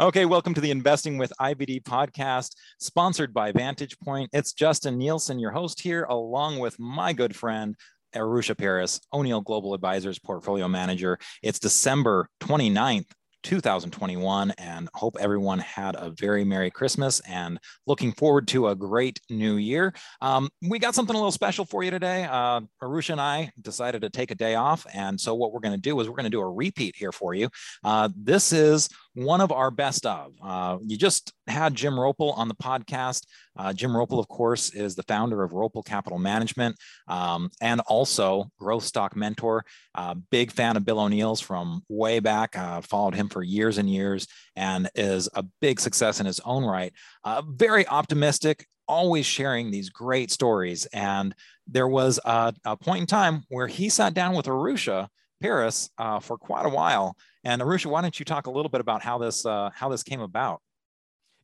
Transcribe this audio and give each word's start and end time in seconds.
Okay, 0.00 0.24
welcome 0.24 0.54
to 0.54 0.62
the 0.62 0.70
Investing 0.70 1.18
with 1.18 1.30
IBD 1.38 1.82
podcast, 1.82 2.54
sponsored 2.78 3.34
by 3.34 3.52
Vantage 3.52 3.98
Point. 3.98 4.30
It's 4.32 4.54
Justin 4.54 4.96
Nielsen, 4.96 5.38
your 5.38 5.50
host 5.50 5.78
here, 5.78 6.04
along 6.04 6.58
with 6.58 6.78
my 6.78 7.12
good 7.12 7.36
friend, 7.36 7.76
Arusha 8.16 8.56
Paris, 8.56 8.98
O'Neil 9.12 9.42
Global 9.42 9.74
Advisors 9.74 10.18
Portfolio 10.18 10.68
Manager. 10.68 11.18
It's 11.42 11.58
December 11.58 12.30
29th, 12.40 13.12
2021 13.42 14.52
and 14.58 14.88
hope 14.94 15.16
everyone 15.18 15.58
had 15.58 15.96
a 15.96 16.10
very 16.10 16.44
Merry 16.44 16.70
Christmas 16.70 17.20
and 17.20 17.58
looking 17.86 18.12
forward 18.12 18.48
to 18.48 18.68
a 18.68 18.74
great 18.74 19.20
new 19.30 19.56
year. 19.56 19.94
Um, 20.20 20.48
we 20.68 20.78
got 20.78 20.94
something 20.94 21.14
a 21.14 21.18
little 21.18 21.32
special 21.32 21.64
for 21.64 21.82
you 21.82 21.90
today. 21.90 22.24
Uh, 22.24 22.60
Arusha 22.82 23.10
and 23.10 23.20
I 23.20 23.50
decided 23.60 24.02
to 24.02 24.10
take 24.10 24.30
a 24.30 24.34
day 24.34 24.54
off. 24.54 24.86
And 24.94 25.20
so 25.20 25.34
what 25.34 25.52
we're 25.52 25.60
going 25.60 25.74
to 25.74 25.80
do 25.80 25.98
is 26.00 26.08
we're 26.08 26.16
going 26.16 26.24
to 26.24 26.30
do 26.30 26.40
a 26.40 26.50
repeat 26.50 26.96
here 26.96 27.12
for 27.12 27.34
you. 27.34 27.48
Uh, 27.84 28.08
this 28.16 28.52
is 28.52 28.88
one 29.14 29.40
of 29.40 29.50
our 29.50 29.70
best 29.70 30.06
of. 30.06 30.32
Uh, 30.42 30.78
you 30.86 30.96
just 30.96 31.32
had 31.46 31.74
Jim 31.74 31.94
Roppel 31.94 32.36
on 32.36 32.48
the 32.48 32.54
podcast. 32.54 33.26
Uh, 33.56 33.72
Jim 33.72 33.90
Roppel, 33.90 34.20
of 34.20 34.28
course, 34.28 34.72
is 34.72 34.94
the 34.94 35.02
founder 35.04 35.42
of 35.42 35.50
Roppel 35.50 35.84
Capital 35.84 36.18
Management 36.18 36.76
um, 37.08 37.50
and 37.60 37.80
also 37.82 38.50
Growth 38.58 38.84
Stock 38.84 39.16
Mentor. 39.16 39.64
Uh, 39.94 40.14
big 40.30 40.52
fan 40.52 40.76
of 40.76 40.84
Bill 40.84 41.00
O'Neil's 41.00 41.40
from 41.40 41.82
way 41.88 42.20
back. 42.20 42.56
Uh, 42.56 42.80
followed 42.80 43.14
him 43.14 43.28
for 43.28 43.42
years 43.42 43.78
and 43.78 43.90
years 43.90 44.26
and 44.54 44.88
is 44.94 45.28
a 45.34 45.44
big 45.60 45.80
success 45.80 46.20
in 46.20 46.26
his 46.26 46.40
own 46.40 46.64
right. 46.64 46.92
Uh, 47.24 47.42
very 47.46 47.86
optimistic, 47.88 48.66
always 48.86 49.26
sharing 49.26 49.70
these 49.70 49.90
great 49.90 50.30
stories. 50.30 50.86
And 50.86 51.34
there 51.66 51.88
was 51.88 52.20
a, 52.24 52.54
a 52.64 52.76
point 52.76 53.00
in 53.00 53.06
time 53.06 53.42
where 53.48 53.66
he 53.66 53.88
sat 53.88 54.14
down 54.14 54.34
with 54.34 54.46
Arusha 54.46 55.08
Paris 55.40 55.90
uh, 55.98 56.20
for 56.20 56.36
quite 56.36 56.66
a 56.66 56.70
while. 56.70 57.16
And 57.44 57.62
Arusha, 57.62 57.86
why 57.86 58.02
don't 58.02 58.18
you 58.18 58.24
talk 58.24 58.46
a 58.46 58.50
little 58.50 58.68
bit 58.68 58.80
about 58.80 59.02
how 59.02 59.18
this 59.18 59.46
uh, 59.46 59.70
how 59.74 59.88
this 59.88 60.02
came 60.02 60.20
about? 60.20 60.60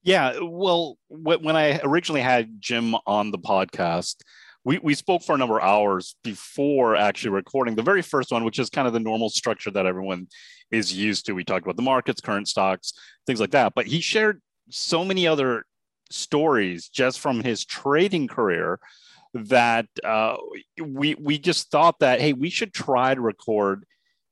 Yeah, 0.03 0.39
well, 0.41 0.99
when 1.09 1.57
I 1.57 1.81
originally 1.83 2.21
had 2.21 2.61
Jim 2.61 2.95
on 3.07 3.33
the 3.33 3.39
podcast, 3.39 4.17
we, 4.63 4.79
we 4.79 4.95
spoke 4.95 5.23
for 5.23 5.35
a 5.35 5.39
number 5.39 5.59
of 5.59 5.65
hours 5.65 6.17
before 6.23 6.95
actually 6.95 7.31
recording 7.31 7.75
the 7.75 7.83
very 7.83 8.03
first 8.03 8.31
one, 8.31 8.45
which 8.45 8.59
is 8.59 8.71
kind 8.71 8.87
of 8.87 8.93
the 8.93 9.01
normal 9.01 9.31
structure 9.31 9.71
that 9.73 9.87
everyone 9.87 10.29
is 10.71 10.93
used 10.93 11.27
to. 11.27 11.33
We 11.33 11.45
talked 11.45 11.65
about 11.65 11.77
the 11.77 11.83
markets, 11.83 12.21
current 12.21 12.47
stocks, 12.47 12.93
things 13.27 13.41
like 13.41 13.51
that. 13.51 13.75
But 13.75 13.87
he 13.87 14.01
shared 14.01 14.41
so 14.71 15.05
many 15.05 15.27
other 15.27 15.65
stories 16.11 16.89
just 16.89 17.21
from 17.21 17.43
his 17.43 17.65
trading 17.65 18.29
career 18.29 18.79
that 19.35 19.87
uh, 20.05 20.37
we 20.81 21.15
we 21.15 21.39
just 21.39 21.71
thought 21.71 21.99
that 22.01 22.21
hey, 22.21 22.33
we 22.33 22.51
should 22.51 22.73
try 22.73 23.15
to 23.15 23.21
record 23.21 23.85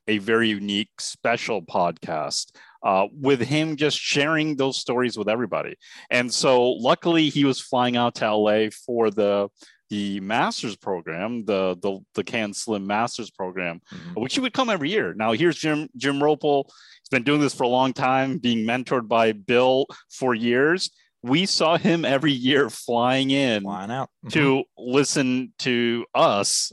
a 0.07 0.17
very 0.19 0.49
unique, 0.49 0.89
special 0.99 1.61
podcast 1.61 2.55
uh, 2.83 3.07
with 3.11 3.41
him 3.41 3.75
just 3.75 3.97
sharing 3.97 4.55
those 4.55 4.77
stories 4.77 5.17
with 5.17 5.27
everybody. 5.27 5.75
And 6.09 6.31
so, 6.33 6.71
luckily, 6.71 7.29
he 7.29 7.45
was 7.45 7.59
flying 7.59 7.97
out 7.97 8.15
to 8.15 8.35
LA 8.35 8.69
for 8.85 9.09
the 9.09 9.49
the 9.89 10.19
master's 10.19 10.75
program, 10.75 11.45
the 11.45 11.77
the 11.81 11.99
the 12.15 12.23
CAN 12.23 12.53
SLIM 12.53 12.87
Masters 12.87 13.31
program, 13.31 13.81
mm-hmm. 13.93 14.21
which 14.21 14.35
he 14.35 14.41
would 14.41 14.53
come 14.53 14.69
every 14.69 14.89
year. 14.89 15.13
Now, 15.13 15.33
here's 15.33 15.57
Jim 15.57 15.89
Jim 15.97 16.19
Roppel. 16.19 16.65
He's 16.65 17.09
been 17.11 17.23
doing 17.23 17.41
this 17.41 17.53
for 17.53 17.63
a 17.63 17.67
long 17.67 17.93
time, 17.93 18.39
being 18.39 18.65
mentored 18.65 19.07
by 19.07 19.31
Bill 19.31 19.85
for 20.09 20.33
years 20.33 20.91
we 21.25 21.47
saw 21.47 21.75
him 21.75 22.05
every 22.05 22.31
year 22.31 22.69
flying 22.69 23.31
in 23.31 23.63
flying 23.63 23.89
out 23.89 24.09
mm-hmm. 24.23 24.29
to 24.29 24.63
listen 24.77 25.51
to 25.57 26.05
us 26.13 26.71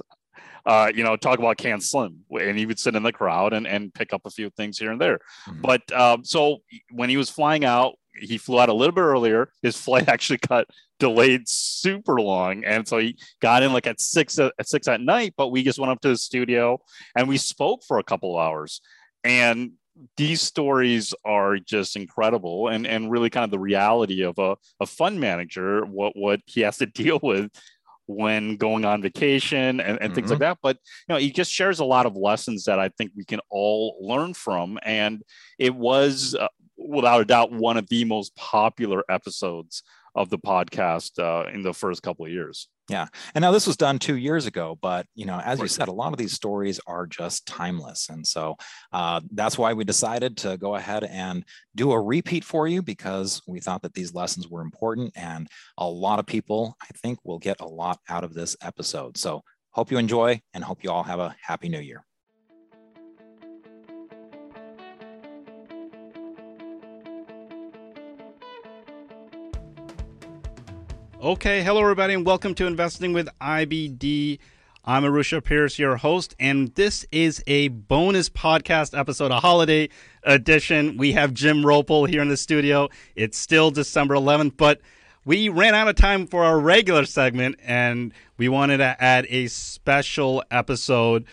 uh, 0.66 0.92
you 0.94 1.04
know, 1.04 1.16
talk 1.16 1.38
about 1.38 1.56
CAN 1.56 1.80
SLIM, 1.80 2.24
and 2.30 2.58
he 2.58 2.66
would 2.66 2.78
sit 2.78 2.94
in 2.94 3.02
the 3.02 3.12
crowd 3.12 3.52
and, 3.52 3.66
and 3.66 3.92
pick 3.92 4.12
up 4.12 4.22
a 4.24 4.30
few 4.30 4.50
things 4.50 4.78
here 4.78 4.92
and 4.92 5.00
there. 5.00 5.18
Mm-hmm. 5.48 5.60
But 5.60 5.92
um, 5.92 6.24
so 6.24 6.58
when 6.90 7.08
he 7.08 7.16
was 7.16 7.30
flying 7.30 7.64
out, 7.64 7.94
he 8.14 8.38
flew 8.38 8.60
out 8.60 8.68
a 8.68 8.74
little 8.74 8.94
bit 8.94 9.00
earlier. 9.00 9.50
His 9.62 9.76
flight 9.80 10.08
actually 10.08 10.38
got 10.38 10.66
delayed 10.98 11.48
super 11.48 12.20
long, 12.20 12.64
and 12.64 12.86
so 12.86 12.98
he 12.98 13.16
got 13.40 13.62
in 13.62 13.72
like 13.72 13.86
at 13.86 14.00
six 14.00 14.38
at 14.38 14.52
six 14.62 14.88
at 14.88 15.00
night. 15.00 15.34
But 15.36 15.48
we 15.48 15.62
just 15.62 15.78
went 15.78 15.90
up 15.90 16.00
to 16.02 16.08
the 16.08 16.16
studio 16.16 16.78
and 17.16 17.28
we 17.28 17.38
spoke 17.38 17.82
for 17.86 17.98
a 17.98 18.04
couple 18.04 18.38
of 18.38 18.44
hours, 18.44 18.80
and 19.24 19.72
these 20.16 20.40
stories 20.40 21.14
are 21.24 21.58
just 21.58 21.96
incredible 21.96 22.68
and, 22.68 22.86
and 22.86 23.10
really 23.10 23.30
kind 23.30 23.44
of 23.44 23.50
the 23.50 23.58
reality 23.58 24.22
of 24.22 24.38
a, 24.38 24.56
a 24.80 24.86
fund 24.86 25.20
manager, 25.20 25.84
what, 25.84 26.16
what 26.16 26.40
he 26.46 26.62
has 26.62 26.78
to 26.78 26.86
deal 27.02 27.20
with 27.22 27.50
when 28.06 28.56
going 28.56 28.84
on 28.84 29.02
vacation 29.02 29.80
and, 29.80 29.80
and 29.80 29.98
mm-hmm. 29.98 30.14
things 30.14 30.30
like 30.30 30.36
mm-hmm. 30.36 30.44
that. 30.44 30.58
But 30.62 30.78
you 31.08 31.14
know, 31.14 31.18
he 31.18 31.30
just 31.30 31.52
shares 31.52 31.80
a 31.80 31.84
lot 31.84 32.06
of 32.06 32.16
lessons 32.16 32.64
that 32.64 32.78
I 32.78 32.88
think 32.90 33.12
we 33.16 33.24
can 33.24 33.40
all 33.50 33.96
learn 34.00 34.34
from. 34.34 34.78
And 34.82 35.22
it 35.58 35.74
was 35.74 36.34
uh, 36.34 36.48
without 36.76 37.20
a 37.20 37.24
doubt 37.24 37.52
one 37.52 37.76
of 37.76 37.88
the 37.88 38.04
most 38.04 38.34
popular 38.36 39.04
episodes 39.08 39.82
of 40.14 40.30
the 40.30 40.38
podcast 40.38 41.18
uh, 41.18 41.48
in 41.50 41.62
the 41.62 41.72
first 41.72 42.02
couple 42.02 42.26
of 42.26 42.32
years. 42.32 42.68
Yeah. 42.92 43.06
And 43.34 43.40
now 43.40 43.52
this 43.52 43.66
was 43.66 43.78
done 43.78 43.98
two 43.98 44.18
years 44.18 44.44
ago, 44.44 44.78
but 44.82 45.06
you 45.14 45.24
know, 45.24 45.40
as 45.40 45.60
you 45.60 45.66
said, 45.66 45.88
a 45.88 45.92
lot 45.92 46.12
of 46.12 46.18
these 46.18 46.34
stories 46.34 46.78
are 46.86 47.06
just 47.06 47.46
timeless. 47.46 48.10
And 48.10 48.26
so 48.26 48.56
uh, 48.92 49.22
that's 49.30 49.56
why 49.56 49.72
we 49.72 49.84
decided 49.84 50.36
to 50.38 50.58
go 50.58 50.74
ahead 50.74 51.02
and 51.04 51.42
do 51.74 51.92
a 51.92 52.00
repeat 52.00 52.44
for 52.44 52.68
you 52.68 52.82
because 52.82 53.40
we 53.48 53.60
thought 53.60 53.80
that 53.80 53.94
these 53.94 54.12
lessons 54.12 54.46
were 54.46 54.60
important 54.60 55.10
and 55.16 55.48
a 55.78 55.88
lot 55.88 56.18
of 56.18 56.26
people, 56.26 56.76
I 56.82 56.88
think, 56.98 57.18
will 57.24 57.38
get 57.38 57.62
a 57.62 57.66
lot 57.66 57.98
out 58.10 58.24
of 58.24 58.34
this 58.34 58.58
episode. 58.60 59.16
So 59.16 59.42
hope 59.70 59.90
you 59.90 59.96
enjoy 59.96 60.42
and 60.52 60.62
hope 60.62 60.84
you 60.84 60.90
all 60.90 61.04
have 61.04 61.18
a 61.18 61.34
happy 61.40 61.70
new 61.70 61.80
year. 61.80 62.04
Okay, 71.22 71.62
hello 71.62 71.80
everybody, 71.82 72.14
and 72.14 72.26
welcome 72.26 72.52
to 72.56 72.66
Investing 72.66 73.12
with 73.12 73.28
IBD. 73.40 74.40
I'm 74.84 75.04
Arusha 75.04 75.40
Pierce, 75.40 75.78
your 75.78 75.94
host, 75.94 76.34
and 76.40 76.74
this 76.74 77.06
is 77.12 77.40
a 77.46 77.68
bonus 77.68 78.28
podcast 78.28 78.98
episode, 78.98 79.30
a 79.30 79.38
holiday 79.38 79.88
edition. 80.24 80.96
We 80.96 81.12
have 81.12 81.32
Jim 81.32 81.62
Roppel 81.62 82.08
here 82.08 82.22
in 82.22 82.28
the 82.28 82.36
studio. 82.36 82.88
It's 83.14 83.38
still 83.38 83.70
December 83.70 84.16
11th, 84.16 84.56
but 84.56 84.80
we 85.24 85.48
ran 85.48 85.76
out 85.76 85.86
of 85.86 85.94
time 85.94 86.26
for 86.26 86.42
our 86.42 86.58
regular 86.58 87.04
segment, 87.04 87.54
and 87.62 88.12
we 88.36 88.48
wanted 88.48 88.78
to 88.78 88.96
add 89.00 89.24
a 89.28 89.46
special 89.46 90.42
episode 90.50 91.24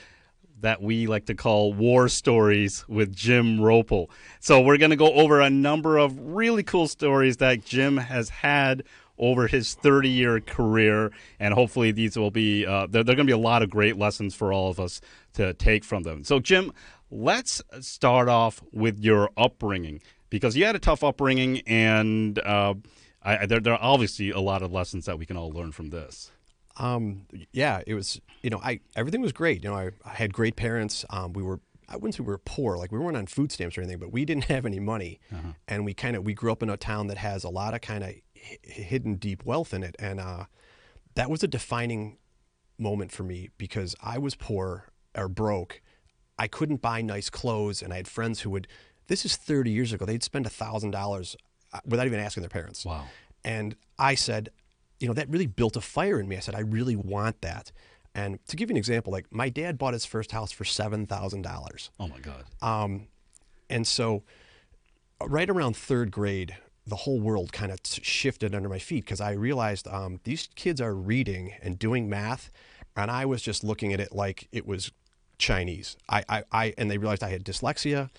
that 0.61 0.83
we 0.83 1.07
like 1.07 1.25
to 1.25 1.33
call 1.33 1.73
War 1.73 2.09
Stories 2.09 2.88
with 2.88 3.16
Jim 3.16 3.57
Roppel. 3.57 4.07
So 4.39 4.61
we're 4.61 4.77
going 4.77 4.91
to 4.91 4.95
go 4.95 5.13
over 5.13 5.41
a 5.41 5.50
number 5.50 5.97
of 5.97 6.16
really 6.19 6.61
cool 6.61 6.88
stories 6.88 7.38
that 7.38 7.66
Jim 7.66 7.97
has 7.97 8.29
had 8.29 8.83
over 9.19 9.47
his 9.47 9.74
30 9.75 10.09
year 10.09 10.40
career. 10.40 11.12
And 11.40 11.53
hopefully, 11.53 11.91
these 11.91 12.18
will 12.18 12.31
be, 12.31 12.66
uh, 12.66 12.88
they're, 12.90 13.03
they're 13.03 13.16
going 13.16 13.28
to 13.28 13.31
be 13.31 13.40
a 13.40 13.44
lot 13.44 13.62
of 13.62 13.69
great 13.69 13.97
lessons 13.97 14.35
for 14.35 14.52
all 14.52 14.69
of 14.69 14.80
us 14.80 15.02
to 15.34 15.53
take 15.53 15.84
from 15.84 16.03
them. 16.03 16.24
So, 16.24 16.40
Jim, 16.40 16.72
let's 17.12 17.62
start 17.81 18.30
off 18.30 18.62
with 18.72 19.00
your 19.00 19.30
upbringing 19.38 20.02
because 20.30 20.56
you 20.56 20.66
had 20.66 20.75
a 20.75 20.80
tough 20.80 21.03
upbringing, 21.03 21.62
and 21.68 22.40
uh, 22.40 22.75
I, 23.24 23.46
there, 23.46 23.59
there 23.59 23.74
are 23.74 23.81
obviously 23.81 24.31
a 24.31 24.40
lot 24.40 24.62
of 24.62 24.72
lessons 24.72 25.06
that 25.06 25.18
we 25.18 25.25
can 25.25 25.38
all 25.38 25.51
learn 25.51 25.72
from 25.72 25.90
this. 25.90 26.31
Um, 26.78 27.25
yeah, 27.51 27.81
it 27.86 27.94
was, 27.94 28.22
you 28.41 28.50
know, 28.50 28.59
I, 28.63 28.80
everything 28.96 29.22
was 29.22 29.34
great. 29.34 29.63
You 29.63 29.69
know, 29.69 29.75
I, 29.75 29.91
I 30.06 30.12
had 30.12 30.34
great 30.34 30.56
parents. 30.56 31.03
Um, 31.09 31.34
we 31.34 31.44
were 31.44 31.59
I 31.90 31.96
wouldn't 31.96 32.16
say 32.16 32.22
we 32.22 32.28
were 32.28 32.38
poor, 32.38 32.78
like 32.78 32.91
we 32.91 33.00
weren't 33.00 33.18
on 33.18 33.25
food 33.25 33.51
stamps 33.51 33.78
or 33.78 33.81
anything, 33.81 34.00
but 34.00 34.12
we 34.12 34.24
didn't 34.24 34.44
have 34.46 34.66
any 34.66 34.80
money, 34.80 35.19
uh-huh. 35.34 35.53
and 35.68 35.86
we 35.86 35.94
kind 35.94 36.16
of 36.16 36.24
we 36.24 36.34
grew 36.34 36.51
up 36.51 36.63
in 36.63 36.69
a 36.69 36.78
town 36.78 37.07
that 37.07 37.18
has 37.18 37.44
a 37.44 37.50
lot 37.50 37.74
of 37.74 37.81
kind 37.81 38.03
of 38.03 38.13
hidden 38.63 39.16
deep 39.16 39.45
wealth 39.45 39.73
in 39.73 39.83
it. 39.83 39.95
And 40.00 40.19
uh, 40.19 40.45
that 41.16 41.29
was 41.29 41.44
a 41.44 41.47
defining 41.47 42.17
moment 42.77 43.11
for 43.11 43.23
me 43.23 43.50
because 43.57 43.95
I 44.01 44.17
was 44.17 44.35
poor 44.35 44.89
or 45.16 45.27
broke. 45.27 45.81
I 46.38 46.47
couldn't 46.47 46.81
buy 46.81 47.01
nice 47.01 47.29
clothes, 47.29 47.81
and 47.81 47.91
I 47.91 47.97
had 47.97 48.07
friends 48.07 48.41
who 48.41 48.50
would. 48.51 48.67
This 49.07 49.25
is 49.25 49.35
30 49.35 49.72
years 49.72 49.91
ago. 49.91 50.05
They'd 50.05 50.23
spend 50.23 50.50
thousand 50.50 50.91
dollars 50.91 51.36
uh, 51.74 51.80
without 51.86 52.06
even 52.06 52.19
asking 52.19 52.41
their 52.41 52.50
parents. 52.50 52.86
Wow. 52.86 53.06
And 53.44 53.75
I 53.97 54.15
said, 54.15 54.50
you 55.00 55.07
know, 55.07 55.13
that 55.13 55.30
really 55.30 55.47
built 55.47 55.75
a 55.75 55.81
fire 55.81 56.19
in 56.19 56.27
me. 56.27 56.38
I 56.38 56.39
said, 56.39 56.56
I 56.56 56.59
really 56.59 56.95
want 56.95 57.42
that. 57.42 57.71
And 58.15 58.44
to 58.47 58.56
give 58.56 58.69
you 58.69 58.74
an 58.74 58.77
example, 58.77 59.12
like 59.12 59.25
my 59.31 59.50
dad 59.50 59.77
bought 59.77 59.94
his 59.94 60.06
first 60.06 60.31
house 60.31 60.51
for 60.51 60.65
seven 60.65 61.06
thousand 61.06 61.44
dollars. 61.44 61.92
Oh 62.00 62.07
my 62.07 62.19
God. 62.19 62.45
Um, 62.62 63.07
and 63.69 63.85
so, 63.85 64.24
right 65.24 65.50
around 65.50 65.75
third 65.77 66.12
grade, 66.12 66.56
the 66.86 66.96
whole 66.96 67.20
world 67.20 67.52
kind 67.52 67.72
of 67.72 67.80
shifted 67.84 68.56
under 68.56 68.70
my 68.70 68.80
feet 68.80 69.06
because 69.06 69.22
I 69.22 69.31
realized 69.31 69.88
um, 69.88 70.20
these 70.24 70.50
kids 70.56 70.81
are 70.81 70.94
reading 70.94 71.54
and 71.62 71.78
doing 71.78 72.10
math, 72.10 72.52
and 72.96 73.12
I 73.12 73.26
was 73.26 73.42
just 73.42 73.64
looking 73.64 73.94
at 73.94 74.00
it 74.00 74.14
like 74.14 74.48
it 74.52 74.66
was 74.66 74.92
Chinese. 75.38 75.98
I, 76.10 76.24
I, 76.28 76.44
I 76.52 76.74
and 76.78 76.90
they 76.90 76.98
realized 76.98 77.24
I 77.24 77.30
had 77.30 77.44
dyslexia, 77.44 78.10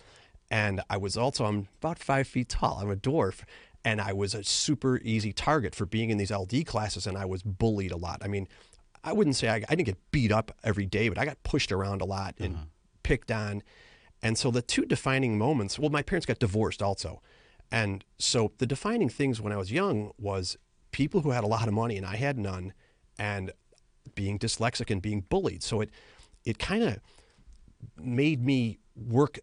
and 0.51 0.81
I 0.89 0.97
was 0.97 1.17
also 1.17 1.45
I'm 1.45 1.69
about 1.81 1.99
five 1.99 2.27
feet 2.27 2.49
tall. 2.49 2.79
I'm 2.81 2.91
a 2.91 2.97
dwarf, 2.97 3.43
and 3.85 4.01
I 4.01 4.12
was 4.12 4.35
a 4.35 4.45
super 4.45 4.99
easy 5.03 5.33
target 5.33 5.75
for 5.75 5.87
being 5.87 6.11
in 6.11 6.19
these 6.19 6.31
LD 6.31 6.67
classes, 6.67 7.07
and 7.07 7.17
I 7.17 7.25
was 7.25 7.43
bullied 7.43 7.93
a 7.93 7.97
lot. 7.97 8.19
I 8.23 8.29
mean, 8.29 8.49
I 9.03 9.12
wouldn't 9.12 9.37
say 9.37 9.49
I, 9.49 9.57
I 9.57 9.75
didn't 9.75 9.87
get 9.87 10.11
beat 10.11 10.33
up 10.33 10.57
every 10.62 10.87
day, 10.87 11.09
but 11.09 11.19
I 11.19 11.25
got 11.25 11.43
pushed 11.43 11.73
around 11.73 12.03
a 12.03 12.05
lot 12.05 12.35
and 12.39 12.55
uh-huh. 12.55 12.65
picked 13.03 13.31
on. 13.31 13.62
And 14.23 14.37
so 14.37 14.51
the 14.51 14.62
two 14.62 14.85
defining 14.85 15.39
moments, 15.39 15.79
well, 15.79 15.91
my 15.91 16.03
parents 16.03 16.27
got 16.27 16.39
divorced 16.39 16.83
also. 16.83 17.23
And 17.72 18.05
so 18.19 18.52
the 18.58 18.67
defining 18.67 19.08
things 19.08 19.40
when 19.40 19.52
I 19.52 19.56
was 19.56 19.70
young 19.70 20.11
was 20.19 20.56
people 20.93 21.20
who 21.20 21.31
had 21.31 21.44
a 21.44 21.46
lot 21.46 21.69
of 21.69 21.75
money 21.75 21.96
and 21.96 22.05
I 22.05 22.17
had 22.17 22.37
none, 22.38 22.72
and 23.19 23.52
being 24.14 24.38
dyslexic 24.38 24.90
and 24.90 25.00
being 25.00 25.20
bullied. 25.22 25.62
So 25.62 25.81
it 25.81 25.90
it 26.44 26.58
kind 26.58 26.82
of 26.82 26.99
made 27.96 28.44
me 28.44 28.78
work 28.96 29.38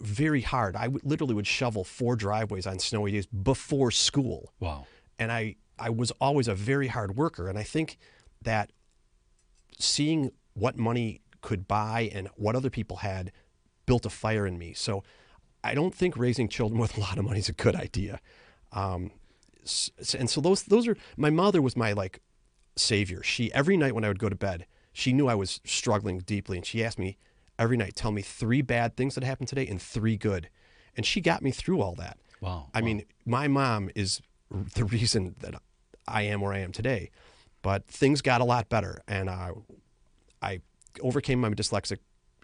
very 0.00 0.40
hard. 0.42 0.76
I 0.76 0.84
w- 0.84 1.00
literally 1.04 1.34
would 1.34 1.46
shovel 1.46 1.84
four 1.84 2.16
driveways 2.16 2.66
on 2.66 2.78
snowy 2.78 3.12
days 3.12 3.26
before 3.26 3.90
school 3.90 4.52
Wow. 4.60 4.86
and 5.18 5.30
I 5.32 5.56
I 5.78 5.90
was 5.90 6.10
always 6.20 6.48
a 6.48 6.54
very 6.54 6.88
hard 6.88 7.16
worker, 7.16 7.48
and 7.48 7.56
I 7.58 7.62
think 7.62 7.98
that 8.42 8.72
seeing 9.78 10.32
what 10.54 10.76
money 10.76 11.20
could 11.40 11.68
buy 11.68 12.10
and 12.12 12.28
what 12.34 12.56
other 12.56 12.70
people 12.70 12.96
had 12.98 13.30
built 13.86 14.04
a 14.04 14.10
fire 14.10 14.46
in 14.46 14.58
me. 14.58 14.72
So 14.74 15.04
I 15.64 15.74
don't 15.74 15.94
think 15.94 16.16
raising 16.16 16.48
children 16.48 16.80
with 16.80 16.96
a 16.96 17.00
lot 17.00 17.18
of 17.18 17.24
money 17.24 17.38
is 17.38 17.48
a 17.48 17.52
good 17.52 17.76
idea. 17.76 18.20
Um, 18.72 19.10
and 20.18 20.30
so 20.30 20.40
those 20.40 20.62
those 20.64 20.88
are 20.88 20.96
my 21.16 21.30
mother 21.30 21.60
was 21.60 21.76
my 21.76 21.92
like 21.92 22.20
savior. 22.76 23.22
She 23.22 23.52
every 23.52 23.76
night 23.76 23.94
when 23.94 24.04
I 24.04 24.08
would 24.08 24.18
go 24.18 24.28
to 24.28 24.36
bed, 24.36 24.66
she 24.92 25.12
knew 25.12 25.28
I 25.28 25.34
was 25.34 25.60
struggling 25.64 26.20
deeply, 26.20 26.56
and 26.56 26.64
she 26.66 26.82
asked 26.82 26.98
me 26.98 27.18
every 27.58 27.76
night, 27.76 27.96
"Tell 27.96 28.12
me 28.12 28.22
three 28.22 28.62
bad 28.62 28.96
things 28.96 29.14
that 29.14 29.24
happened 29.24 29.48
today 29.48 29.66
and 29.66 29.80
three 29.80 30.16
good," 30.16 30.48
and 30.96 31.04
she 31.04 31.20
got 31.20 31.42
me 31.42 31.50
through 31.50 31.82
all 31.82 31.94
that. 31.96 32.18
Wow. 32.40 32.70
I 32.72 32.80
mean, 32.80 33.04
my 33.26 33.48
mom 33.48 33.90
is 33.94 34.22
the 34.50 34.84
reason 34.84 35.34
that 35.40 35.60
I 36.06 36.22
am 36.22 36.40
where 36.40 36.52
I 36.52 36.58
am 36.58 36.72
today. 36.72 37.10
But 37.60 37.86
things 37.86 38.22
got 38.22 38.40
a 38.40 38.44
lot 38.44 38.68
better, 38.68 39.02
and 39.08 39.28
I, 39.28 39.50
I 40.40 40.60
overcame 41.02 41.40
my 41.40 41.50
dyslexic 41.50 41.98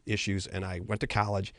issues, 0.06 0.46
and 0.46 0.64
I 0.64 0.80
went 0.80 1.00
to 1.02 1.06
college, 1.06 1.54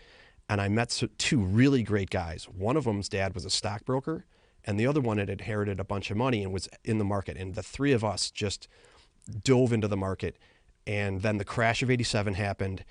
and 0.49 0.61
I 0.61 0.67
met 0.67 1.01
two 1.17 1.39
really 1.39 1.83
great 1.83 2.09
guys. 2.09 2.45
One 2.45 2.77
of 2.77 2.83
them's 2.83 3.09
dad 3.09 3.33
was 3.33 3.45
a 3.45 3.49
stockbroker, 3.49 4.25
and 4.63 4.79
the 4.79 4.87
other 4.87 5.01
one 5.01 5.17
had 5.17 5.29
inherited 5.29 5.79
a 5.79 5.83
bunch 5.83 6.11
of 6.11 6.17
money 6.17 6.43
and 6.43 6.53
was 6.53 6.69
in 6.83 6.97
the 6.97 7.05
market. 7.05 7.37
And 7.37 7.55
the 7.55 7.63
three 7.63 7.93
of 7.93 8.03
us 8.03 8.31
just 8.31 8.67
dove 9.43 9.73
into 9.73 9.87
the 9.87 9.97
market. 9.97 10.37
And 10.87 11.21
then 11.21 11.37
the 11.37 11.45
crash 11.45 11.81
of 11.81 11.89
87 11.89 12.35
happened, 12.35 12.85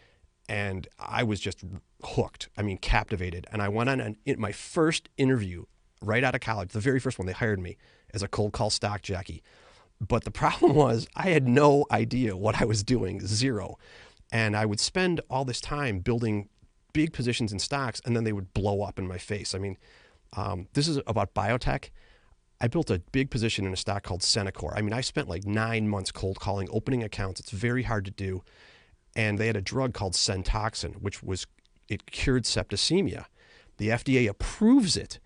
and 0.49 0.89
I 0.99 1.23
was 1.23 1.41
just 1.41 1.65
hooked. 2.03 2.49
I 2.57 2.63
mean, 2.63 2.79
captivated. 2.79 3.47
And 3.53 3.63
I 3.63 3.69
went 3.69 3.89
on 3.89 4.01
an, 4.01 4.17
my 4.37 4.53
first 4.53 5.09
interview 5.17 5.65
right 6.03 6.25
out 6.25 6.35
of 6.35 6.41
college, 6.41 6.71
the 6.71 6.81
very 6.81 7.01
first 7.01 7.19
one, 7.19 7.27
they 7.27 7.33
hired 7.33 7.61
me 7.61 7.77
as 8.13 8.23
a 8.23 8.29
cold 8.29 8.53
call 8.53 8.71
stock 8.71 9.03
jockey. 9.03 9.43
But 10.01 10.25
the 10.25 10.31
problem 10.33 10.75
was, 10.75 11.07
I 11.15 11.31
had 11.31 11.49
no 11.49 11.87
idea 11.91 12.37
what 12.37 12.61
I 12.61 12.65
was 12.65 12.83
doing, 12.83 13.25
zero. 13.25 13.79
And 14.33 14.57
I 14.57 14.67
would 14.67 14.81
spend 14.81 15.21
all 15.31 15.45
this 15.45 15.61
time 15.61 16.01
building 16.01 16.49
big 16.95 17.13
positions 17.13 17.53
in 17.53 17.59
stocks, 17.59 18.01
and 18.07 18.17
then 18.17 18.25
they 18.25 18.33
would 18.33 18.55
blow 18.55 18.81
up 18.81 18.99
in 18.99 19.07
my 19.07 19.19
face. 19.19 19.55
I 19.55 19.59
mean, 19.59 19.77
um, 20.35 20.69
this 20.73 20.89
is 20.89 20.99
about 21.07 21.35
biotech. 21.35 21.91
I 22.61 22.69
built 22.69 22.91
a 22.91 23.01
big 23.13 23.31
position 23.31 23.67
in 23.67 23.75
a 23.75 23.77
stock 23.77 24.05
called 24.05 24.23
Centocor. 24.23 24.73
I 24.75 24.81
mean, 24.81 24.95
I 24.95 25.03
spent 25.03 25.29
like 25.29 25.45
nine 25.45 25.87
months 25.89 26.11
cold 26.11 26.41
calling, 26.41 26.69
opening 26.73 27.03
accounts. 27.03 27.41
It's 27.41 27.51
very 27.51 27.83
hard 27.83 28.07
to 28.07 28.11
do. 28.11 28.43
And 29.15 29.39
they 29.39 29.49
had 29.49 29.57
a 29.57 29.61
drug 29.61 29.93
called 29.93 30.15
Centoxin, 30.15 31.03
which 31.03 31.23
was 31.23 31.47
it 31.89 32.11
cured 32.11 32.45
septicemia. 32.45 33.27
The 33.77 33.89
FDA 33.89 34.29
approves 34.29 34.97
it, 34.97 35.19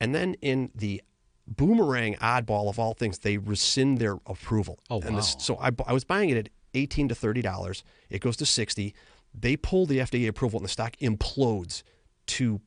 and 0.00 0.14
then 0.14 0.34
in 0.40 0.70
the 0.74 1.02
boomerang 1.46 2.14
oddball 2.16 2.68
of 2.68 2.78
all 2.78 2.94
things, 2.94 3.18
they 3.18 3.36
rescind 3.36 3.98
their 3.98 4.14
approval. 4.26 4.78
Oh, 4.88 5.00
and 5.02 5.16
this, 5.16 5.34
wow. 5.34 5.40
so 5.40 5.56
I, 5.58 5.70
I 5.86 5.92
was 5.92 6.04
buying 6.04 6.30
it 6.30 6.36
at 6.36 6.48
eighteen 6.74 7.08
to 7.08 7.14
thirty 7.14 7.42
dollars. 7.42 7.84
It 8.08 8.20
goes 8.20 8.36
to 8.38 8.46
sixty. 8.46 8.94
They 9.34 9.56
pull 9.56 9.86
the 9.86 9.98
FDA 9.98 10.28
approval, 10.28 10.58
and 10.58 10.64
the 10.64 10.70
stock 10.70 10.96
implodes 10.96 11.82
to 12.28 12.60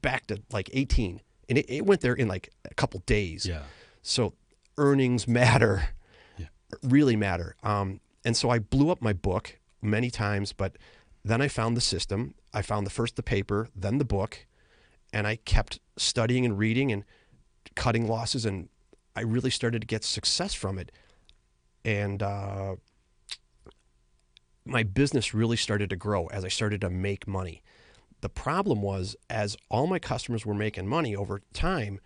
back 0.00 0.26
to 0.26 0.42
like 0.52 0.70
eighteen, 0.72 1.20
and 1.48 1.58
it, 1.58 1.66
it 1.68 1.86
went 1.86 2.00
there 2.00 2.14
in 2.14 2.28
like 2.28 2.50
a 2.70 2.74
couple 2.74 3.00
days. 3.06 3.46
Yeah. 3.46 3.62
So 4.02 4.34
earnings 4.78 5.26
matter, 5.26 5.88
Yeah. 6.38 6.46
really 6.82 7.16
matter. 7.16 7.56
Um, 7.62 8.00
and 8.24 8.36
so 8.36 8.50
I 8.50 8.58
blew 8.58 8.90
up 8.90 9.00
my 9.02 9.12
book 9.12 9.58
many 9.82 10.10
times, 10.10 10.52
but 10.52 10.76
then 11.24 11.40
I 11.40 11.48
found 11.48 11.76
the 11.76 11.80
system. 11.80 12.34
I 12.54 12.62
found 12.62 12.86
the 12.86 12.90
first 12.90 13.16
the 13.16 13.22
paper, 13.22 13.68
then 13.74 13.98
the 13.98 14.04
book, 14.04 14.46
and 15.12 15.26
I 15.26 15.36
kept 15.36 15.80
studying 15.96 16.44
and 16.44 16.58
reading 16.58 16.92
and 16.92 17.04
cutting 17.74 18.06
losses, 18.06 18.44
and 18.44 18.68
I 19.16 19.22
really 19.22 19.50
started 19.50 19.80
to 19.80 19.86
get 19.86 20.04
success 20.04 20.54
from 20.54 20.78
it. 20.78 20.92
And 21.84 22.22
uh, 22.22 22.76
my 24.66 24.82
business 24.82 25.32
really 25.32 25.56
started 25.56 25.90
to 25.90 25.96
grow 25.96 26.26
as 26.26 26.44
I 26.44 26.48
started 26.48 26.80
to 26.82 26.90
make 26.90 27.26
money. 27.26 27.62
The 28.20 28.28
problem 28.28 28.82
was, 28.82 29.14
as 29.30 29.56
all 29.70 29.86
my 29.86 29.98
customers 29.98 30.44
were 30.44 30.54
making 30.54 30.88
money 30.88 31.14
over 31.14 31.40
time, 31.52 32.00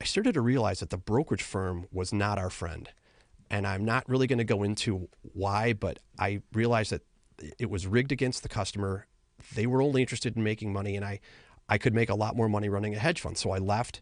I 0.00 0.04
started 0.04 0.34
to 0.34 0.40
realize 0.40 0.80
that 0.80 0.90
the 0.90 0.96
brokerage 0.96 1.42
firm 1.42 1.86
was 1.92 2.12
not 2.12 2.38
our 2.38 2.50
friend. 2.50 2.88
And 3.50 3.66
I'm 3.66 3.84
not 3.84 4.08
really 4.08 4.26
going 4.26 4.38
to 4.38 4.44
go 4.44 4.62
into 4.62 5.08
why, 5.34 5.72
but 5.72 5.98
I 6.18 6.42
realized 6.52 6.90
that 6.92 7.02
it 7.58 7.70
was 7.70 7.86
rigged 7.86 8.12
against 8.12 8.42
the 8.42 8.48
customer. 8.48 9.06
They 9.54 9.66
were 9.66 9.82
only 9.82 10.00
interested 10.00 10.36
in 10.36 10.42
making 10.42 10.72
money, 10.72 10.96
and 10.96 11.04
I, 11.04 11.20
I 11.68 11.78
could 11.78 11.94
make 11.94 12.10
a 12.10 12.14
lot 12.14 12.36
more 12.36 12.48
money 12.48 12.68
running 12.68 12.94
a 12.94 12.98
hedge 12.98 13.20
fund. 13.20 13.36
So 13.36 13.50
I 13.50 13.58
left 13.58 14.00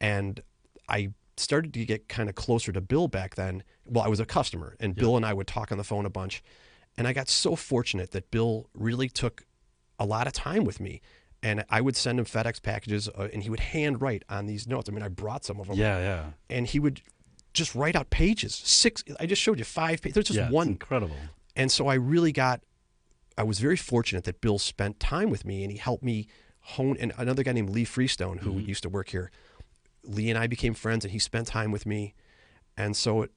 and 0.00 0.40
I 0.88 1.10
started 1.36 1.74
to 1.74 1.84
get 1.84 2.08
kind 2.08 2.28
of 2.28 2.34
closer 2.34 2.72
to 2.72 2.80
Bill 2.80 3.08
back 3.08 3.34
then. 3.34 3.64
Well, 3.84 4.04
I 4.04 4.08
was 4.08 4.20
a 4.20 4.26
customer, 4.26 4.76
and 4.78 4.94
Bill 4.94 5.16
and 5.16 5.26
I 5.26 5.34
would 5.34 5.46
talk 5.46 5.72
on 5.72 5.78
the 5.78 5.84
phone 5.84 6.06
a 6.06 6.10
bunch. 6.10 6.42
And 7.00 7.08
I 7.08 7.14
got 7.14 7.30
so 7.30 7.56
fortunate 7.56 8.10
that 8.10 8.30
Bill 8.30 8.68
really 8.74 9.08
took 9.08 9.46
a 9.98 10.04
lot 10.04 10.26
of 10.26 10.34
time 10.34 10.64
with 10.64 10.80
me. 10.80 11.00
And 11.42 11.64
I 11.70 11.80
would 11.80 11.96
send 11.96 12.18
him 12.18 12.26
FedEx 12.26 12.62
packages, 12.62 13.08
uh, 13.08 13.28
and 13.32 13.42
he 13.42 13.48
would 13.48 13.60
handwrite 13.60 14.22
on 14.28 14.44
these 14.44 14.66
notes. 14.68 14.90
I 14.90 14.92
mean, 14.92 15.02
I 15.02 15.08
brought 15.08 15.42
some 15.46 15.58
of 15.60 15.68
them, 15.68 15.78
Yeah, 15.78 15.98
yeah. 15.98 16.24
and 16.50 16.66
he 16.66 16.78
would 16.78 17.00
just 17.54 17.74
write 17.74 17.96
out 17.96 18.10
pages. 18.10 18.54
Six. 18.54 19.02
I 19.18 19.24
just 19.24 19.40
showed 19.40 19.58
you 19.58 19.64
five 19.64 20.02
pages. 20.02 20.12
There's 20.14 20.26
just 20.26 20.38
yeah, 20.38 20.50
one 20.50 20.68
incredible. 20.68 21.16
and 21.56 21.72
so 21.72 21.86
I 21.86 21.94
really 21.94 22.32
got, 22.32 22.60
I 23.38 23.44
was 23.44 23.58
very 23.60 23.76
fortunate 23.78 24.24
that 24.24 24.42
Bill 24.42 24.58
spent 24.58 25.00
time 25.00 25.30
with 25.30 25.46
me 25.46 25.62
and 25.62 25.72
he 25.72 25.78
helped 25.78 26.04
me 26.04 26.26
hone. 26.60 26.98
And 27.00 27.14
another 27.16 27.42
guy 27.42 27.52
named 27.52 27.70
Lee 27.70 27.86
Freestone, 27.86 28.40
who 28.40 28.58
used 28.58 28.82
to 28.82 28.90
work 28.90 29.08
here, 29.08 29.30
Lee 30.04 30.28
and 30.28 30.38
I 30.38 30.46
became 30.46 30.74
friends 30.74 31.06
and 31.06 31.12
he 31.12 31.18
spent 31.18 31.46
time 31.46 31.70
with 31.72 31.86
me. 31.86 32.12
And 32.76 32.94
so 32.94 33.22
it, 33.22 33.30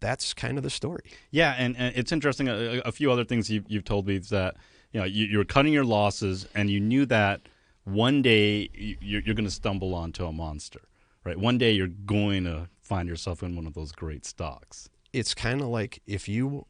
that's 0.00 0.34
kind 0.34 0.56
of 0.58 0.64
the 0.64 0.70
story. 0.70 1.04
Yeah, 1.30 1.54
and, 1.58 1.76
and 1.76 1.94
it's 1.96 2.12
interesting. 2.12 2.48
Uh, 2.48 2.80
a, 2.84 2.88
a 2.88 2.92
few 2.92 3.10
other 3.12 3.24
things 3.24 3.50
you've, 3.50 3.64
you've 3.68 3.84
told 3.84 4.06
me 4.06 4.16
is 4.16 4.28
that 4.30 4.56
you 4.92 5.00
know 5.00 5.06
you, 5.06 5.26
you 5.26 5.38
were 5.38 5.44
cutting 5.44 5.72
your 5.72 5.84
losses, 5.84 6.46
and 6.54 6.70
you 6.70 6.80
knew 6.80 7.06
that 7.06 7.40
one 7.84 8.22
day 8.22 8.68
you- 8.74 8.96
you're, 9.00 9.20
you're 9.22 9.34
going 9.34 9.44
to 9.44 9.50
stumble 9.50 9.94
onto 9.94 10.26
a 10.26 10.32
monster, 10.32 10.80
right? 11.24 11.38
One 11.38 11.58
day 11.58 11.72
you're 11.72 11.88
going 11.88 12.44
to 12.44 12.68
find 12.80 13.08
yourself 13.08 13.42
in 13.42 13.56
one 13.56 13.66
of 13.66 13.74
those 13.74 13.92
great 13.92 14.24
stocks. 14.24 14.88
It's 15.12 15.34
kind 15.34 15.60
of 15.60 15.68
like 15.68 16.00
if 16.06 16.28
you 16.28 16.66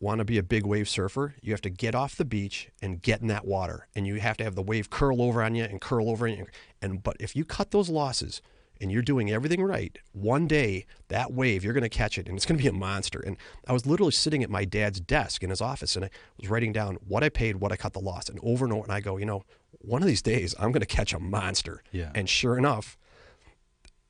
want 0.00 0.18
to 0.20 0.24
be 0.24 0.38
a 0.38 0.42
big 0.42 0.64
wave 0.64 0.88
surfer, 0.88 1.34
you 1.42 1.52
have 1.52 1.60
to 1.60 1.68
get 1.70 1.94
off 1.94 2.16
the 2.16 2.24
beach 2.24 2.70
and 2.80 3.02
get 3.02 3.20
in 3.20 3.26
that 3.26 3.44
water, 3.44 3.86
and 3.94 4.06
you 4.06 4.16
have 4.20 4.36
to 4.38 4.44
have 4.44 4.54
the 4.54 4.62
wave 4.62 4.88
curl 4.90 5.20
over 5.20 5.42
on 5.42 5.54
you 5.54 5.64
and 5.64 5.80
curl 5.80 6.08
over 6.08 6.26
you. 6.26 6.46
And 6.80 7.02
but 7.02 7.16
if 7.20 7.36
you 7.36 7.44
cut 7.44 7.70
those 7.70 7.88
losses 7.90 8.40
and 8.80 8.90
you're 8.90 9.02
doing 9.02 9.30
everything 9.30 9.62
right, 9.62 9.98
one 10.12 10.46
day 10.46 10.86
that 11.08 11.32
wave 11.32 11.62
you're 11.64 11.74
going 11.74 11.82
to 11.82 11.88
catch 11.88 12.18
it, 12.18 12.28
and 12.28 12.36
it's 12.36 12.46
going 12.46 12.56
to 12.58 12.62
be 12.62 12.68
a 12.68 12.72
monster. 12.72 13.20
And 13.20 13.36
I 13.66 13.72
was 13.72 13.86
literally 13.86 14.12
sitting 14.12 14.42
at 14.42 14.50
my 14.50 14.64
dad's 14.64 15.00
desk 15.00 15.42
in 15.42 15.50
his 15.50 15.60
office, 15.60 15.96
and 15.96 16.04
I 16.04 16.10
was 16.38 16.48
writing 16.48 16.72
down 16.72 16.96
what 17.06 17.22
I 17.22 17.28
paid, 17.28 17.56
what 17.56 17.72
I 17.72 17.76
cut 17.76 17.92
the 17.92 18.00
loss, 18.00 18.28
and 18.28 18.38
over 18.42 18.64
and 18.64 18.72
over. 18.72 18.84
And 18.84 18.92
I 18.92 19.00
go, 19.00 19.16
you 19.16 19.26
know, 19.26 19.44
one 19.80 20.02
of 20.02 20.08
these 20.08 20.22
days 20.22 20.54
I'm 20.58 20.72
going 20.72 20.80
to 20.80 20.86
catch 20.86 21.12
a 21.12 21.18
monster. 21.18 21.82
Yeah. 21.92 22.10
And 22.14 22.28
sure 22.28 22.56
enough, 22.58 22.96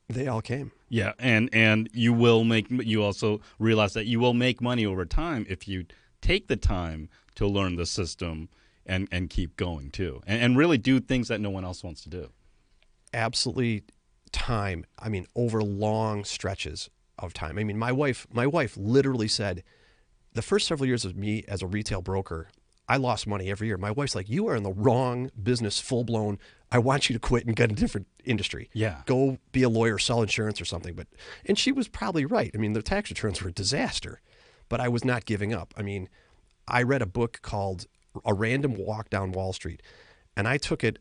they 0.08 0.26
all 0.26 0.42
came. 0.42 0.72
Yeah, 0.88 1.12
and 1.18 1.48
and 1.52 1.88
you 1.92 2.12
will 2.12 2.42
make. 2.44 2.66
You 2.70 3.02
also 3.02 3.40
realize 3.58 3.92
that 3.94 4.06
you 4.06 4.18
will 4.18 4.34
make 4.34 4.60
money 4.60 4.84
over 4.84 5.04
time 5.04 5.46
if 5.48 5.68
you 5.68 5.84
take 6.20 6.48
the 6.48 6.56
time 6.56 7.08
to 7.36 7.46
learn 7.46 7.76
the 7.76 7.86
system 7.86 8.48
and 8.84 9.06
and 9.12 9.30
keep 9.30 9.56
going 9.56 9.90
too, 9.90 10.20
and, 10.26 10.42
and 10.42 10.56
really 10.58 10.78
do 10.78 10.98
things 10.98 11.28
that 11.28 11.40
no 11.40 11.50
one 11.50 11.64
else 11.64 11.84
wants 11.84 12.02
to 12.02 12.08
do. 12.08 12.30
absolutely 13.12 13.84
time. 14.32 14.84
I 14.98 15.08
mean, 15.08 15.26
over 15.34 15.62
long 15.62 16.24
stretches 16.24 16.90
of 17.18 17.32
time. 17.32 17.58
I 17.58 17.64
mean, 17.64 17.78
my 17.78 17.92
wife, 17.92 18.26
my 18.32 18.46
wife 18.46 18.76
literally 18.76 19.28
said, 19.28 19.62
the 20.32 20.42
first 20.42 20.66
several 20.66 20.86
years 20.86 21.04
of 21.04 21.16
me 21.16 21.44
as 21.48 21.62
a 21.62 21.66
retail 21.66 22.02
broker, 22.02 22.48
I 22.88 22.96
lost 22.96 23.26
money 23.26 23.50
every 23.50 23.68
year. 23.68 23.76
My 23.76 23.90
wife's 23.90 24.14
like, 24.14 24.28
you 24.28 24.48
are 24.48 24.56
in 24.56 24.62
the 24.62 24.72
wrong 24.72 25.30
business, 25.40 25.78
full 25.78 26.02
blown. 26.04 26.38
I 26.72 26.78
want 26.78 27.08
you 27.08 27.14
to 27.14 27.20
quit 27.20 27.46
and 27.46 27.54
get 27.54 27.70
a 27.70 27.74
different 27.74 28.08
industry. 28.24 28.68
Yeah. 28.72 29.02
Go 29.06 29.38
be 29.52 29.62
a 29.62 29.68
lawyer, 29.68 29.98
sell 29.98 30.22
insurance 30.22 30.60
or 30.60 30.64
something. 30.64 30.94
But 30.94 31.06
and 31.46 31.58
she 31.58 31.72
was 31.72 31.88
probably 31.88 32.24
right. 32.24 32.50
I 32.54 32.58
mean, 32.58 32.72
the 32.72 32.82
tax 32.82 33.10
returns 33.10 33.42
were 33.42 33.50
a 33.50 33.52
disaster, 33.52 34.20
but 34.68 34.80
I 34.80 34.88
was 34.88 35.04
not 35.04 35.24
giving 35.24 35.52
up. 35.52 35.74
I 35.76 35.82
mean, 35.82 36.08
I 36.66 36.82
read 36.82 37.02
a 37.02 37.06
book 37.06 37.40
called 37.42 37.86
A 38.24 38.34
Random 38.34 38.74
Walk 38.74 39.10
Down 39.10 39.32
Wall 39.32 39.52
Street, 39.52 39.82
and 40.36 40.48
I 40.48 40.58
took 40.58 40.82
it 40.84 40.98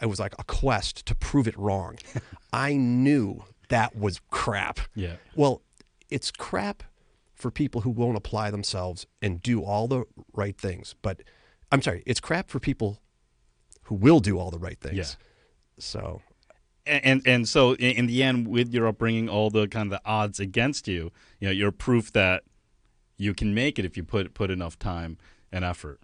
it 0.00 0.06
was 0.06 0.20
like 0.20 0.34
a 0.38 0.44
quest 0.44 1.06
to 1.06 1.14
prove 1.14 1.48
it 1.48 1.56
wrong. 1.58 1.96
I 2.52 2.74
knew 2.74 3.44
that 3.68 3.96
was 3.96 4.20
crap. 4.30 4.80
Yeah. 4.94 5.16
Well, 5.34 5.62
it's 6.10 6.30
crap 6.30 6.82
for 7.34 7.50
people 7.50 7.82
who 7.82 7.90
won't 7.90 8.16
apply 8.16 8.50
themselves 8.50 9.06
and 9.20 9.42
do 9.42 9.62
all 9.62 9.88
the 9.88 10.04
right 10.32 10.56
things. 10.56 10.94
But 11.02 11.22
I'm 11.70 11.82
sorry, 11.82 12.02
it's 12.06 12.20
crap 12.20 12.48
for 12.50 12.60
people 12.60 13.00
who 13.84 13.94
will 13.94 14.20
do 14.20 14.38
all 14.38 14.50
the 14.50 14.58
right 14.58 14.78
things. 14.80 14.96
Yeah. 14.96 15.26
So 15.78 16.22
and 16.86 17.26
and 17.26 17.48
so 17.48 17.74
in, 17.74 18.06
the 18.06 18.22
end, 18.22 18.46
with 18.46 18.72
your 18.72 18.86
upbringing, 18.86 19.28
all 19.28 19.50
the 19.50 19.66
kind 19.66 19.92
of 19.92 19.98
the 19.98 20.08
odds 20.08 20.38
against 20.38 20.86
you, 20.86 21.10
you 21.40 21.48
know, 21.48 21.52
you're 21.52 21.72
proof 21.72 22.12
that 22.12 22.44
you 23.16 23.34
can 23.34 23.54
make 23.54 23.78
it 23.78 23.84
if 23.84 23.96
you 23.96 24.04
put 24.04 24.32
put 24.34 24.50
enough 24.50 24.78
time 24.78 25.18
and 25.50 25.64
effort. 25.64 26.00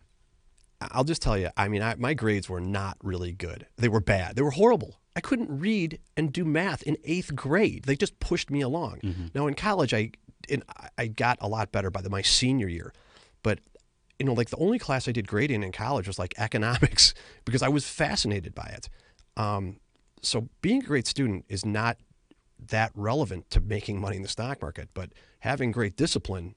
I'll 0.90 1.04
just 1.04 1.22
tell 1.22 1.38
you, 1.38 1.50
I 1.56 1.68
mean, 1.68 1.82
I, 1.82 1.94
my 1.96 2.14
grades 2.14 2.48
were 2.48 2.60
not 2.60 2.96
really 3.02 3.32
good. 3.32 3.66
They 3.76 3.88
were 3.88 4.00
bad. 4.00 4.36
They 4.36 4.42
were 4.42 4.50
horrible. 4.50 5.00
I 5.14 5.20
couldn't 5.20 5.60
read 5.60 5.98
and 6.16 6.32
do 6.32 6.44
math 6.44 6.82
in 6.82 6.96
eighth 7.04 7.34
grade. 7.34 7.84
They 7.84 7.96
just 7.96 8.18
pushed 8.18 8.50
me 8.50 8.60
along. 8.60 9.00
Mm-hmm. 9.02 9.26
Now 9.34 9.46
in 9.46 9.54
college, 9.54 9.92
I 9.92 10.12
in, 10.48 10.62
I 10.98 11.06
got 11.06 11.38
a 11.40 11.48
lot 11.48 11.70
better 11.70 11.90
by 11.90 12.00
the, 12.00 12.10
my 12.10 12.22
senior 12.22 12.68
year, 12.68 12.92
but 13.42 13.60
you 14.18 14.26
know, 14.26 14.32
like 14.32 14.50
the 14.50 14.56
only 14.56 14.78
class 14.78 15.08
I 15.08 15.12
did 15.12 15.26
great 15.26 15.50
in 15.50 15.62
in 15.62 15.72
college 15.72 16.06
was 16.06 16.18
like 16.18 16.34
economics 16.38 17.14
because 17.44 17.62
I 17.62 17.68
was 17.68 17.86
fascinated 17.86 18.54
by 18.54 18.72
it. 18.74 18.88
Um, 19.36 19.80
so 20.22 20.48
being 20.60 20.82
a 20.82 20.86
great 20.86 21.06
student 21.06 21.44
is 21.48 21.64
not 21.64 21.98
that 22.68 22.92
relevant 22.94 23.50
to 23.50 23.60
making 23.60 24.00
money 24.00 24.16
in 24.16 24.22
the 24.22 24.28
stock 24.28 24.62
market, 24.62 24.88
but 24.94 25.10
having 25.40 25.72
great 25.72 25.96
discipline 25.96 26.54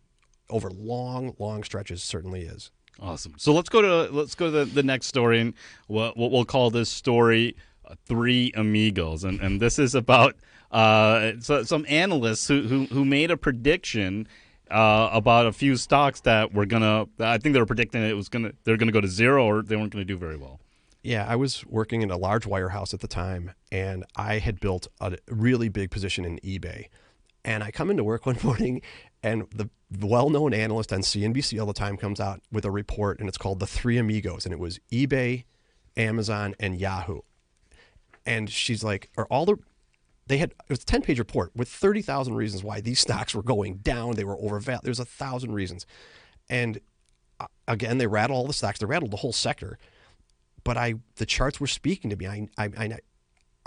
over 0.50 0.70
long, 0.70 1.36
long 1.40 1.64
stretches 1.64 2.04
certainly 2.04 2.42
is. 2.42 2.72
Awesome. 3.02 3.34
So 3.38 3.54
let's 3.54 3.70
go 3.70 3.82
to 3.82 4.14
let's 4.14 4.36
go 4.36 4.46
to 4.46 4.52
the, 4.52 4.66
the 4.66 4.84
next 4.84 5.08
story, 5.08 5.40
and 5.40 5.54
what, 5.88 6.16
what 6.18 6.32
we'll 6.32 6.46
call 6.46 6.70
this 6.70 6.90
story 6.90 7.56
uh, 7.86 7.96
Three 8.06 8.52
Amigos. 8.56 9.24
And, 9.24 9.40
and 9.42 9.60
this 9.60 9.78
is 9.80 9.96
about 9.96 10.36
uh, 10.72 11.34
so, 11.40 11.64
some 11.64 11.86
analysts 11.88 12.48
who, 12.48 12.64
who, 12.64 12.86
who 12.86 13.06
made 13.06 13.32
a 13.32 13.38
prediction 13.38 14.28
uh, 14.72 15.10
about 15.12 15.46
a 15.46 15.52
few 15.52 15.76
stocks 15.76 16.22
that 16.22 16.54
were 16.54 16.66
gonna. 16.66 17.06
I 17.20 17.38
think 17.38 17.54
they 17.54 17.60
were 17.60 17.66
predicting 17.66 18.02
it 18.02 18.16
was 18.16 18.30
gonna 18.30 18.52
they're 18.64 18.78
gonna 18.78 18.92
go 18.92 19.02
to 19.02 19.08
zero 19.08 19.46
or 19.46 19.62
they 19.62 19.76
weren't 19.76 19.92
gonna 19.92 20.06
do 20.06 20.18
very 20.18 20.38
well. 20.38 20.60
Yeah, 21.04 21.26
I 21.28 21.36
was 21.36 21.64
working 21.68 22.02
in 22.02 22.10
a 22.10 22.18
large 22.18 22.46
wirehouse 22.46 22.94
at 22.94 23.00
the 23.00 23.08
time, 23.08 23.52
and 23.72 24.06
I 24.16 24.40
had 24.40 24.60
built 24.60 24.88
a 25.00 25.18
really 25.28 25.70
big 25.70 25.92
position 25.92 26.26
in 26.26 26.40
eBay. 26.40 26.88
And 27.44 27.64
I 27.64 27.70
come 27.70 27.92
into 27.92 28.04
work 28.04 28.26
one 28.26 28.40
morning, 28.44 28.82
and 29.26 29.48
the 29.50 29.70
well-known 30.00 30.54
analyst 30.54 30.94
on 30.94 31.00
CNBC 31.00 31.60
all 31.60 31.66
the 31.66 31.74
time 31.74 31.98
comes 31.98 32.20
out 32.20 32.42
with 32.52 32.64
a 32.64 32.70
report, 32.70 33.20
and 33.20 33.28
it's 33.28 33.40
called 33.40 33.60
the 33.60 33.66
Three 33.66 33.98
Amigos, 33.98 34.46
and 34.46 34.54
it 34.54 34.60
was 34.60 34.80
eBay, 34.92 35.46
Amazon, 35.98 36.54
and 36.60 36.80
Yahoo. 36.80 37.22
And 38.24 38.50
she's 38.50 38.84
like, 38.84 39.10
"Are 39.18 39.26
all 39.26 39.46
the 39.46 39.58
they 40.28 40.38
had 40.38 40.52
it 40.52 40.70
was 40.70 40.84
a 40.84 40.86
10 40.86 41.02
page 41.02 41.18
report 41.18 41.52
with 41.56 41.68
30,000 41.70 42.36
reasons 42.36 42.64
why 42.64 42.82
these 42.82 43.00
stocks 43.00 43.34
were 43.34 43.44
going 43.44 43.78
down. 43.78 44.16
They 44.16 44.24
were 44.24 44.38
overvalued. 44.38 44.84
There's 44.84 45.00
a 45.00 45.06
thousand 45.06 45.54
reasons. 45.54 45.86
And 46.48 46.80
uh, 47.40 47.48
again, 47.68 47.98
they 47.98 48.08
rattled 48.08 48.38
all 48.38 48.48
the 48.48 48.54
stocks, 48.54 48.80
they 48.80 48.86
rattled 48.86 49.12
the 49.12 49.18
whole 49.18 49.34
sector. 49.34 49.78
But 50.64 50.78
I, 50.78 50.96
the 51.18 51.28
charts 51.28 51.60
were 51.60 51.68
speaking 51.68 52.10
to 52.10 52.16
me. 52.16 52.26
I, 52.26 52.48
I, 52.58 52.66
I, 52.66 53.00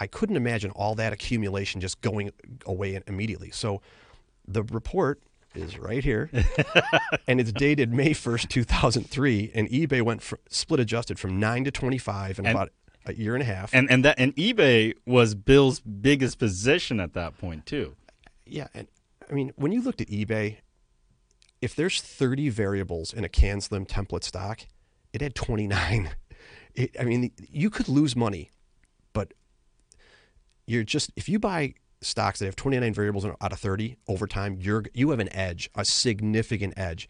I 0.01 0.07
couldn't 0.09 0.37
imagine 0.37 0.73
all 0.73 0.97
that 0.97 1.13
accumulation 1.13 1.81
just 1.81 2.01
going 2.01 2.33
away 2.67 3.01
immediately. 3.07 3.51
So 3.51 3.83
the 4.47 4.65
report 4.65 5.23
is 5.59 5.79
right 5.79 6.03
here, 6.05 6.31
and 7.27 7.41
it's 7.41 7.53
dated 7.53 7.93
May 7.93 8.11
1st, 8.11 8.49
2003. 8.49 9.51
And 9.55 9.69
eBay 9.69 10.03
went 10.03 10.23
for, 10.23 10.39
split 10.49 10.81
adjusted 10.81 11.19
from 11.19 11.39
9 11.39 11.65
to 11.65 11.71
25 11.71 12.39
in 12.39 12.47
And- 12.47 12.57
about 12.57 12.71
a 13.07 13.15
year 13.15 13.35
and 13.35 13.43
a 13.43 13.47
half. 13.47 13.75
And 13.75 13.91
and 13.91 14.05
that 14.05 14.19
and 14.19 14.37
eBay 14.37 14.95
was 15.07 15.35
Bill's 15.35 15.81
biggest 15.81 16.39
position 16.39 17.01
at 17.01 17.15
that 17.15 17.39
point 17.39 17.65
too. 17.65 17.97
Yeah, 18.45 18.69
and 18.75 18.87
I 19.31 19.33
mean, 19.33 19.53
when 19.57 19.73
you 19.73 19.81
looked 19.83 20.01
at 20.03 20.09
eBay, 20.09 20.59
if 21.63 21.75
there's 21.75 22.01
30 22.03 22.51
variables 22.51 23.13
in 23.13 23.25
a 23.25 23.29
CAN 23.29 23.61
SLIM 23.61 23.87
template 23.87 24.25
stock, 24.25 24.61
it 25.13 25.21
had 25.21 25.35
29. 25.35 26.11
I 27.01 27.05
mean, 27.05 27.33
you 27.51 27.71
could 27.71 27.89
lose 27.89 28.15
money, 28.15 28.51
but 29.13 29.33
you're 30.67 30.85
just 30.85 31.11
if 31.17 31.29
you 31.29 31.39
buy 31.39 31.75
stocks 32.01 32.39
that 32.39 32.47
have 32.47 32.57
29 32.57 32.93
variables 32.95 33.25
out 33.25 33.53
of 33.53 33.59
30 33.59 33.97
over 34.07 34.27
time, 34.27 34.57
you're 34.61 34.85
you 34.95 35.11
have 35.11 35.21
an 35.21 35.33
edge, 35.35 35.71
a 35.75 35.85
significant 35.85 36.75
edge. 36.77 37.09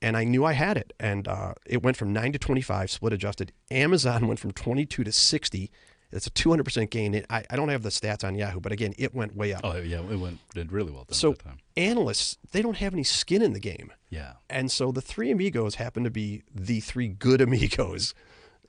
And 0.00 0.16
I 0.16 0.22
knew 0.22 0.44
I 0.44 0.52
had 0.52 0.76
it, 0.76 0.92
and 1.00 1.26
uh, 1.26 1.54
it 1.66 1.82
went 1.82 1.96
from 1.96 2.12
nine 2.12 2.30
to 2.32 2.38
25, 2.38 2.88
split 2.88 3.12
adjusted. 3.12 3.52
Amazon 3.70 4.26
went 4.28 4.38
from 4.38 4.52
22 4.52 5.02
to 5.02 5.10
60. 5.10 5.70
It's 6.10 6.26
a 6.26 6.30
200% 6.30 6.88
gain. 6.88 7.14
It, 7.14 7.26
I, 7.28 7.44
I 7.50 7.56
don't 7.56 7.68
have 7.68 7.82
the 7.82 7.90
stats 7.90 8.24
on 8.24 8.34
Yahoo, 8.34 8.60
but 8.60 8.72
again, 8.72 8.94
it 8.96 9.14
went 9.14 9.36
way 9.36 9.52
up. 9.52 9.60
Oh 9.64 9.76
yeah, 9.76 10.00
it 10.00 10.16
went 10.18 10.38
did 10.54 10.72
really 10.72 10.92
well. 10.92 11.04
So 11.10 11.32
at 11.32 11.38
that 11.38 11.44
time. 11.44 11.58
analysts, 11.76 12.38
they 12.52 12.62
don't 12.62 12.78
have 12.78 12.94
any 12.94 13.02
skin 13.02 13.42
in 13.42 13.52
the 13.52 13.60
game. 13.60 13.92
Yeah. 14.08 14.34
And 14.48 14.70
so 14.70 14.90
the 14.90 15.02
three 15.02 15.30
amigos 15.30 15.74
happen 15.74 16.04
to 16.04 16.10
be 16.10 16.44
the 16.54 16.80
three 16.80 17.08
good 17.08 17.40
amigos. 17.40 18.14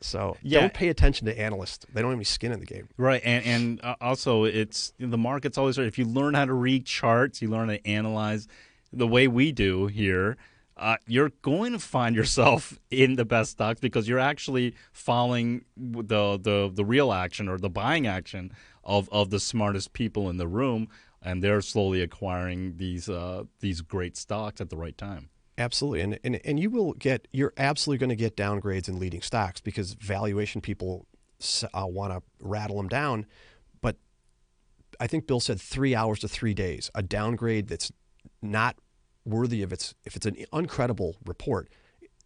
So 0.01 0.37
Yeah. 0.41 0.61
don't 0.61 0.73
pay 0.73 0.87
attention 0.89 1.25
to 1.27 1.37
analysts. 1.39 1.85
They 1.93 2.01
don't 2.01 2.11
have 2.11 2.17
any 2.17 2.23
skin 2.23 2.51
in 2.51 2.59
the 2.59 2.65
game. 2.65 2.87
Right, 2.97 3.21
and 3.23 3.45
and 3.45 3.81
uh, 3.83 3.95
also 3.99 4.45
it's 4.45 4.93
the 4.99 5.17
market's 5.17 5.57
always 5.57 5.77
right. 5.77 5.87
If 5.87 5.97
you 5.97 6.05
learn 6.05 6.33
how 6.35 6.45
to 6.45 6.53
read 6.53 6.85
charts, 6.85 7.41
you 7.41 7.49
learn 7.49 7.69
how 7.69 7.75
to 7.75 7.87
analyze 7.87 8.47
the 8.93 9.07
way 9.07 9.27
we 9.27 9.51
do 9.51 9.87
here. 9.87 10.37
Uh, 10.77 10.95
you're 11.07 11.31
going 11.41 11.73
to 11.73 11.79
find 11.79 12.15
yourself 12.15 12.79
in 12.89 13.15
the 13.15 13.25
best 13.25 13.51
stocks 13.51 13.81
because 13.81 14.07
you're 14.07 14.17
actually 14.19 14.73
following 14.93 15.65
the 15.75 16.37
the 16.37 16.71
the 16.73 16.85
real 16.85 17.11
action 17.11 17.49
or 17.49 17.57
the 17.57 17.69
buying 17.69 18.07
action 18.07 18.53
of 18.85 19.09
of 19.11 19.29
the 19.29 19.39
smartest 19.41 19.91
people 19.91 20.29
in 20.29 20.37
the 20.37 20.47
room, 20.47 20.87
and 21.21 21.43
they're 21.43 21.59
slowly 21.61 22.01
acquiring 22.01 22.77
these 22.77 23.09
uh, 23.09 23.43
these 23.59 23.81
great 23.81 24.15
stocks 24.15 24.61
at 24.61 24.69
the 24.69 24.77
right 24.77 24.97
time. 24.97 25.29
Absolutely. 25.59 26.01
And, 26.01 26.19
and, 26.23 26.39
and 26.45 26.59
you 26.59 26.69
will 26.69 26.93
get, 26.93 27.27
you're 27.31 27.53
absolutely 27.57 27.99
going 27.99 28.09
to 28.09 28.15
get 28.15 28.37
downgrades 28.37 28.87
in 28.87 28.97
leading 28.97 29.21
stocks 29.21 29.59
because 29.59 29.93
valuation 29.93 30.61
people 30.61 31.05
uh, 31.73 31.85
want 31.85 32.13
to 32.13 32.23
rattle 32.39 32.77
them 32.77 32.87
down. 32.87 33.25
But 33.81 33.97
I 35.01 35.07
think 35.07 35.27
Bill 35.27 35.41
said 35.41 35.59
three 35.59 35.93
hours 35.93 36.19
to 36.19 36.29
three 36.29 36.53
days, 36.53 36.89
a 36.95 37.03
downgrade 37.03 37.67
that's 37.67 37.91
not 38.41 38.77
worthy 39.25 39.61
of 39.61 39.73
its, 39.73 39.93
if 40.05 40.15
it's 40.15 40.25
an 40.25 40.37
uncredible 40.53 41.15
report, 41.25 41.69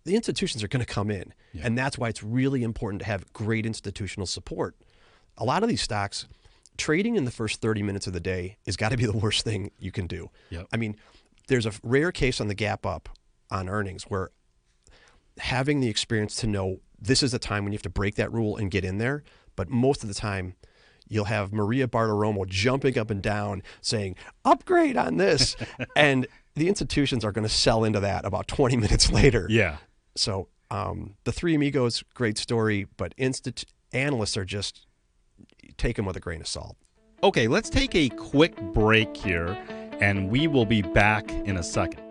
the 0.05 0.15
institutions 0.15 0.63
are 0.63 0.67
going 0.67 0.85
to 0.85 0.91
come 0.91 1.09
in. 1.09 1.33
Yeah. 1.53 1.63
And 1.65 1.75
that's 1.75 1.97
why 1.97 2.09
it's 2.09 2.21
really 2.21 2.61
important 2.61 3.01
to 3.01 3.07
have 3.07 3.33
great 3.33 3.65
institutional 3.65 4.27
support. 4.27 4.75
A 5.37 5.43
lot 5.43 5.63
of 5.63 5.69
these 5.69 5.81
stocks, 5.81 6.27
trading 6.77 7.15
in 7.15 7.25
the 7.25 7.31
first 7.31 7.61
30 7.61 7.81
minutes 7.81 8.05
of 8.05 8.13
the 8.13 8.19
day 8.19 8.57
has 8.67 8.77
got 8.77 8.89
to 8.89 8.97
be 8.97 9.05
the 9.05 9.17
worst 9.17 9.43
thing 9.43 9.71
you 9.79 9.91
can 9.91 10.05
do. 10.05 10.29
Yep. 10.51 10.67
I 10.71 10.77
mean, 10.77 10.97
there's 11.47 11.65
a 11.65 11.71
rare 11.81 12.11
case 12.11 12.39
on 12.39 12.47
the 12.47 12.53
gap 12.53 12.85
up 12.85 13.09
on 13.51 13.69
earnings 13.69 14.03
where 14.03 14.31
having 15.39 15.79
the 15.79 15.89
experience 15.89 16.35
to 16.38 16.47
know 16.47 16.79
this 17.00 17.23
is 17.23 17.31
the 17.31 17.39
time 17.39 17.63
when 17.63 17.73
you 17.73 17.77
have 17.77 17.83
to 17.83 17.89
break 17.89 18.15
that 18.15 18.31
rule 18.31 18.57
and 18.57 18.71
get 18.71 18.85
in 18.85 18.97
there. 18.97 19.23
But 19.55 19.69
most 19.69 20.03
of 20.03 20.09
the 20.09 20.15
time, 20.15 20.55
you'll 21.07 21.25
have 21.25 21.53
Maria 21.53 21.88
Bartiromo 21.88 22.47
jumping 22.47 22.97
up 22.97 23.09
and 23.09 23.21
down 23.21 23.62
saying, 23.81 24.15
upgrade 24.45 24.97
on 24.97 25.17
this. 25.17 25.55
and 25.95 26.27
the 26.55 26.67
institutions 26.67 27.25
are 27.25 27.31
going 27.31 27.43
to 27.43 27.53
sell 27.53 27.83
into 27.83 28.00
that 28.00 28.25
about 28.25 28.47
20 28.47 28.77
minutes 28.77 29.12
later. 29.12 29.47
Yeah. 29.50 29.77
So 30.15 30.47
um, 30.71 31.15
the 31.23 31.31
Three 31.31 31.55
Amigos, 31.55 32.03
great 32.13 32.38
story, 32.38 32.88
but 32.97 33.13
analysts 33.91 34.38
are 34.38 34.45
just 34.45 34.88
take 35.77 35.95
them 35.95 36.05
with 36.05 36.15
a 36.15 36.19
grain 36.19 36.41
of 36.41 36.47
salt. 36.47 36.77
Okay, 37.21 37.47
let's 37.47 37.69
take 37.69 37.95
a 37.95 38.09
quick 38.09 38.59
break 38.73 39.15
here, 39.15 39.57
and 40.01 40.29
we 40.29 40.47
will 40.47 40.65
be 40.65 40.81
back 40.81 41.29
in 41.31 41.57
a 41.57 41.63
second. 41.63 42.02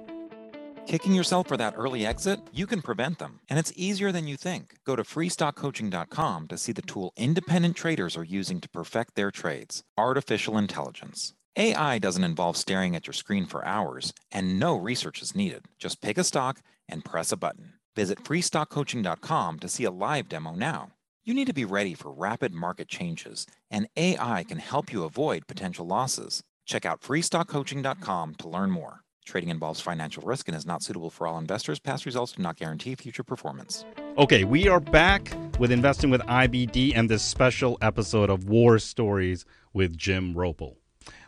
Kicking 0.87 1.15
yourself 1.15 1.47
for 1.49 1.57
that 1.59 1.75
early 1.77 2.05
exit? 2.05 2.41
You 2.53 2.67
can 2.67 2.83
prevent 2.83 3.19
them, 3.19 3.41
and 3.49 3.59
it's 3.59 3.73
easier 3.77 4.11
than 4.11 4.27
you 4.27 4.37
think. 4.37 4.75
Go 4.85 4.97
to 4.97 5.03
freestockcoaching.com 5.03 6.49
to 6.49 6.59
see 6.59 6.73
the 6.73 6.83
tool 6.83 7.13
independent 7.17 7.77
traders 7.77 8.17
are 8.17 8.25
using 8.25 8.61
to 8.61 8.69
perfect 8.69 9.15
their 9.15 9.31
trades 9.31 9.85
artificial 9.97 10.59
intelligence. 10.59 11.35
AI 11.57 11.99
doesn't 11.99 12.25
involve 12.25 12.57
staring 12.57 12.97
at 12.97 13.07
your 13.07 13.15
screen 13.15 13.47
for 13.47 13.65
hours, 13.65 14.13
and 14.33 14.59
no 14.59 14.75
research 14.75 15.23
is 15.23 15.37
needed. 15.37 15.67
Just 15.79 16.01
pick 16.01 16.19
a 16.19 16.25
stock 16.25 16.61
and 16.89 17.05
press 17.05 17.31
a 17.31 17.37
button. 17.37 17.75
Visit 17.95 18.25
freestockcoaching.com 18.25 19.59
to 19.61 19.69
see 19.69 19.85
a 19.85 19.91
live 19.91 20.29
demo 20.29 20.53
now. 20.55 20.93
You 21.25 21.35
need 21.35 21.47
to 21.47 21.55
be 21.55 21.65
ready 21.65 21.95
for 21.95 22.11
rapid 22.11 22.53
market 22.53 22.89
changes, 22.89 23.47
and 23.71 23.89
AI 23.97 24.45
can 24.49 24.59
help 24.59 24.93
you 24.93 25.05
avoid 25.05 25.47
potential 25.47 25.87
losses. 25.87 26.43
Check 26.67 26.85
out 26.85 27.03
freestockcoaching.com 27.03 28.35
to 28.37 28.49
learn 28.49 28.71
more. 28.71 29.02
Trading 29.25 29.51
involves 29.51 29.81
financial 29.81 30.23
risk 30.25 30.49
and 30.49 30.57
is 30.57 30.67
not 30.67 30.83
suitable 30.83 31.11
for 31.11 31.27
all 31.27 31.39
investors. 31.39 31.79
Past 31.79 32.07
results 32.07 32.33
do 32.33 32.43
not 32.43 32.57
guarantee 32.57 32.95
future 32.95 33.23
performance. 33.23 33.85
Okay, 34.19 34.45
we 34.45 34.69
are 34.69 34.81
back 34.81 35.33
with 35.59 35.71
Investing 35.71 36.11
with 36.11 36.21
IBD 36.23 36.93
and 36.97 37.09
this 37.09 37.23
special 37.23 37.79
episode 37.81 38.31
of 38.31 38.49
War 38.49 38.79
Stories 38.79 39.45
with 39.73 39.97
Jim 39.97 40.35
Roppel. 40.35 40.77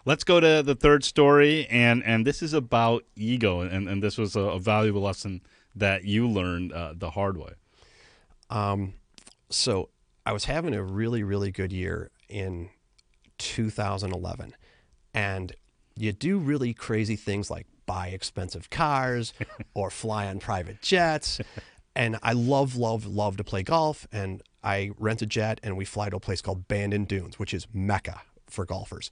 Let's 0.05 0.25
go 0.25 0.41
to 0.41 0.63
the 0.63 0.75
third 0.75 1.05
story, 1.05 1.67
and, 1.69 2.03
and 2.05 2.27
this 2.27 2.43
is 2.43 2.53
about 2.53 3.05
ego, 3.17 3.61
and, 3.61 3.89
and 3.89 4.03
this 4.03 4.19
was 4.19 4.37
a, 4.37 4.41
a 4.41 4.59
valuable 4.59 5.01
lesson 5.01 5.41
that 5.75 6.05
you 6.05 6.29
learned 6.29 6.73
uh, 6.73 6.95
the 6.97 7.11
hard 7.11 7.37
way. 7.37 7.53
Um, 8.51 8.95
so 9.51 9.91
I 10.27 10.33
was 10.33 10.45
having 10.47 10.75
a 10.75 10.83
really, 10.83 11.23
really 11.23 11.51
good 11.51 11.73
year 11.73 12.11
in 12.29 12.71
2011. 13.39 14.55
And 15.13 15.55
you 15.97 16.13
do 16.13 16.39
really 16.39 16.75
crazy 16.75 17.17
things 17.17 17.51
like 17.51 17.67
buy 17.87 18.09
expensive 18.09 18.71
cars 18.71 19.33
or 19.75 19.91
fly 19.91 20.27
on 20.27 20.39
private 20.39 20.83
jets. 20.83 21.41
And 21.97 22.19
I 22.23 22.33
love, 22.33 22.77
love, 22.77 23.07
love 23.07 23.37
to 23.37 23.45
play 23.45 23.63
golf. 23.63 24.07
And 24.13 24.43
I 24.63 24.91
rent 24.99 25.23
a 25.23 25.27
jet 25.27 25.61
and 25.63 25.77
we 25.77 25.85
fly 25.85 26.11
to 26.11 26.17
a 26.17 26.21
place 26.21 26.41
called 26.43 26.69
Bandon 26.69 27.05
Dunes, 27.05 27.39
which 27.39 27.55
is 27.55 27.67
Mecca 27.73 28.23
for 28.47 28.65
golfers. 28.65 29.11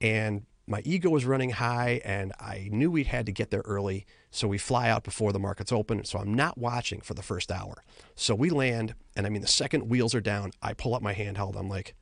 And 0.00 0.46
my 0.66 0.82
ego 0.84 1.10
was 1.10 1.24
running 1.24 1.50
high 1.50 2.00
and 2.04 2.32
I 2.40 2.68
knew 2.72 2.90
we 2.90 3.04
had 3.04 3.26
to 3.26 3.32
get 3.32 3.50
there 3.50 3.62
early. 3.64 4.04
So 4.30 4.48
we 4.48 4.58
fly 4.58 4.88
out 4.88 5.04
before 5.04 5.32
the 5.32 5.38
markets 5.38 5.70
open. 5.70 6.04
So 6.04 6.18
I'm 6.18 6.34
not 6.34 6.58
watching 6.58 7.00
for 7.00 7.14
the 7.14 7.22
first 7.22 7.52
hour. 7.52 7.82
So 8.16 8.34
we 8.34 8.50
land, 8.50 8.94
and 9.14 9.26
I 9.26 9.30
mean, 9.30 9.42
the 9.42 9.48
second 9.48 9.88
wheels 9.88 10.14
are 10.14 10.20
down, 10.20 10.50
I 10.60 10.72
pull 10.72 10.94
up 10.94 11.02
my 11.02 11.14
handheld. 11.14 11.56
I'm 11.56 11.68
like, 11.68 11.94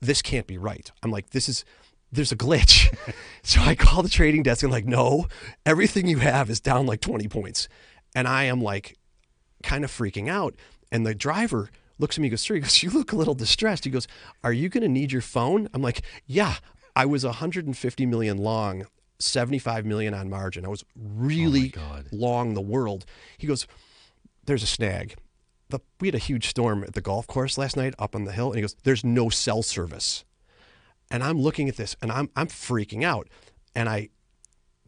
this 0.00 0.20
can't 0.20 0.46
be 0.46 0.58
right. 0.58 0.90
I'm 1.02 1.10
like, 1.10 1.30
this 1.30 1.48
is, 1.48 1.64
there's 2.12 2.32
a 2.32 2.36
glitch. 2.36 2.94
so 3.42 3.60
I 3.60 3.74
call 3.74 4.02
the 4.02 4.08
trading 4.08 4.42
desk 4.42 4.62
and 4.62 4.72
like, 4.72 4.86
no, 4.86 5.26
everything 5.64 6.06
you 6.06 6.18
have 6.18 6.50
is 6.50 6.60
down 6.60 6.86
like 6.86 7.00
20 7.00 7.28
points. 7.28 7.68
And 8.14 8.26
I 8.26 8.44
am 8.44 8.60
like 8.60 8.96
kind 9.62 9.84
of 9.84 9.90
freaking 9.90 10.28
out. 10.28 10.54
And 10.90 11.06
the 11.06 11.14
driver 11.14 11.70
looks 11.98 12.16
at 12.16 12.22
me, 12.22 12.28
goes, 12.28 12.40
Sir, 12.40 12.54
he 12.54 12.60
goes, 12.60 12.82
You 12.82 12.90
look 12.90 13.12
a 13.12 13.16
little 13.16 13.34
distressed. 13.34 13.84
He 13.84 13.90
goes, 13.90 14.06
Are 14.44 14.52
you 14.52 14.68
going 14.68 14.82
to 14.82 14.88
need 14.88 15.12
your 15.12 15.22
phone? 15.22 15.68
I'm 15.74 15.82
like, 15.82 16.02
Yeah, 16.26 16.56
I 16.94 17.06
was 17.06 17.24
150 17.24 18.06
million 18.06 18.38
long, 18.38 18.86
75 19.18 19.84
million 19.84 20.14
on 20.14 20.30
margin. 20.30 20.64
I 20.64 20.68
was 20.68 20.84
really 20.96 21.74
oh 21.76 22.02
long 22.12 22.54
the 22.54 22.60
world. 22.60 23.04
He 23.38 23.46
goes, 23.46 23.66
There's 24.44 24.62
a 24.62 24.68
snag. 24.68 25.16
The, 25.68 25.80
we 26.00 26.06
had 26.06 26.14
a 26.14 26.18
huge 26.18 26.46
storm 26.46 26.84
at 26.84 26.94
the 26.94 27.00
golf 27.00 27.26
course 27.26 27.58
last 27.58 27.76
night 27.76 27.94
up 27.98 28.14
on 28.14 28.24
the 28.24 28.32
hill. 28.32 28.48
And 28.48 28.56
he 28.56 28.62
goes, 28.62 28.76
There's 28.84 29.04
no 29.04 29.28
cell 29.28 29.62
service. 29.62 30.24
And 31.10 31.22
I'm 31.22 31.40
looking 31.40 31.68
at 31.68 31.76
this 31.76 31.96
and 32.02 32.10
I'm, 32.10 32.30
I'm 32.36 32.48
freaking 32.48 33.04
out. 33.04 33.28
And 33.74 33.88
I 33.88 34.08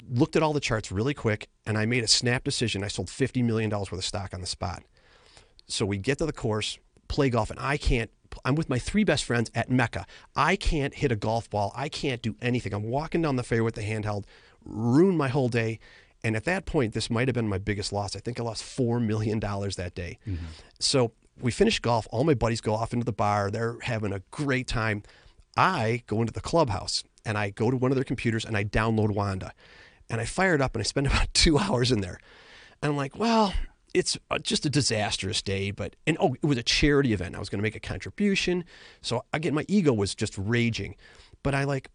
looked 0.08 0.36
at 0.36 0.42
all 0.42 0.52
the 0.52 0.60
charts 0.60 0.90
really 0.90 1.14
quick 1.14 1.48
and 1.66 1.76
I 1.76 1.86
made 1.86 2.04
a 2.04 2.08
snap 2.08 2.44
decision. 2.44 2.82
I 2.82 2.88
sold 2.88 3.08
$50 3.08 3.44
million 3.44 3.70
worth 3.70 3.92
of 3.92 4.04
stock 4.04 4.34
on 4.34 4.40
the 4.40 4.46
spot. 4.46 4.82
So 5.66 5.84
we 5.84 5.98
get 5.98 6.18
to 6.18 6.26
the 6.26 6.32
course, 6.32 6.78
play 7.08 7.30
golf, 7.30 7.50
and 7.50 7.60
I 7.60 7.76
can't. 7.76 8.10
I'm 8.44 8.54
with 8.54 8.68
my 8.68 8.78
three 8.78 9.04
best 9.04 9.24
friends 9.24 9.50
at 9.54 9.70
Mecca. 9.70 10.06
I 10.36 10.56
can't 10.56 10.94
hit 10.94 11.12
a 11.12 11.16
golf 11.16 11.50
ball. 11.50 11.72
I 11.74 11.88
can't 11.88 12.22
do 12.22 12.36
anything. 12.40 12.72
I'm 12.72 12.84
walking 12.84 13.22
down 13.22 13.36
the 13.36 13.42
fairway 13.42 13.64
with 13.64 13.74
the 13.74 13.82
handheld, 13.82 14.24
ruin 14.64 15.16
my 15.16 15.28
whole 15.28 15.48
day. 15.48 15.78
And 16.24 16.36
at 16.36 16.44
that 16.44 16.66
point, 16.66 16.94
this 16.94 17.10
might 17.10 17.28
have 17.28 17.34
been 17.34 17.48
my 17.48 17.58
biggest 17.58 17.92
loss. 17.92 18.16
I 18.16 18.20
think 18.20 18.40
I 18.40 18.42
lost 18.42 18.62
$4 18.62 19.04
million 19.04 19.40
that 19.40 19.92
day. 19.94 20.18
Mm-hmm. 20.26 20.44
So 20.78 21.12
we 21.40 21.50
finish 21.50 21.78
golf. 21.80 22.06
All 22.10 22.24
my 22.24 22.34
buddies 22.34 22.60
go 22.60 22.74
off 22.74 22.92
into 22.92 23.04
the 23.04 23.12
bar. 23.12 23.50
They're 23.50 23.78
having 23.82 24.12
a 24.12 24.20
great 24.30 24.66
time. 24.66 25.02
I 25.58 26.04
go 26.06 26.20
into 26.20 26.32
the 26.32 26.40
clubhouse 26.40 27.02
and 27.24 27.36
I 27.36 27.50
go 27.50 27.68
to 27.68 27.76
one 27.76 27.90
of 27.90 27.96
their 27.96 28.04
computers 28.04 28.44
and 28.44 28.56
I 28.56 28.62
download 28.62 29.08
WONDA. 29.08 29.50
And 30.08 30.20
I 30.20 30.24
fire 30.24 30.54
it 30.54 30.62
up 30.62 30.76
and 30.76 30.80
I 30.80 30.84
spend 30.84 31.06
about 31.08 31.34
two 31.34 31.58
hours 31.58 31.90
in 31.90 32.00
there. 32.00 32.20
And 32.80 32.90
I'm 32.90 32.96
like, 32.96 33.18
well, 33.18 33.52
it's 33.92 34.16
just 34.42 34.64
a 34.64 34.70
disastrous 34.70 35.42
day, 35.42 35.72
but, 35.72 35.96
and 36.06 36.16
oh, 36.20 36.36
it 36.40 36.46
was 36.46 36.58
a 36.58 36.62
charity 36.62 37.12
event. 37.12 37.34
I 37.34 37.40
was 37.40 37.48
going 37.48 37.58
to 37.58 37.62
make 37.64 37.74
a 37.74 37.80
contribution. 37.80 38.64
So 39.02 39.24
again, 39.32 39.52
my 39.52 39.64
ego 39.66 39.92
was 39.92 40.14
just 40.14 40.38
raging. 40.38 40.94
But 41.42 41.56
I 41.56 41.64
like, 41.64 41.90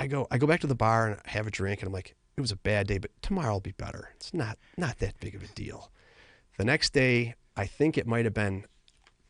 I 0.00 0.08
go, 0.08 0.26
I 0.32 0.38
go 0.38 0.48
back 0.48 0.60
to 0.60 0.66
the 0.66 0.74
bar 0.74 1.06
and 1.06 1.20
I 1.24 1.30
have 1.30 1.46
a 1.46 1.52
drink 1.52 1.82
and 1.82 1.86
I'm 1.86 1.92
like, 1.92 2.16
it 2.36 2.40
was 2.40 2.50
a 2.50 2.56
bad 2.56 2.88
day, 2.88 2.98
but 2.98 3.12
tomorrow 3.22 3.52
will 3.52 3.60
be 3.60 3.72
better. 3.72 4.10
It's 4.16 4.34
not, 4.34 4.58
not 4.76 4.98
that 4.98 5.20
big 5.20 5.36
of 5.36 5.42
a 5.44 5.48
deal. 5.48 5.92
The 6.58 6.64
next 6.64 6.92
day, 6.92 7.34
I 7.56 7.66
think 7.66 7.96
it 7.96 8.08
might 8.08 8.24
have 8.24 8.34
been 8.34 8.64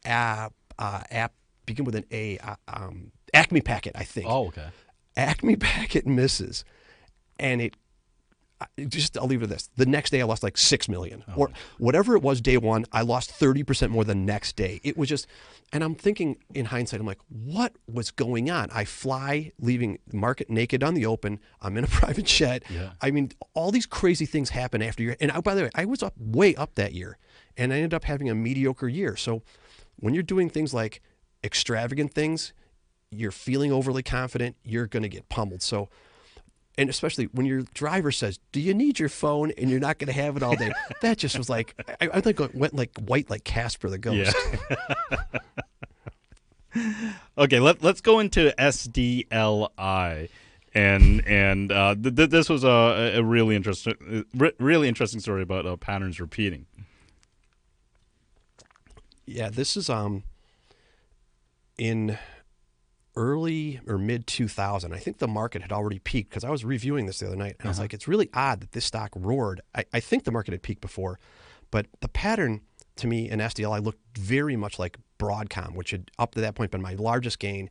app, 0.06 0.54
uh, 0.78 1.02
app, 1.10 1.34
begin 1.66 1.84
with 1.84 1.96
an 1.96 2.06
A, 2.10 2.38
uh, 2.38 2.56
um, 2.68 3.12
Acme 3.32 3.60
Packet, 3.60 3.92
I 3.94 4.04
think. 4.04 4.26
Oh, 4.28 4.48
okay. 4.48 4.66
Acme 5.16 5.56
Packet 5.56 6.06
misses. 6.06 6.64
And 7.38 7.60
it 7.60 7.76
just 8.88 9.16
I'll 9.16 9.26
leave 9.26 9.42
it 9.42 9.44
at 9.44 9.50
this. 9.50 9.70
The 9.76 9.86
next 9.86 10.10
day 10.10 10.20
I 10.20 10.24
lost 10.24 10.42
like 10.42 10.56
six 10.56 10.88
million 10.88 11.24
oh. 11.28 11.32
or 11.36 11.50
whatever 11.78 12.16
it 12.16 12.22
was 12.22 12.40
day 12.40 12.56
one. 12.56 12.84
I 12.92 13.02
lost 13.02 13.30
thirty 13.30 13.62
percent 13.62 13.92
more 13.92 14.04
the 14.04 14.14
next 14.14 14.56
day. 14.56 14.80
It 14.82 14.96
was 14.96 15.08
just, 15.08 15.26
and 15.72 15.82
I'm 15.82 15.94
thinking 15.94 16.36
in 16.54 16.66
hindsight, 16.66 17.00
I'm 17.00 17.06
like, 17.06 17.20
what 17.28 17.74
was 17.86 18.10
going 18.10 18.50
on? 18.50 18.68
I 18.72 18.84
fly, 18.84 19.52
leaving 19.58 19.98
the 20.06 20.16
market 20.16 20.50
naked 20.50 20.82
on 20.82 20.94
the 20.94 21.06
open. 21.06 21.40
I'm 21.60 21.76
in 21.76 21.84
a 21.84 21.86
private 21.88 22.26
jet. 22.26 22.64
Yeah. 22.70 22.92
I 23.00 23.10
mean, 23.10 23.32
all 23.54 23.70
these 23.70 23.86
crazy 23.86 24.26
things 24.26 24.50
happen 24.50 24.82
after 24.82 25.02
you. 25.02 25.14
And 25.20 25.32
I, 25.32 25.40
by 25.40 25.54
the 25.54 25.62
way, 25.64 25.70
I 25.74 25.84
was 25.84 26.02
up 26.02 26.14
way 26.18 26.54
up 26.54 26.74
that 26.76 26.92
year, 26.92 27.18
and 27.56 27.72
I 27.72 27.76
ended 27.76 27.94
up 27.94 28.04
having 28.04 28.30
a 28.30 28.34
mediocre 28.34 28.88
year. 28.88 29.16
So 29.16 29.42
when 29.96 30.14
you're 30.14 30.22
doing 30.22 30.48
things 30.48 30.72
like 30.72 31.02
extravagant 31.44 32.14
things, 32.14 32.52
you're 33.12 33.30
feeling 33.30 33.70
overly 33.72 34.02
confident, 34.02 34.56
you're 34.64 34.86
going 34.86 35.02
to 35.02 35.08
get 35.08 35.28
pummeled. 35.28 35.62
So 35.62 35.88
and 36.78 36.88
especially 36.88 37.26
when 37.26 37.46
your 37.46 37.62
driver 37.74 38.10
says, 38.10 38.38
"Do 38.50 38.60
you 38.60 38.74
need 38.74 38.98
your 38.98 39.08
phone?" 39.08 39.52
and 39.52 39.68
you're 39.70 39.80
not 39.80 39.98
going 39.98 40.06
to 40.06 40.20
have 40.20 40.36
it 40.36 40.42
all 40.42 40.56
day, 40.56 40.72
that 41.02 41.18
just 41.18 41.36
was 41.36 41.50
like 41.50 41.74
I, 42.00 42.08
I 42.14 42.20
think 42.20 42.40
it 42.40 42.54
went 42.54 42.74
like 42.74 42.96
white, 42.98 43.28
like 43.28 43.44
Casper 43.44 43.90
the 43.90 43.98
ghost. 43.98 44.34
Yeah. 44.70 45.26
okay, 47.38 47.60
let 47.60 47.82
let's 47.82 48.00
go 48.00 48.20
into 48.20 48.54
SDLI, 48.58 50.28
and 50.74 51.26
and 51.26 51.72
uh, 51.72 51.94
th- 51.94 52.16
th- 52.16 52.30
this 52.30 52.48
was 52.48 52.64
a, 52.64 53.12
a 53.16 53.22
really 53.22 53.54
interesting, 53.54 54.24
re- 54.34 54.52
really 54.58 54.88
interesting 54.88 55.20
story 55.20 55.42
about 55.42 55.66
uh, 55.66 55.76
patterns 55.76 56.20
repeating. 56.20 56.66
Yeah, 59.26 59.50
this 59.50 59.76
is 59.76 59.90
um 59.90 60.24
in 61.76 62.18
early 63.16 63.80
or 63.86 63.98
mid 63.98 64.26
2000. 64.26 64.92
I 64.92 64.98
think 64.98 65.18
the 65.18 65.28
market 65.28 65.62
had 65.62 65.72
already 65.72 65.98
peaked 65.98 66.30
because 66.30 66.44
I 66.44 66.50
was 66.50 66.64
reviewing 66.64 67.06
this 67.06 67.18
the 67.18 67.26
other 67.26 67.36
night 67.36 67.56
and 67.58 67.60
uh-huh. 67.60 67.68
I 67.68 67.70
was 67.70 67.78
uh-huh. 67.78 67.84
like, 67.84 67.94
it's 67.94 68.08
really 68.08 68.30
odd 68.34 68.60
that 68.60 68.72
this 68.72 68.84
stock 68.84 69.10
roared. 69.14 69.60
I, 69.74 69.84
I, 69.92 70.00
think 70.00 70.24
the 70.24 70.32
market 70.32 70.52
had 70.52 70.62
peaked 70.62 70.80
before, 70.80 71.18
but 71.70 71.86
the 72.00 72.08
pattern 72.08 72.62
to 72.96 73.06
me 73.06 73.28
in 73.30 73.38
SDLI 73.38 73.82
looked 73.84 74.18
very 74.18 74.56
much 74.56 74.78
like 74.78 74.98
Broadcom, 75.18 75.74
which 75.74 75.90
had 75.90 76.10
up 76.18 76.34
to 76.34 76.40
that 76.40 76.54
point 76.54 76.70
been 76.70 76.82
my 76.82 76.94
largest 76.94 77.38
gain. 77.38 77.70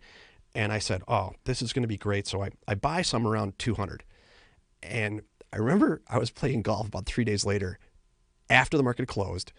And 0.54 0.72
I 0.72 0.80
said, 0.80 1.02
oh, 1.08 1.34
this 1.46 1.62
is 1.62 1.74
going 1.74 1.84
to 1.84 1.88
be 1.88 1.98
great. 1.98 2.28
So 2.28 2.44
I, 2.44 2.50
I 2.68 2.76
buy 2.76 3.02
some 3.02 3.26
around 3.26 3.58
200. 3.58 4.04
And 4.84 5.22
I 5.54 5.58
remember 5.58 6.02
I 6.08 6.18
was 6.18 6.32
playing 6.32 6.64
golf 6.64 6.88
about 6.88 7.06
three 7.06 7.24
days 7.24 7.46
later 7.46 7.80
after 8.50 8.78
the 8.78 8.84
market 8.84 9.08
closed 9.08 9.54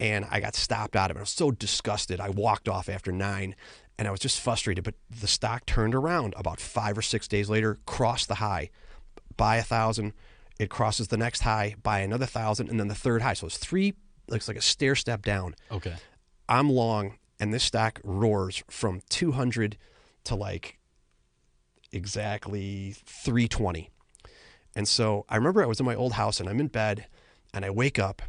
and 0.00 0.24
I 0.30 0.40
got 0.40 0.54
stopped 0.54 0.96
out 0.96 1.10
of 1.10 1.16
it. 1.16 1.20
I 1.20 1.22
was 1.22 1.30
so 1.30 1.50
disgusted. 1.50 2.20
I 2.20 2.30
walked 2.30 2.68
off 2.68 2.88
after 2.88 3.10
nine 3.10 3.54
and 3.98 4.06
I 4.06 4.10
was 4.10 4.20
just 4.20 4.40
frustrated. 4.40 4.84
But 4.84 4.94
the 5.10 5.26
stock 5.26 5.66
turned 5.66 5.94
around 5.94 6.34
about 6.36 6.60
five 6.60 6.96
or 6.96 7.02
six 7.02 7.26
days 7.28 7.50
later, 7.50 7.78
crossed 7.86 8.28
the 8.28 8.36
high, 8.36 8.70
buy 9.36 9.56
a 9.56 9.62
thousand. 9.62 10.12
It 10.58 10.70
crosses 10.70 11.08
the 11.08 11.16
next 11.16 11.40
high, 11.40 11.74
buy 11.82 12.00
another 12.00 12.26
thousand, 12.26 12.68
and 12.68 12.78
then 12.80 12.88
the 12.88 12.94
third 12.94 13.22
high. 13.22 13.34
So 13.34 13.46
it's 13.46 13.58
three, 13.58 13.94
looks 14.28 14.48
like 14.48 14.56
a 14.56 14.62
stair 14.62 14.94
step 14.94 15.22
down. 15.22 15.54
Okay. 15.70 15.94
I'm 16.48 16.70
long, 16.70 17.18
and 17.38 17.52
this 17.52 17.64
stock 17.64 18.00
roars 18.04 18.62
from 18.70 19.02
200 19.10 19.76
to 20.24 20.34
like 20.34 20.78
exactly 21.92 22.94
320. 23.04 23.90
And 24.76 24.86
so 24.86 25.24
I 25.28 25.36
remember 25.36 25.62
I 25.62 25.66
was 25.66 25.80
in 25.80 25.86
my 25.86 25.94
old 25.94 26.12
house 26.12 26.40
and 26.40 26.48
I'm 26.48 26.60
in 26.60 26.68
bed 26.68 27.06
and 27.52 27.64
I 27.64 27.70
wake 27.70 27.98
up 27.98 28.22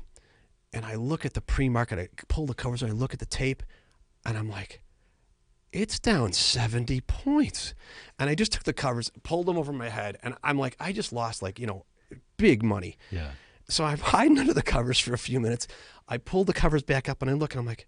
and 0.73 0.85
I 0.85 0.95
look 0.95 1.25
at 1.25 1.33
the 1.33 1.41
pre 1.41 1.69
market, 1.69 1.99
I 1.99 2.09
pull 2.27 2.45
the 2.45 2.53
covers 2.53 2.81
and 2.81 2.91
I 2.91 2.95
look 2.95 3.13
at 3.13 3.19
the 3.19 3.25
tape 3.25 3.63
and 4.25 4.37
I'm 4.37 4.49
like, 4.49 4.81
it's 5.71 5.99
down 5.99 6.33
70 6.33 7.01
points. 7.01 7.73
And 8.17 8.29
I 8.29 8.35
just 8.35 8.51
took 8.51 8.63
the 8.63 8.73
covers, 8.73 9.11
pulled 9.23 9.45
them 9.45 9.57
over 9.57 9.71
my 9.71 9.89
head, 9.89 10.17
and 10.23 10.35
I'm 10.43 10.57
like, 10.57 10.75
I 10.79 10.91
just 10.91 11.13
lost 11.13 11.41
like, 11.41 11.59
you 11.59 11.67
know, 11.67 11.85
big 12.37 12.63
money. 12.63 12.97
Yeah. 13.11 13.31
So 13.67 13.83
I'm 13.83 13.97
hiding 13.99 14.39
under 14.39 14.53
the 14.53 14.63
covers 14.63 14.99
for 14.99 15.13
a 15.13 15.17
few 15.17 15.39
minutes. 15.39 15.67
I 16.07 16.17
pull 16.17 16.43
the 16.43 16.53
covers 16.53 16.83
back 16.83 17.07
up 17.07 17.21
and 17.21 17.29
I 17.29 17.33
look 17.33 17.53
and 17.53 17.59
I'm 17.59 17.67
like, 17.67 17.87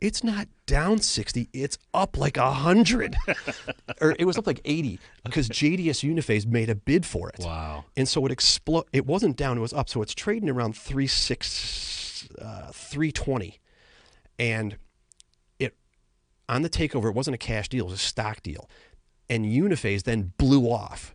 it's 0.00 0.24
not 0.24 0.48
down 0.66 0.98
60, 0.98 1.50
it's 1.52 1.76
up 1.92 2.16
like 2.16 2.36
100. 2.38 3.16
or 4.00 4.16
it 4.18 4.24
was 4.24 4.38
up 4.38 4.46
like 4.46 4.60
80 4.64 4.98
because 5.24 5.48
JDS 5.48 6.08
Uniphase 6.10 6.46
made 6.46 6.70
a 6.70 6.74
bid 6.74 7.04
for 7.04 7.28
it. 7.28 7.40
Wow. 7.40 7.84
And 7.96 8.08
so 8.08 8.24
it 8.24 8.32
exploded. 8.32 8.88
It 8.92 9.06
wasn't 9.06 9.36
down, 9.36 9.58
it 9.58 9.60
was 9.60 9.74
up. 9.74 9.88
So 9.88 10.00
it's 10.00 10.14
trading 10.14 10.48
around 10.48 10.74
36, 10.74 12.28
uh, 12.40 12.70
320. 12.72 13.60
And 14.38 14.78
on 16.50 16.62
the 16.62 16.68
takeover, 16.68 17.08
it 17.08 17.14
wasn't 17.14 17.36
a 17.36 17.38
cash 17.38 17.68
deal, 17.68 17.86
it 17.86 17.90
was 17.90 18.00
a 18.00 18.04
stock 18.04 18.42
deal. 18.42 18.68
And 19.28 19.44
Uniphase 19.46 20.02
then 20.02 20.32
blew 20.36 20.64
off 20.64 21.14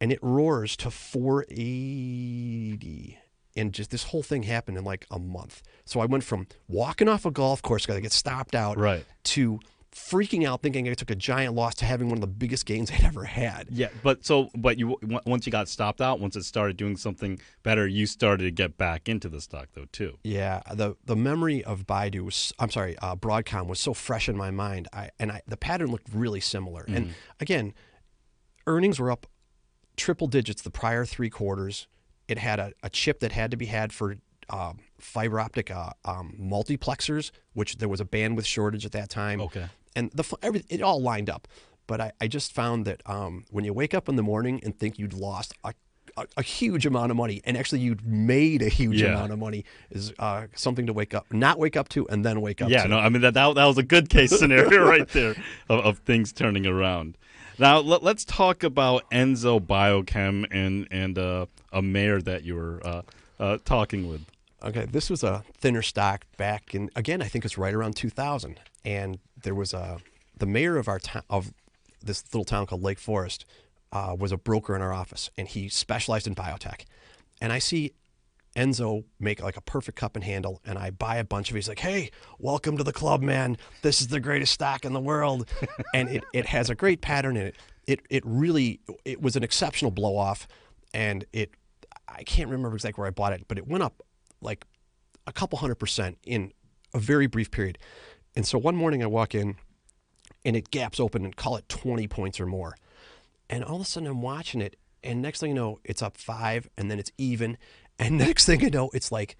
and 0.00 0.12
it 0.12 0.18
roars 0.22 0.76
to 0.76 0.90
480. 0.90 3.18
And 3.56 3.72
just 3.72 3.90
this 3.90 4.04
whole 4.04 4.22
thing 4.22 4.42
happened 4.42 4.76
in 4.76 4.84
like 4.84 5.06
a 5.10 5.18
month. 5.18 5.62
So 5.86 6.00
I 6.00 6.04
went 6.04 6.24
from 6.24 6.46
walking 6.68 7.08
off 7.08 7.24
a 7.24 7.30
golf 7.30 7.62
course, 7.62 7.86
got 7.86 7.94
to 7.94 8.02
get 8.02 8.12
stopped 8.12 8.54
out, 8.54 8.76
right. 8.76 9.06
to 9.24 9.58
freaking 9.94 10.46
out 10.46 10.60
thinking 10.60 10.88
I 10.88 10.94
took 10.94 11.10
a 11.10 11.14
giant 11.14 11.54
loss 11.54 11.76
to 11.76 11.84
having 11.84 12.08
one 12.08 12.16
of 12.16 12.20
the 12.20 12.26
biggest 12.26 12.66
gains 12.66 12.90
I'd 12.90 13.04
ever 13.04 13.24
had. 13.24 13.68
Yeah, 13.70 13.88
but 14.02 14.24
so 14.24 14.50
but 14.54 14.78
you 14.78 14.98
once 15.24 15.46
you 15.46 15.52
got 15.52 15.68
stopped 15.68 16.00
out, 16.00 16.20
once 16.20 16.36
it 16.36 16.44
started 16.44 16.76
doing 16.76 16.96
something 16.96 17.38
better, 17.62 17.86
you 17.86 18.06
started 18.06 18.44
to 18.44 18.50
get 18.50 18.76
back 18.76 19.08
into 19.08 19.28
the 19.28 19.40
stock 19.40 19.68
though 19.74 19.86
too. 19.92 20.18
Yeah, 20.24 20.62
the 20.72 20.96
the 21.04 21.16
memory 21.16 21.62
of 21.62 21.86
Baidu 21.86 22.24
was 22.24 22.52
I'm 22.58 22.70
sorry, 22.70 22.98
uh, 22.98 23.14
Broadcom 23.14 23.66
was 23.66 23.80
so 23.80 23.94
fresh 23.94 24.28
in 24.28 24.36
my 24.36 24.50
mind. 24.50 24.88
I 24.92 25.10
and 25.18 25.30
I 25.30 25.42
the 25.46 25.56
pattern 25.56 25.90
looked 25.90 26.08
really 26.12 26.40
similar. 26.40 26.82
Mm-hmm. 26.82 26.96
And 26.96 27.14
again, 27.40 27.74
earnings 28.66 28.98
were 28.98 29.10
up 29.10 29.26
triple 29.96 30.26
digits 30.26 30.62
the 30.62 30.70
prior 30.70 31.04
three 31.04 31.30
quarters. 31.30 31.86
It 32.26 32.38
had 32.38 32.58
a, 32.58 32.72
a 32.82 32.90
chip 32.90 33.20
that 33.20 33.32
had 33.32 33.50
to 33.52 33.56
be 33.56 33.66
had 33.66 33.92
for 33.92 34.16
uh, 34.48 34.72
fiber 34.98 35.38
optic 35.38 35.70
uh, 35.70 35.90
um, 36.04 36.36
multiplexers, 36.40 37.30
which 37.52 37.76
there 37.76 37.88
was 37.88 38.00
a 38.00 38.04
bandwidth 38.04 38.46
shortage 38.46 38.84
at 38.84 38.92
that 38.92 39.08
time. 39.08 39.40
Okay 39.40 39.68
and 39.96 40.10
the 40.12 40.24
every, 40.42 40.64
it 40.68 40.82
all 40.82 41.00
lined 41.00 41.30
up. 41.30 41.46
but 41.86 42.00
I, 42.00 42.12
I 42.20 42.28
just 42.28 42.52
found 42.54 42.86
that 42.86 43.02
um, 43.06 43.44
when 43.50 43.64
you 43.64 43.72
wake 43.74 43.92
up 43.94 44.08
in 44.08 44.16
the 44.16 44.22
morning 44.22 44.60
and 44.64 44.78
think 44.78 44.98
you'd 44.98 45.12
lost 45.12 45.52
a, 45.64 45.74
a, 46.16 46.26
a 46.38 46.42
huge 46.42 46.86
amount 46.86 47.10
of 47.10 47.16
money, 47.16 47.42
and 47.44 47.56
actually 47.58 47.80
you'd 47.80 48.06
made 48.06 48.62
a 48.62 48.68
huge 48.70 49.00
Yeah. 49.02 49.08
amount 49.08 49.32
of 49.32 49.38
money, 49.38 49.64
is 49.90 50.12
uh, 50.18 50.46
something 50.54 50.86
to 50.86 50.92
wake 50.94 51.12
up, 51.12 51.26
not 51.32 51.58
wake 51.58 51.76
up 51.76 51.88
to, 51.90 52.08
and 52.08 52.24
then 52.24 52.40
wake 52.40 52.62
up 52.62 52.70
Yeah, 52.70 52.84
to. 52.84 52.88
no, 52.88 52.98
I 52.98 53.08
mean 53.10 53.20
that 53.22 53.34
that, 53.34 53.54
that 53.56 53.64
was 53.66 53.76
a 53.78 53.82
good 53.82 54.08
case 54.08 54.30
scenario 54.38 54.82
right 54.84 55.08
there 55.08 55.34
of, 55.68 55.80
of 55.84 55.98
things 55.98 56.32
turning 56.32 56.66
around. 56.66 57.16
Now 57.58 57.78
let, 57.80 58.02
us 58.02 58.24
talk 58.24 58.62
about 58.64 59.08
Enzo 59.10 59.60
Biochem 59.60 60.46
and 60.50 60.88
and 60.90 61.18
uh, 61.18 61.46
a 61.72 61.82
mayor 61.82 62.20
that 62.22 62.42
you 62.44 62.54
were 62.56 62.80
uh, 62.84 63.02
uh, 63.38 63.58
talking 63.64 64.08
with. 64.08 64.22
Okay, 64.62 64.86
this 64.86 65.10
was 65.10 65.22
a 65.22 65.44
thinner 65.58 65.82
stock 65.82 66.24
back 66.38 66.74
in 66.74 66.90
again. 66.96 67.20
I 67.20 67.28
think 67.28 67.44
it's 67.44 67.58
right 67.58 67.74
around 67.74 67.94
2000, 67.96 68.58
and 68.86 69.18
there 69.44 69.54
was 69.54 69.72
a 69.72 69.98
the 70.36 70.46
mayor 70.46 70.76
of 70.76 70.88
our 70.88 70.98
town 70.98 71.22
of 71.30 71.54
this 72.02 72.24
little 72.34 72.44
town 72.44 72.66
called 72.66 72.82
Lake 72.82 72.98
Forest 72.98 73.46
uh, 73.92 74.16
was 74.18 74.32
a 74.32 74.36
broker 74.36 74.74
in 74.74 74.82
our 74.82 74.92
office, 74.92 75.30
and 75.38 75.46
he 75.46 75.68
specialized 75.68 76.26
in 76.26 76.34
biotech. 76.34 76.84
And 77.40 77.52
I 77.52 77.60
see 77.60 77.92
Enzo 78.56 79.04
make 79.20 79.42
like 79.42 79.56
a 79.56 79.60
perfect 79.60 79.96
cup 79.96 80.16
and 80.16 80.24
handle, 80.24 80.60
and 80.64 80.78
I 80.78 80.90
buy 80.90 81.16
a 81.16 81.24
bunch 81.24 81.50
of 81.50 81.56
it. 81.56 81.58
He's 81.58 81.68
like, 81.68 81.78
"Hey, 81.78 82.10
welcome 82.38 82.76
to 82.76 82.84
the 82.84 82.92
club, 82.92 83.22
man. 83.22 83.56
This 83.82 84.00
is 84.00 84.08
the 84.08 84.20
greatest 84.20 84.52
stock 84.52 84.84
in 84.84 84.92
the 84.92 85.00
world," 85.00 85.48
and 85.94 86.08
it, 86.08 86.24
it 86.32 86.46
has 86.46 86.70
a 86.70 86.74
great 86.74 87.00
pattern 87.00 87.36
in 87.36 87.46
it. 87.46 87.56
It 87.86 88.00
it 88.10 88.22
really 88.26 88.80
it 89.04 89.22
was 89.22 89.36
an 89.36 89.44
exceptional 89.44 89.90
blow 89.90 90.16
off, 90.16 90.48
and 90.92 91.24
it 91.32 91.50
I 92.08 92.22
can't 92.24 92.50
remember 92.50 92.74
exactly 92.74 93.00
where 93.00 93.08
I 93.08 93.12
bought 93.12 93.32
it, 93.32 93.44
but 93.46 93.58
it 93.58 93.66
went 93.66 93.84
up 93.84 94.02
like 94.40 94.66
a 95.26 95.32
couple 95.32 95.58
hundred 95.58 95.76
percent 95.76 96.18
in 96.24 96.52
a 96.92 96.98
very 96.98 97.26
brief 97.26 97.50
period. 97.50 97.78
And 98.36 98.46
so 98.46 98.58
one 98.58 98.76
morning 98.76 99.02
I 99.02 99.06
walk 99.06 99.34
in, 99.34 99.56
and 100.44 100.56
it 100.56 100.70
gaps 100.70 101.00
open 101.00 101.24
and 101.24 101.36
call 101.36 101.56
it 101.56 101.68
twenty 101.68 102.08
points 102.08 102.40
or 102.40 102.46
more, 102.46 102.76
and 103.48 103.64
all 103.64 103.76
of 103.76 103.82
a 103.82 103.84
sudden 103.84 104.08
I'm 104.08 104.22
watching 104.22 104.60
it, 104.60 104.76
and 105.02 105.20
next 105.22 105.40
thing 105.40 105.50
you 105.50 105.54
know, 105.54 105.78
it's 105.84 106.02
up 106.02 106.16
five, 106.16 106.68
and 106.76 106.90
then 106.90 106.98
it's 106.98 107.12
even, 107.18 107.58
and 107.98 108.18
next 108.18 108.46
thing 108.46 108.60
you 108.60 108.70
know, 108.70 108.90
it's 108.94 109.12
like 109.12 109.36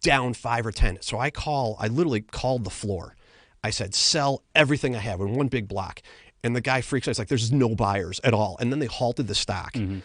down 0.00 0.34
five 0.34 0.66
or 0.66 0.72
10. 0.72 0.98
So 1.02 1.18
I 1.18 1.30
call, 1.30 1.76
I 1.78 1.88
literally 1.88 2.20
called 2.20 2.64
the 2.64 2.70
floor. 2.70 3.16
I 3.62 3.70
said, 3.70 3.94
sell 3.94 4.42
everything 4.54 4.96
I 4.96 5.00
have 5.00 5.20
in 5.20 5.34
one 5.34 5.48
big 5.48 5.68
block. 5.68 6.00
And 6.42 6.56
the 6.56 6.62
guy 6.62 6.80
freaks 6.80 7.06
out. 7.06 7.10
He's 7.10 7.18
like, 7.18 7.28
there's 7.28 7.52
no 7.52 7.74
buyers 7.74 8.20
at 8.24 8.32
all. 8.32 8.56
And 8.60 8.72
then 8.72 8.78
they 8.78 8.86
halted 8.86 9.26
the 9.26 9.34
stock 9.34 9.74
mm-hmm. 9.74 9.98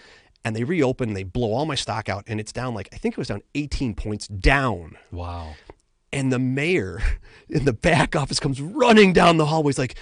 and 0.43 0.55
they 0.55 0.65
reopen, 0.65 1.13
they 1.13 1.23
blow 1.23 1.53
all 1.53 1.65
my 1.65 1.75
stock 1.75 2.09
out, 2.09 2.25
and 2.27 2.39
it's 2.39 2.51
down 2.51 2.73
like, 2.73 2.89
I 2.91 2.97
think 2.97 3.13
it 3.13 3.17
was 3.17 3.29
down 3.29 3.41
18 3.55 3.95
points 3.95 4.27
down. 4.27 4.97
Wow. 5.11 5.55
And 6.15 6.31
the 6.31 6.39
mayor 6.39 7.01
in 7.49 7.65
the 7.65 7.73
back 7.73 8.15
office 8.15 8.39
comes 8.39 8.61
running 8.61 9.13
down 9.13 9.37
the 9.37 9.45
hallways 9.45 9.77
like, 9.77 9.95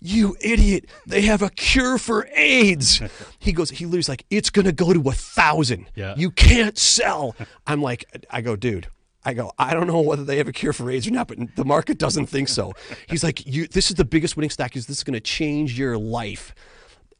You 0.00 0.36
idiot, 0.40 0.86
they 1.06 1.22
have 1.22 1.42
a 1.42 1.50
cure 1.50 1.98
for 1.98 2.28
AIDS. 2.34 3.02
He 3.38 3.52
goes, 3.52 3.70
he 3.70 3.86
loses 3.86 4.08
like, 4.08 4.24
It's 4.30 4.50
going 4.50 4.64
to 4.64 4.72
go 4.72 4.92
to 4.92 5.08
a 5.08 5.12
thousand. 5.12 5.86
Yeah. 5.94 6.14
You 6.16 6.30
can't 6.30 6.78
sell. 6.78 7.36
I'm 7.66 7.82
like, 7.82 8.04
I 8.30 8.40
go, 8.40 8.56
dude. 8.56 8.88
I 9.24 9.34
go, 9.34 9.52
I 9.58 9.74
don't 9.74 9.88
know 9.88 10.00
whether 10.00 10.22
they 10.22 10.36
have 10.36 10.46
a 10.46 10.52
cure 10.52 10.72
for 10.72 10.88
AIDS 10.88 11.08
or 11.08 11.10
not, 11.10 11.26
but 11.26 11.56
the 11.56 11.64
market 11.64 11.98
doesn't 11.98 12.26
think 12.26 12.48
so. 12.48 12.72
He's 13.08 13.24
like, 13.24 13.44
you, 13.44 13.66
this 13.66 13.90
is 13.90 13.96
the 13.96 14.04
biggest 14.04 14.36
winning 14.36 14.50
stock. 14.50 14.76
Is 14.76 14.86
this 14.86 14.98
is 14.98 15.04
going 15.04 15.14
to 15.14 15.20
change 15.20 15.76
your 15.76 15.98
life? 15.98 16.54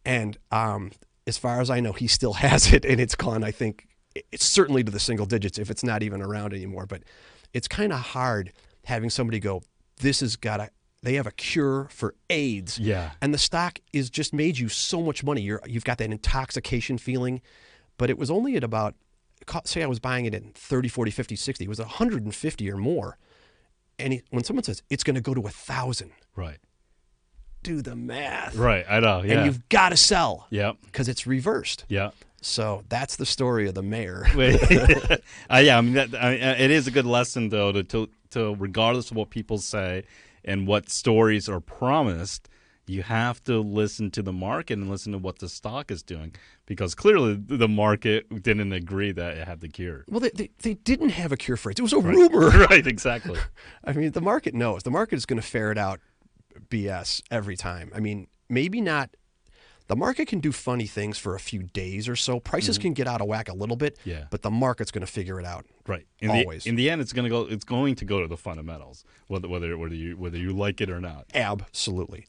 And 0.04 0.38
um, 0.52 0.92
as 1.26 1.36
far 1.36 1.60
as 1.60 1.68
I 1.68 1.80
know, 1.80 1.92
he 1.92 2.06
still 2.06 2.34
has 2.34 2.72
it, 2.72 2.84
and 2.84 3.00
it's 3.00 3.16
gone. 3.16 3.42
I 3.42 3.50
think 3.50 3.88
it's 4.30 4.44
certainly 4.44 4.84
to 4.84 4.92
the 4.92 5.00
single 5.00 5.26
digits 5.26 5.58
if 5.58 5.68
it's 5.68 5.82
not 5.82 6.04
even 6.04 6.22
around 6.22 6.54
anymore. 6.54 6.86
But 6.86 7.02
it's 7.56 7.68
kind 7.68 7.92
of 7.92 7.98
hard 8.00 8.52
having 8.84 9.10
somebody 9.10 9.40
go, 9.40 9.62
"This 10.00 10.20
has 10.20 10.36
got 10.36 10.60
a." 10.60 10.70
They 11.02 11.14
have 11.14 11.26
a 11.26 11.30
cure 11.32 11.86
for 11.90 12.14
AIDS, 12.30 12.78
Yeah. 12.80 13.12
and 13.22 13.32
the 13.32 13.38
stock 13.38 13.78
is 13.92 14.10
just 14.10 14.32
made 14.32 14.58
you 14.58 14.68
so 14.68 15.00
much 15.02 15.22
money. 15.22 15.40
You're 15.42 15.60
you've 15.66 15.84
got 15.84 15.98
that 15.98 16.10
intoxication 16.10 16.98
feeling, 16.98 17.42
but 17.96 18.10
it 18.10 18.18
was 18.18 18.28
only 18.30 18.56
at 18.56 18.64
about 18.64 18.94
say 19.64 19.82
I 19.84 19.86
was 19.86 20.00
buying 20.00 20.24
it 20.24 20.34
at 20.34 20.42
30, 20.54 20.88
40, 20.88 21.10
50, 21.12 21.36
60. 21.36 21.64
It 21.64 21.68
was 21.68 21.78
150 21.78 22.70
or 22.72 22.76
more. 22.76 23.18
And 23.98 24.14
he, 24.14 24.22
when 24.30 24.42
someone 24.42 24.64
says 24.64 24.82
it's 24.90 25.04
going 25.04 25.14
to 25.14 25.20
go 25.20 25.34
to 25.34 25.42
a 25.46 25.50
thousand, 25.50 26.10
Right. 26.34 26.58
do 27.62 27.82
the 27.82 27.94
math. 27.94 28.56
Right. 28.56 28.84
I 28.88 28.98
know. 29.00 29.22
Yeah. 29.22 29.34
And 29.34 29.46
you've 29.46 29.68
got 29.68 29.90
to 29.90 29.96
sell 29.96 30.46
yeah. 30.50 30.72
because 30.86 31.08
it's 31.08 31.26
reversed. 31.26 31.84
Yeah. 31.88 32.10
So 32.46 32.84
that's 32.88 33.16
the 33.16 33.26
story 33.26 33.68
of 33.68 33.74
the 33.74 33.82
mayor. 33.82 34.26
Uh, 35.48 35.58
yeah, 35.58 35.78
I 35.78 35.80
mean, 35.80 35.94
that, 35.94 36.14
I 36.14 36.30
mean, 36.30 36.42
uh, 36.42 36.56
it 36.58 36.70
is 36.70 36.86
a 36.86 36.90
good 36.90 37.06
lesson 37.06 37.50
though 37.50 37.70
to, 37.72 37.84
to 37.84 38.08
to 38.30 38.54
regardless 38.56 39.10
of 39.10 39.16
what 39.16 39.30
people 39.30 39.58
say 39.58 40.04
and 40.44 40.66
what 40.66 40.88
stories 40.88 41.48
are 41.48 41.60
promised, 41.60 42.48
you 42.86 43.02
have 43.02 43.42
to 43.44 43.60
listen 43.60 44.10
to 44.12 44.22
the 44.22 44.32
market 44.32 44.78
and 44.78 44.90
listen 44.90 45.12
to 45.12 45.18
what 45.18 45.38
the 45.38 45.48
stock 45.48 45.90
is 45.90 46.02
doing 46.02 46.34
because 46.66 46.94
clearly 46.94 47.34
the 47.34 47.68
market 47.68 48.42
didn't 48.42 48.72
agree 48.72 49.12
that 49.12 49.36
it 49.36 49.46
had 49.46 49.60
the 49.60 49.68
cure. 49.68 50.04
Well, 50.08 50.20
they, 50.20 50.30
they, 50.30 50.50
they 50.62 50.74
didn't 50.74 51.10
have 51.10 51.32
a 51.32 51.36
cure 51.36 51.56
for 51.56 51.70
it. 51.70 51.78
It 51.78 51.82
was 51.82 51.92
a 51.92 52.00
rumor. 52.00 52.48
right. 52.70 52.86
Exactly. 52.86 53.38
I 53.84 53.92
mean, 53.92 54.12
the 54.12 54.20
market 54.20 54.54
knows. 54.54 54.82
The 54.82 54.90
market 54.90 55.16
is 55.16 55.26
going 55.26 55.40
to 55.40 55.46
ferret 55.46 55.78
out 55.78 56.00
BS 56.68 57.22
every 57.30 57.56
time. 57.56 57.90
I 57.94 58.00
mean, 58.00 58.28
maybe 58.48 58.80
not. 58.80 59.10
The 59.88 59.96
market 59.96 60.26
can 60.26 60.40
do 60.40 60.50
funny 60.50 60.86
things 60.86 61.16
for 61.16 61.34
a 61.34 61.40
few 61.40 61.62
days 61.62 62.08
or 62.08 62.16
so. 62.16 62.40
Prices 62.40 62.76
can 62.76 62.92
get 62.92 63.06
out 63.06 63.20
of 63.20 63.28
whack 63.28 63.48
a 63.48 63.54
little 63.54 63.76
bit, 63.76 63.98
Yeah. 64.04 64.24
but 64.30 64.42
the 64.42 64.50
market's 64.50 64.90
going 64.90 65.06
to 65.06 65.10
figure 65.10 65.38
it 65.38 65.46
out. 65.46 65.64
Right. 65.86 66.06
In 66.18 66.30
Always. 66.30 66.64
The, 66.64 66.70
in 66.70 66.76
the 66.76 66.90
end, 66.90 67.00
it's 67.00 67.12
going 67.12 67.24
to 67.24 67.30
go. 67.30 67.42
It's 67.42 67.64
going 67.64 67.94
to 67.96 68.04
go 68.04 68.20
to 68.20 68.26
the 68.26 68.36
fundamentals, 68.36 69.04
whether 69.28 69.48
whether 69.48 69.76
whether 69.78 69.94
you 69.94 70.16
whether 70.16 70.38
you 70.38 70.52
like 70.52 70.80
it 70.80 70.90
or 70.90 71.00
not. 71.00 71.26
Absolutely. 71.34 72.26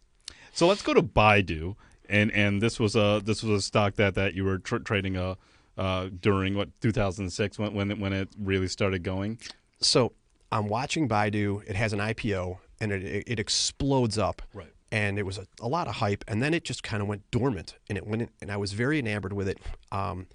So 0.53 0.67
let's 0.67 0.81
go 0.81 0.93
to 0.93 1.01
Baidu, 1.01 1.75
and 2.09 2.31
and 2.31 2.61
this 2.61 2.79
was 2.79 2.95
a 2.95 3.21
this 3.23 3.41
was 3.43 3.59
a 3.59 3.65
stock 3.65 3.95
that 3.95 4.15
that 4.15 4.35
you 4.35 4.43
were 4.43 4.59
tr- 4.59 4.77
trading 4.77 5.17
uh, 5.17 5.35
uh 5.77 6.09
during 6.21 6.55
what 6.55 6.69
2006 6.81 7.57
when 7.57 7.73
when 7.73 7.91
it, 7.91 7.99
when 7.99 8.13
it 8.13 8.29
really 8.39 8.67
started 8.67 9.03
going. 9.03 9.39
So 9.79 10.13
I'm 10.51 10.67
watching 10.67 11.09
Baidu. 11.09 11.67
It 11.67 11.75
has 11.75 11.93
an 11.93 11.99
IPO 11.99 12.57
and 12.79 12.91
it, 12.91 13.03
it, 13.03 13.23
it 13.27 13.39
explodes 13.39 14.17
up. 14.17 14.41
Right. 14.53 14.71
And 14.91 15.19
it 15.19 15.25
was 15.25 15.37
a, 15.37 15.45
a 15.59 15.67
lot 15.67 15.87
of 15.87 15.95
hype. 15.95 16.23
And 16.27 16.41
then 16.41 16.53
it 16.53 16.63
just 16.63 16.83
kind 16.83 17.01
of 17.01 17.07
went 17.07 17.29
dormant. 17.31 17.75
And 17.89 17.97
it 17.97 18.07
went 18.07 18.21
in, 18.23 18.29
and 18.41 18.51
I 18.51 18.57
was 18.57 18.73
very 18.73 18.99
enamored 18.99 19.33
with 19.33 19.49
it 19.49 19.59
um, 19.91 20.27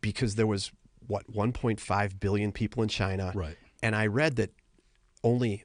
because 0.00 0.36
there 0.36 0.46
was, 0.46 0.72
what, 1.06 1.30
1.5 1.30 2.20
billion 2.20 2.52
people 2.52 2.82
in 2.82 2.88
China. 2.88 3.32
Right. 3.34 3.56
And 3.82 3.94
I 3.94 4.06
read 4.06 4.36
that 4.36 4.50
only 5.22 5.64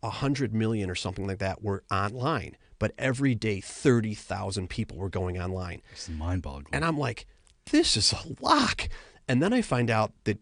100 0.00 0.54
million 0.54 0.90
or 0.90 0.94
something 0.94 1.26
like 1.26 1.38
that 1.38 1.62
were 1.62 1.84
online. 1.90 2.56
But 2.78 2.92
every 2.96 3.34
day, 3.34 3.60
30,000 3.60 4.68
people 4.68 4.96
were 4.96 5.10
going 5.10 5.38
online. 5.38 5.82
It's 5.92 6.08
mind-boggling. 6.08 6.68
And 6.72 6.84
I'm 6.84 6.96
like, 6.96 7.26
this 7.70 7.96
is 7.96 8.12
a 8.12 8.20
lock. 8.40 8.88
And 9.28 9.42
then 9.42 9.52
I 9.52 9.60
find 9.60 9.90
out 9.90 10.12
that 10.24 10.38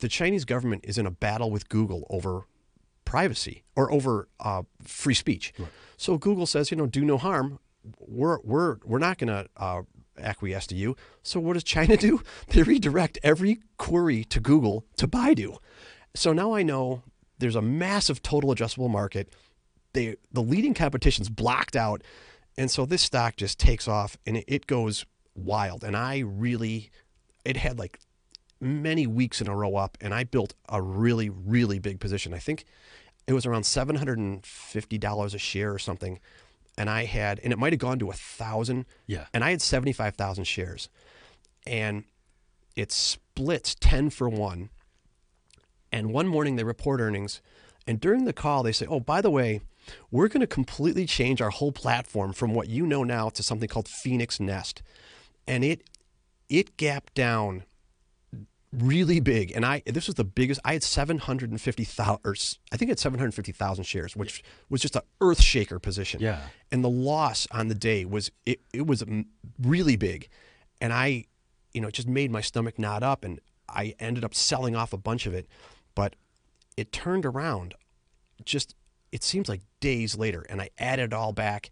the 0.00 0.08
Chinese 0.08 0.44
government 0.44 0.84
is 0.86 0.98
in 0.98 1.06
a 1.06 1.10
battle 1.10 1.50
with 1.50 1.68
Google 1.68 2.06
over 2.10 2.46
privacy 3.08 3.64
or 3.74 3.90
over 3.90 4.28
uh, 4.38 4.62
free 4.82 5.14
speech. 5.14 5.54
So 5.96 6.18
Google 6.18 6.44
says, 6.44 6.70
you 6.70 6.76
know, 6.76 6.84
do 6.84 7.02
no 7.06 7.16
harm. 7.16 7.58
We're 7.98 8.38
we're 8.44 8.76
we're 8.84 8.98
not 8.98 9.16
going 9.16 9.28
to 9.28 9.48
uh, 9.56 9.82
acquiesce 10.20 10.66
to 10.66 10.74
you. 10.74 10.94
So 11.22 11.40
what 11.40 11.54
does 11.54 11.64
China 11.64 11.96
do? 11.96 12.22
They 12.48 12.62
redirect 12.62 13.18
every 13.22 13.62
query 13.78 14.24
to 14.24 14.40
Google 14.40 14.84
to 14.96 15.08
Baidu. 15.08 15.56
So 16.14 16.34
now 16.34 16.52
I 16.52 16.62
know 16.62 17.02
there's 17.38 17.56
a 17.56 17.62
massive 17.62 18.22
total 18.22 18.54
addressable 18.54 18.90
market. 18.90 19.34
They 19.94 20.16
the 20.30 20.42
leading 20.42 20.74
competition's 20.74 21.30
blocked 21.30 21.76
out, 21.76 22.02
and 22.58 22.70
so 22.70 22.84
this 22.84 23.02
stock 23.02 23.36
just 23.36 23.58
takes 23.58 23.88
off 23.88 24.18
and 24.26 24.36
it, 24.36 24.44
it 24.46 24.66
goes 24.66 25.06
wild. 25.34 25.82
And 25.82 25.96
I 25.96 26.18
really, 26.18 26.90
it 27.46 27.56
had 27.56 27.78
like 27.78 28.00
many 28.60 29.06
weeks 29.06 29.40
in 29.40 29.48
a 29.48 29.54
row 29.54 29.76
up, 29.76 29.96
and 30.00 30.14
I 30.14 30.24
built 30.24 30.54
a 30.68 30.82
really 30.82 31.28
really 31.30 31.78
big 31.78 32.00
position. 32.00 32.34
I 32.34 32.38
think 32.38 32.64
it 33.26 33.32
was 33.32 33.46
around 33.46 33.64
seven 33.64 33.96
hundred 33.96 34.18
and 34.18 34.44
fifty 34.44 34.98
dollars 34.98 35.34
a 35.34 35.38
share 35.38 35.72
or 35.72 35.78
something, 35.78 36.18
and 36.76 36.88
I 36.88 37.04
had, 37.04 37.40
and 37.40 37.52
it 37.52 37.58
might 37.58 37.72
have 37.72 37.80
gone 37.80 37.98
to 37.98 38.10
a 38.10 38.14
thousand. 38.14 38.86
Yeah. 39.06 39.26
And 39.34 39.44
I 39.44 39.50
had 39.50 39.60
seventy 39.62 39.92
five 39.92 40.14
thousand 40.16 40.44
shares, 40.44 40.88
and 41.66 42.04
it 42.74 42.90
splits 42.92 43.74
ten 43.74 44.10
for 44.10 44.28
one. 44.28 44.70
And 45.90 46.12
one 46.12 46.28
morning 46.28 46.56
they 46.56 46.64
report 46.64 47.00
earnings, 47.00 47.40
and 47.86 48.00
during 48.00 48.24
the 48.24 48.32
call 48.32 48.62
they 48.62 48.72
say, 48.72 48.86
"Oh, 48.86 49.00
by 49.00 49.20
the 49.20 49.30
way, 49.30 49.60
we're 50.10 50.28
going 50.28 50.40
to 50.40 50.46
completely 50.46 51.06
change 51.06 51.40
our 51.40 51.50
whole 51.50 51.72
platform 51.72 52.32
from 52.32 52.54
what 52.54 52.68
you 52.68 52.86
know 52.86 53.04
now 53.04 53.28
to 53.30 53.42
something 53.42 53.68
called 53.68 53.88
Phoenix 53.88 54.38
Nest," 54.40 54.82
and 55.46 55.64
it 55.64 55.82
it 56.48 56.76
gapped 56.76 57.14
down 57.14 57.64
really 58.72 59.20
big. 59.20 59.52
And 59.54 59.64
I 59.64 59.82
this 59.86 60.06
was 60.06 60.16
the 60.16 60.24
biggest. 60.24 60.60
I 60.64 60.74
had 60.74 60.82
seven 60.82 61.18
hundred 61.18 61.50
and 61.50 61.60
fifty 61.60 61.84
thousand, 61.84 62.58
I 62.72 62.76
think 62.76 62.90
it's 62.90 63.02
seven 63.02 63.18
hundred 63.18 63.34
fifty 63.34 63.52
thousand 63.52 63.84
shares, 63.84 64.16
which 64.16 64.42
was 64.68 64.80
just 64.80 64.96
a 64.96 65.04
earth 65.20 65.40
shaker 65.40 65.78
position. 65.78 66.20
Yeah. 66.20 66.40
And 66.70 66.84
the 66.84 66.90
loss 66.90 67.46
on 67.50 67.68
the 67.68 67.74
day 67.74 68.04
was 68.04 68.30
it 68.46 68.60
it 68.72 68.86
was 68.86 69.04
really 69.60 69.96
big, 69.96 70.28
and 70.80 70.92
I, 70.92 71.24
you 71.72 71.80
know, 71.80 71.88
it 71.88 71.94
just 71.94 72.08
made 72.08 72.30
my 72.30 72.40
stomach 72.40 72.78
knot 72.78 73.02
up, 73.02 73.24
and 73.24 73.40
I 73.68 73.94
ended 73.98 74.24
up 74.24 74.34
selling 74.34 74.76
off 74.76 74.92
a 74.92 74.98
bunch 74.98 75.26
of 75.26 75.34
it, 75.34 75.46
but 75.94 76.16
it 76.76 76.92
turned 76.92 77.26
around 77.26 77.74
just 78.44 78.74
it 79.10 79.22
seems 79.22 79.48
like 79.48 79.62
days 79.80 80.16
later 80.16 80.44
and 80.48 80.60
I 80.60 80.70
added 80.78 81.12
it 81.12 81.12
all 81.12 81.32
back 81.32 81.70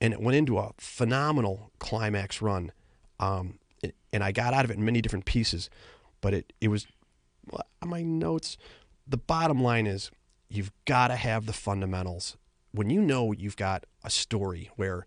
and 0.00 0.12
it 0.12 0.20
went 0.20 0.36
into 0.36 0.58
a 0.58 0.72
phenomenal 0.78 1.70
climax 1.78 2.42
run. 2.42 2.72
Um, 3.18 3.58
and 4.12 4.24
I 4.24 4.32
got 4.32 4.54
out 4.54 4.64
of 4.64 4.70
it 4.70 4.76
in 4.76 4.84
many 4.84 5.00
different 5.00 5.24
pieces, 5.24 5.68
but 6.24 6.32
it 6.32 6.54
it 6.58 6.68
was 6.68 6.86
on 7.52 7.90
my 7.90 8.02
notes. 8.02 8.56
The 9.06 9.18
bottom 9.18 9.62
line 9.62 9.86
is 9.86 10.10
you've 10.48 10.72
got 10.86 11.08
to 11.08 11.16
have 11.16 11.44
the 11.44 11.52
fundamentals. 11.52 12.38
When 12.72 12.88
you 12.88 13.02
know 13.02 13.32
you've 13.32 13.58
got 13.58 13.84
a 14.02 14.08
story 14.08 14.70
where 14.76 15.04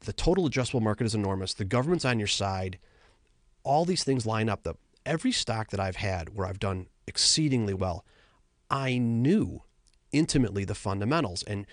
the 0.00 0.14
total 0.14 0.48
addressable 0.48 0.80
market 0.80 1.04
is 1.04 1.14
enormous, 1.14 1.52
the 1.52 1.66
government's 1.66 2.06
on 2.06 2.18
your 2.18 2.28
side, 2.28 2.78
all 3.62 3.84
these 3.84 4.04
things 4.04 4.24
line 4.24 4.48
up. 4.48 4.62
The 4.62 4.72
every 5.04 5.32
stock 5.32 5.68
that 5.68 5.80
I've 5.80 5.96
had 5.96 6.34
where 6.34 6.46
I've 6.46 6.58
done 6.58 6.86
exceedingly 7.06 7.74
well, 7.74 8.06
I 8.70 8.96
knew 8.96 9.64
intimately 10.12 10.64
the 10.64 10.74
fundamentals 10.74 11.42
and 11.42 11.66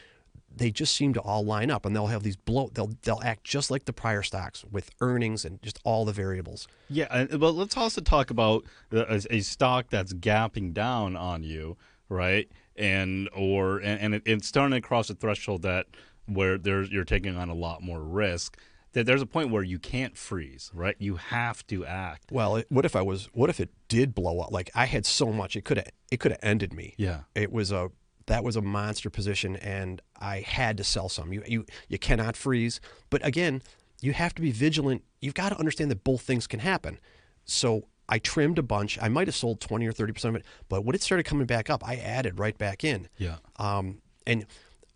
they 0.57 0.71
just 0.71 0.95
seem 0.95 1.13
to 1.13 1.21
all 1.21 1.43
line 1.43 1.69
up 1.69 1.85
and 1.85 1.95
they'll 1.95 2.07
have 2.07 2.23
these 2.23 2.35
blow 2.35 2.69
they'll 2.73 2.91
they'll 3.03 3.21
act 3.23 3.43
just 3.43 3.69
like 3.69 3.85
the 3.85 3.93
prior 3.93 4.23
stocks 4.23 4.63
with 4.71 4.89
earnings 5.01 5.45
and 5.45 5.61
just 5.61 5.79
all 5.83 6.05
the 6.05 6.13
variables. 6.13 6.67
Yeah, 6.89 7.25
but 7.25 7.51
let's 7.51 7.77
also 7.77 8.01
talk 8.01 8.29
about 8.29 8.65
uh, 8.93 9.05
a, 9.09 9.21
a 9.35 9.39
stock 9.41 9.87
that's 9.89 10.13
gapping 10.13 10.73
down 10.73 11.15
on 11.15 11.43
you, 11.43 11.77
right? 12.09 12.49
And 12.75 13.29
or 13.33 13.77
and, 13.77 14.01
and 14.01 14.15
it, 14.15 14.23
it's 14.25 14.47
starting 14.47 14.75
to 14.75 14.81
cross 14.81 15.09
a 15.09 15.15
threshold 15.15 15.61
that 15.63 15.87
where 16.25 16.57
there's 16.57 16.89
you're 16.89 17.03
taking 17.03 17.35
on 17.35 17.49
a 17.49 17.55
lot 17.55 17.81
more 17.81 18.01
risk. 18.01 18.57
That 18.93 19.05
there's 19.05 19.21
a 19.21 19.25
point 19.25 19.49
where 19.49 19.63
you 19.63 19.77
can't 19.77 20.17
freeze, 20.17 20.71
right? 20.73 20.95
You 20.99 21.17
have 21.17 21.67
to 21.67 21.85
act. 21.85 22.31
Well, 22.31 22.55
it, 22.55 22.67
what 22.69 22.85
if 22.85 22.95
I 22.95 23.01
was 23.01 23.29
what 23.33 23.49
if 23.49 23.59
it 23.59 23.69
did 23.89 24.15
blow 24.15 24.39
up? 24.39 24.51
Like 24.51 24.71
I 24.73 24.85
had 24.85 25.05
so 25.05 25.33
much 25.33 25.57
it 25.57 25.65
could 25.65 25.77
have 25.77 25.89
it 26.11 26.21
could 26.21 26.31
have 26.31 26.39
ended 26.41 26.73
me. 26.73 26.93
Yeah. 26.97 27.21
It 27.35 27.51
was 27.51 27.73
a 27.73 27.91
that 28.27 28.43
was 28.43 28.55
a 28.55 28.61
monster 28.61 29.09
position 29.09 29.55
and 29.57 30.01
I 30.19 30.41
had 30.41 30.77
to 30.77 30.83
sell 30.83 31.09
some. 31.09 31.31
You 31.33 31.43
you 31.47 31.65
you 31.87 31.97
cannot 31.97 32.35
freeze, 32.35 32.79
but 33.09 33.25
again, 33.25 33.61
you 34.01 34.13
have 34.13 34.33
to 34.35 34.41
be 34.41 34.51
vigilant. 34.51 35.03
You've 35.21 35.33
got 35.33 35.49
to 35.49 35.59
understand 35.59 35.91
that 35.91 36.03
both 36.03 36.21
things 36.21 36.47
can 36.47 36.59
happen. 36.59 36.99
So 37.45 37.87
I 38.07 38.19
trimmed 38.19 38.59
a 38.59 38.63
bunch. 38.63 38.99
I 39.01 39.07
might 39.07 39.27
have 39.27 39.35
sold 39.35 39.59
20 39.61 39.87
or 39.87 39.93
30% 39.93 40.25
of 40.25 40.35
it, 40.35 40.45
but 40.69 40.85
when 40.85 40.95
it 40.95 41.01
started 41.01 41.23
coming 41.23 41.47
back 41.47 41.69
up, 41.69 41.87
I 41.87 41.95
added 41.95 42.39
right 42.39 42.57
back 42.57 42.83
in. 42.83 43.07
Yeah. 43.17 43.37
Um, 43.57 44.01
and 44.27 44.45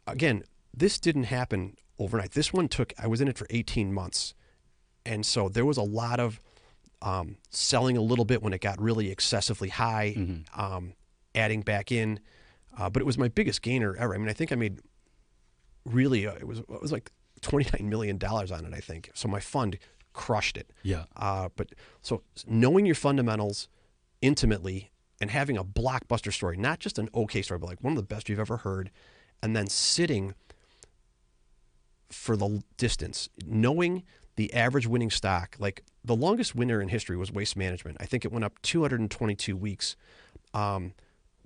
again, 0.05 0.43
this 0.75 0.99
didn't 0.99 1.23
happen 1.25 1.75
overnight. 1.97 2.31
This 2.31 2.53
one 2.53 2.67
took, 2.67 2.93
I 2.99 3.07
was 3.07 3.21
in 3.21 3.27
it 3.27 3.37
for 3.37 3.47
18 3.49 3.93
months. 3.93 4.33
And 5.05 5.25
so 5.25 5.49
there 5.49 5.65
was 5.65 5.77
a 5.77 5.83
lot 5.83 6.19
of 6.19 6.39
um, 7.01 7.37
selling 7.49 7.97
a 7.97 8.01
little 8.01 8.25
bit 8.25 8.43
when 8.43 8.53
it 8.53 8.61
got 8.61 8.79
really 8.79 9.09
excessively 9.11 9.69
high, 9.69 10.13
um, 10.55 10.93
adding 11.33 11.61
back 11.61 11.91
in. 11.91 12.19
Uh, 12.79 12.89
but 12.89 13.01
it 13.01 13.05
was 13.05 13.17
my 13.17 13.27
biggest 13.27 13.61
gainer 13.61 13.95
ever. 13.97 14.15
I 14.15 14.17
mean, 14.17 14.29
I 14.29 14.33
think 14.33 14.51
I 14.53 14.55
made 14.55 14.79
really, 15.85 16.25
uh, 16.25 16.35
it 16.35 16.47
was 16.47 16.59
it 16.59 16.81
was 16.81 16.91
like 16.91 17.11
$29 17.41 17.81
million 17.81 18.17
on 18.23 18.65
it, 18.65 18.73
I 18.73 18.79
think. 18.79 19.11
So 19.13 19.27
my 19.27 19.41
fund 19.41 19.77
crushed 20.13 20.55
it. 20.57 20.71
Yeah. 20.83 21.03
Uh, 21.15 21.49
but 21.55 21.73
so 22.01 22.23
knowing 22.47 22.85
your 22.85 22.95
fundamentals 22.95 23.67
intimately 24.21 24.91
and 25.19 25.29
having 25.29 25.57
a 25.57 25.63
blockbuster 25.63 26.31
story, 26.31 26.55
not 26.55 26.79
just 26.79 26.97
an 26.97 27.09
okay 27.13 27.41
story, 27.41 27.59
but 27.59 27.67
like 27.67 27.83
one 27.83 27.91
of 27.91 27.97
the 27.97 28.03
best 28.03 28.29
you've 28.29 28.39
ever 28.39 28.57
heard, 28.57 28.91
and 29.43 29.55
then 29.55 29.67
sitting 29.67 30.33
for 32.09 32.37
the 32.37 32.63
distance, 32.77 33.29
knowing 33.45 34.03
the 34.37 34.53
average 34.53 34.87
winning 34.87 35.11
stock, 35.11 35.57
like 35.59 35.83
the 36.03 36.15
longest 36.15 36.55
winner 36.55 36.81
in 36.81 36.87
history 36.87 37.17
was 37.17 37.31
Waste 37.31 37.57
Management. 37.57 37.97
I 37.99 38.05
think 38.05 38.23
it 38.23 38.31
went 38.31 38.45
up 38.45 38.61
222 38.61 39.57
weeks. 39.57 39.97
Um, 40.53 40.93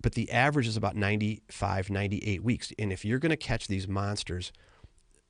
but 0.03 0.13
the 0.13 0.29
average 0.31 0.67
is 0.67 0.77
about 0.77 0.95
95, 0.95 1.89
98 1.89 2.43
weeks. 2.43 2.71
And 2.77 2.93
if 2.93 3.03
you're 3.03 3.17
going 3.19 3.31
to 3.31 3.35
catch 3.37 3.67
these 3.67 3.87
monsters, 3.87 4.51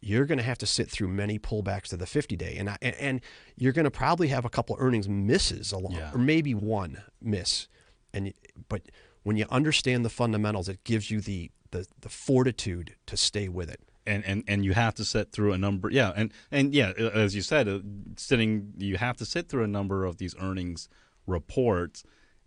you're 0.02 0.26
going 0.26 0.38
to 0.40 0.44
have 0.44 0.58
to 0.58 0.66
sit 0.66 0.90
through 0.90 1.08
many 1.08 1.40
pullbacks 1.40 1.84
to 1.90 1.98
the 1.98 2.06
50 2.06 2.36
day, 2.36 2.58
and 2.58 2.70
I, 2.70 2.78
and- 2.82 3.22
you're 3.56 3.72
going 3.72 3.86
to 3.86 3.92
probably 3.92 4.28
have 4.28 4.44
a 4.44 4.50
couple 4.50 4.76
earnings 4.80 5.08
misses 5.08 5.72
along, 5.72 5.94
Yeah. 5.94 6.12
or 6.14 6.18
maybe 6.18 6.54
one 6.54 7.02
miss. 7.22 7.70
And 8.14 8.34
but 8.68 8.82
when 9.24 9.38
you 9.38 9.46
understand 9.50 10.04
the 10.04 10.10
fundamentals, 10.10 10.68
it 10.68 10.84
gives 10.84 11.10
you 11.10 11.22
the 11.22 11.50
the, 11.72 11.88
the 12.02 12.10
fortitude 12.10 12.96
to 13.08 13.16
stay 13.18 13.48
with 13.48 13.70
it. 13.70 13.80
and 14.06 14.24
and 14.26 14.44
and 14.48 14.66
you 14.66 14.74
have 14.74 14.94
to 14.96 15.06
sit 15.06 15.32
through 15.32 15.54
a 15.54 15.58
number 15.58 15.90
yeah 15.90 16.12
and 16.16 16.32
and 16.52 16.74
yeah 16.76 16.92
as 16.92 17.34
you 17.36 17.42
said 17.42 17.68
uh, 17.70 17.80
sitting 18.18 18.74
you 18.78 18.98
have 18.98 19.16
to 19.18 19.26
sit 19.26 19.48
through 19.50 19.64
a 19.64 19.68
number 19.68 20.04
of 20.06 20.18
these 20.18 20.36
earnings 20.40 20.90
reports 21.26 22.04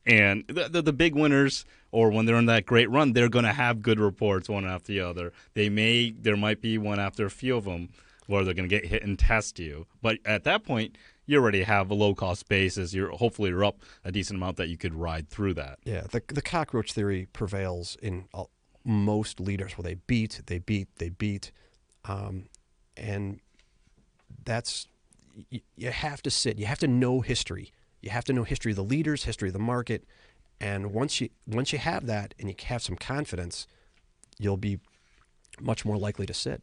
and 0.06 0.44
the, 0.48 0.68
the, 0.68 0.82
the 0.82 0.92
big 0.92 1.14
winners 1.16 1.64
or 1.96 2.10
when 2.10 2.26
they're 2.26 2.36
in 2.36 2.44
that 2.44 2.66
great 2.66 2.90
run 2.90 3.14
they're 3.14 3.30
going 3.30 3.46
to 3.46 3.54
have 3.54 3.80
good 3.80 3.98
reports 3.98 4.50
one 4.50 4.66
after 4.66 4.92
the 4.92 5.00
other. 5.00 5.32
They 5.54 5.70
may 5.70 6.10
there 6.10 6.36
might 6.36 6.60
be 6.60 6.76
one 6.76 7.00
after 7.00 7.24
a 7.24 7.30
few 7.30 7.56
of 7.56 7.64
them 7.64 7.88
where 8.26 8.44
they're 8.44 8.52
going 8.52 8.68
to 8.68 8.74
get 8.74 8.84
hit 8.84 9.02
and 9.02 9.18
test 9.18 9.58
you. 9.58 9.86
But 10.02 10.18
at 10.26 10.44
that 10.44 10.62
point 10.62 10.98
you 11.24 11.38
already 11.38 11.62
have 11.62 11.90
a 11.90 11.94
low 11.94 12.14
cost 12.14 12.50
basis. 12.50 12.92
You're 12.92 13.10
hopefully 13.12 13.48
you're 13.48 13.64
up 13.64 13.78
a 14.04 14.12
decent 14.12 14.36
amount 14.36 14.58
that 14.58 14.68
you 14.68 14.76
could 14.76 14.92
ride 14.92 15.30
through 15.30 15.54
that. 15.54 15.78
Yeah, 15.84 16.02
the 16.02 16.22
the 16.28 16.42
cockroach 16.42 16.92
theory 16.92 17.28
prevails 17.32 17.96
in 18.02 18.28
uh, 18.34 18.44
most 18.84 19.40
leaders 19.40 19.78
where 19.78 19.84
they 19.84 19.94
beat, 19.94 20.42
they 20.46 20.58
beat, 20.58 20.88
they 20.96 21.08
beat, 21.08 21.50
um, 22.04 22.44
and 22.94 23.40
that's 24.44 24.86
you, 25.48 25.60
you 25.76 25.90
have 25.90 26.20
to 26.22 26.30
sit. 26.30 26.58
You 26.58 26.66
have 26.66 26.78
to 26.80 26.88
know 26.88 27.22
history. 27.22 27.72
You 28.02 28.10
have 28.10 28.24
to 28.26 28.34
know 28.34 28.44
history 28.44 28.72
of 28.72 28.76
the 28.76 28.84
leaders, 28.84 29.24
history 29.24 29.48
of 29.48 29.54
the 29.54 29.58
market, 29.58 30.04
and 30.60 30.92
once 30.92 31.20
you 31.20 31.28
once 31.46 31.72
you 31.72 31.78
have 31.78 32.06
that 32.06 32.34
and 32.38 32.48
you 32.48 32.54
have 32.66 32.82
some 32.82 32.96
confidence, 32.96 33.66
you'll 34.38 34.56
be 34.56 34.78
much 35.60 35.84
more 35.84 35.96
likely 35.96 36.26
to 36.26 36.34
sit. 36.34 36.62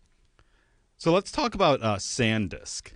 So 0.98 1.12
let's 1.12 1.32
talk 1.32 1.56
about 1.56 1.82
uh, 1.82 1.96
SanDisk. 1.98 2.94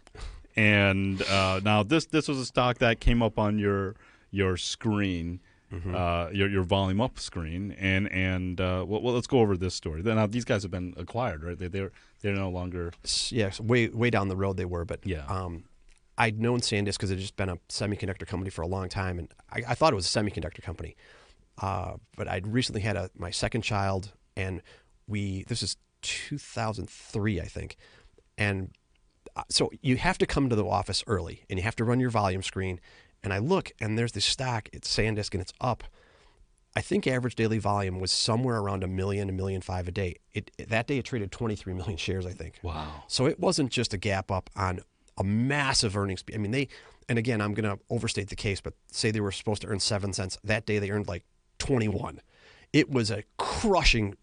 And 0.55 1.21
uh, 1.23 1.59
now 1.63 1.83
this 1.83 2.05
this 2.05 2.27
was 2.27 2.39
a 2.39 2.45
stock 2.45 2.79
that 2.79 2.99
came 2.99 3.21
up 3.21 3.37
on 3.37 3.59
your 3.59 3.95
your 4.31 4.57
screen, 4.57 5.39
uh, 5.93 6.29
your 6.33 6.49
your 6.49 6.63
volume 6.63 6.99
up 7.01 7.19
screen, 7.19 7.73
and 7.79 8.11
and 8.11 8.59
uh, 8.59 8.83
well, 8.87 9.01
well, 9.01 9.13
let's 9.13 9.27
go 9.27 9.39
over 9.39 9.55
this 9.55 9.75
story. 9.75 10.01
Now 10.01 10.25
these 10.25 10.45
guys 10.45 10.63
have 10.63 10.71
been 10.71 10.93
acquired, 10.97 11.43
right? 11.43 11.57
They 11.59 11.67
they're 11.67 11.91
they're 12.21 12.33
no 12.33 12.49
longer. 12.49 12.91
Yes, 13.29 13.59
way 13.59 13.89
way 13.89 14.09
down 14.09 14.29
the 14.29 14.35
road 14.37 14.57
they 14.57 14.65
were, 14.65 14.83
but 14.85 15.05
Yeah. 15.05 15.25
um, 15.27 15.65
I'd 16.17 16.39
known 16.39 16.61
SanDisk 16.61 16.93
because 16.93 17.11
it 17.11 17.15
had 17.15 17.21
just 17.21 17.35
been 17.35 17.49
a 17.49 17.57
semiconductor 17.69 18.25
company 18.25 18.49
for 18.49 18.61
a 18.61 18.67
long 18.67 18.89
time, 18.89 19.19
and 19.19 19.31
I, 19.51 19.63
I 19.69 19.75
thought 19.75 19.93
it 19.93 19.95
was 19.95 20.15
a 20.15 20.19
semiconductor 20.19 20.61
company. 20.61 20.95
Uh, 21.61 21.93
but 22.15 22.27
I'd 22.27 22.47
recently 22.47 22.81
had 22.81 22.95
a, 22.95 23.09
my 23.15 23.31
second 23.31 23.61
child, 23.61 24.13
and 24.35 24.61
we 25.07 25.43
this 25.47 25.61
is 25.61 25.77
2003, 26.01 27.41
I 27.41 27.45
think, 27.45 27.77
and 28.37 28.71
uh, 29.35 29.43
so 29.49 29.71
you 29.81 29.97
have 29.97 30.17
to 30.19 30.25
come 30.25 30.49
to 30.49 30.55
the 30.55 30.65
office 30.65 31.03
early, 31.07 31.43
and 31.49 31.59
you 31.59 31.63
have 31.63 31.75
to 31.77 31.83
run 31.83 31.99
your 31.99 32.09
volume 32.09 32.41
screen. 32.41 32.79
And 33.23 33.33
I 33.33 33.39
look, 33.39 33.71
and 33.81 33.97
there's 33.97 34.11
this 34.11 34.25
stock. 34.25 34.69
It's 34.71 34.95
SanDisk, 34.95 35.33
and 35.33 35.41
it's 35.41 35.53
up. 35.59 35.83
I 36.75 36.81
think 36.81 37.07
average 37.07 37.33
daily 37.35 37.57
volume 37.57 37.99
was 37.99 38.11
somewhere 38.11 38.57
around 38.57 38.83
a 38.83 38.87
million, 38.87 39.29
a 39.29 39.31
million 39.31 39.61
five 39.61 39.87
a 39.87 39.91
day. 39.91 40.17
It 40.33 40.51
that 40.67 40.85
day 40.85 40.99
it 40.99 41.05
traded 41.05 41.31
23 41.31 41.73
million 41.73 41.97
shares, 41.97 42.25
I 42.25 42.31
think. 42.31 42.59
Wow. 42.61 43.03
So 43.07 43.25
it 43.25 43.39
wasn't 43.39 43.71
just 43.71 43.95
a 43.95 43.97
gap 43.97 44.31
up 44.31 44.51
on 44.55 44.81
a 45.17 45.23
massive 45.23 45.97
earnings. 45.97 46.23
I 46.33 46.37
mean, 46.37 46.51
they, 46.51 46.67
and 47.09 47.17
again, 47.17 47.41
I'm 47.41 47.53
going 47.53 47.77
to 47.77 47.81
overstate 47.89 48.29
the 48.29 48.35
case, 48.35 48.61
but 48.61 48.73
say 48.91 49.11
they 49.11 49.21
were 49.21 49.31
supposed 49.31 49.61
to 49.63 49.67
earn 49.67 49.79
seven 49.79 50.13
cents. 50.13 50.37
That 50.43 50.65
day 50.65 50.79
they 50.79 50.91
earned 50.91 51.07
like 51.07 51.23
21. 51.59 52.21
It 52.73 52.89
was 52.89 53.09
a 53.11 53.23
crushing 53.37 54.15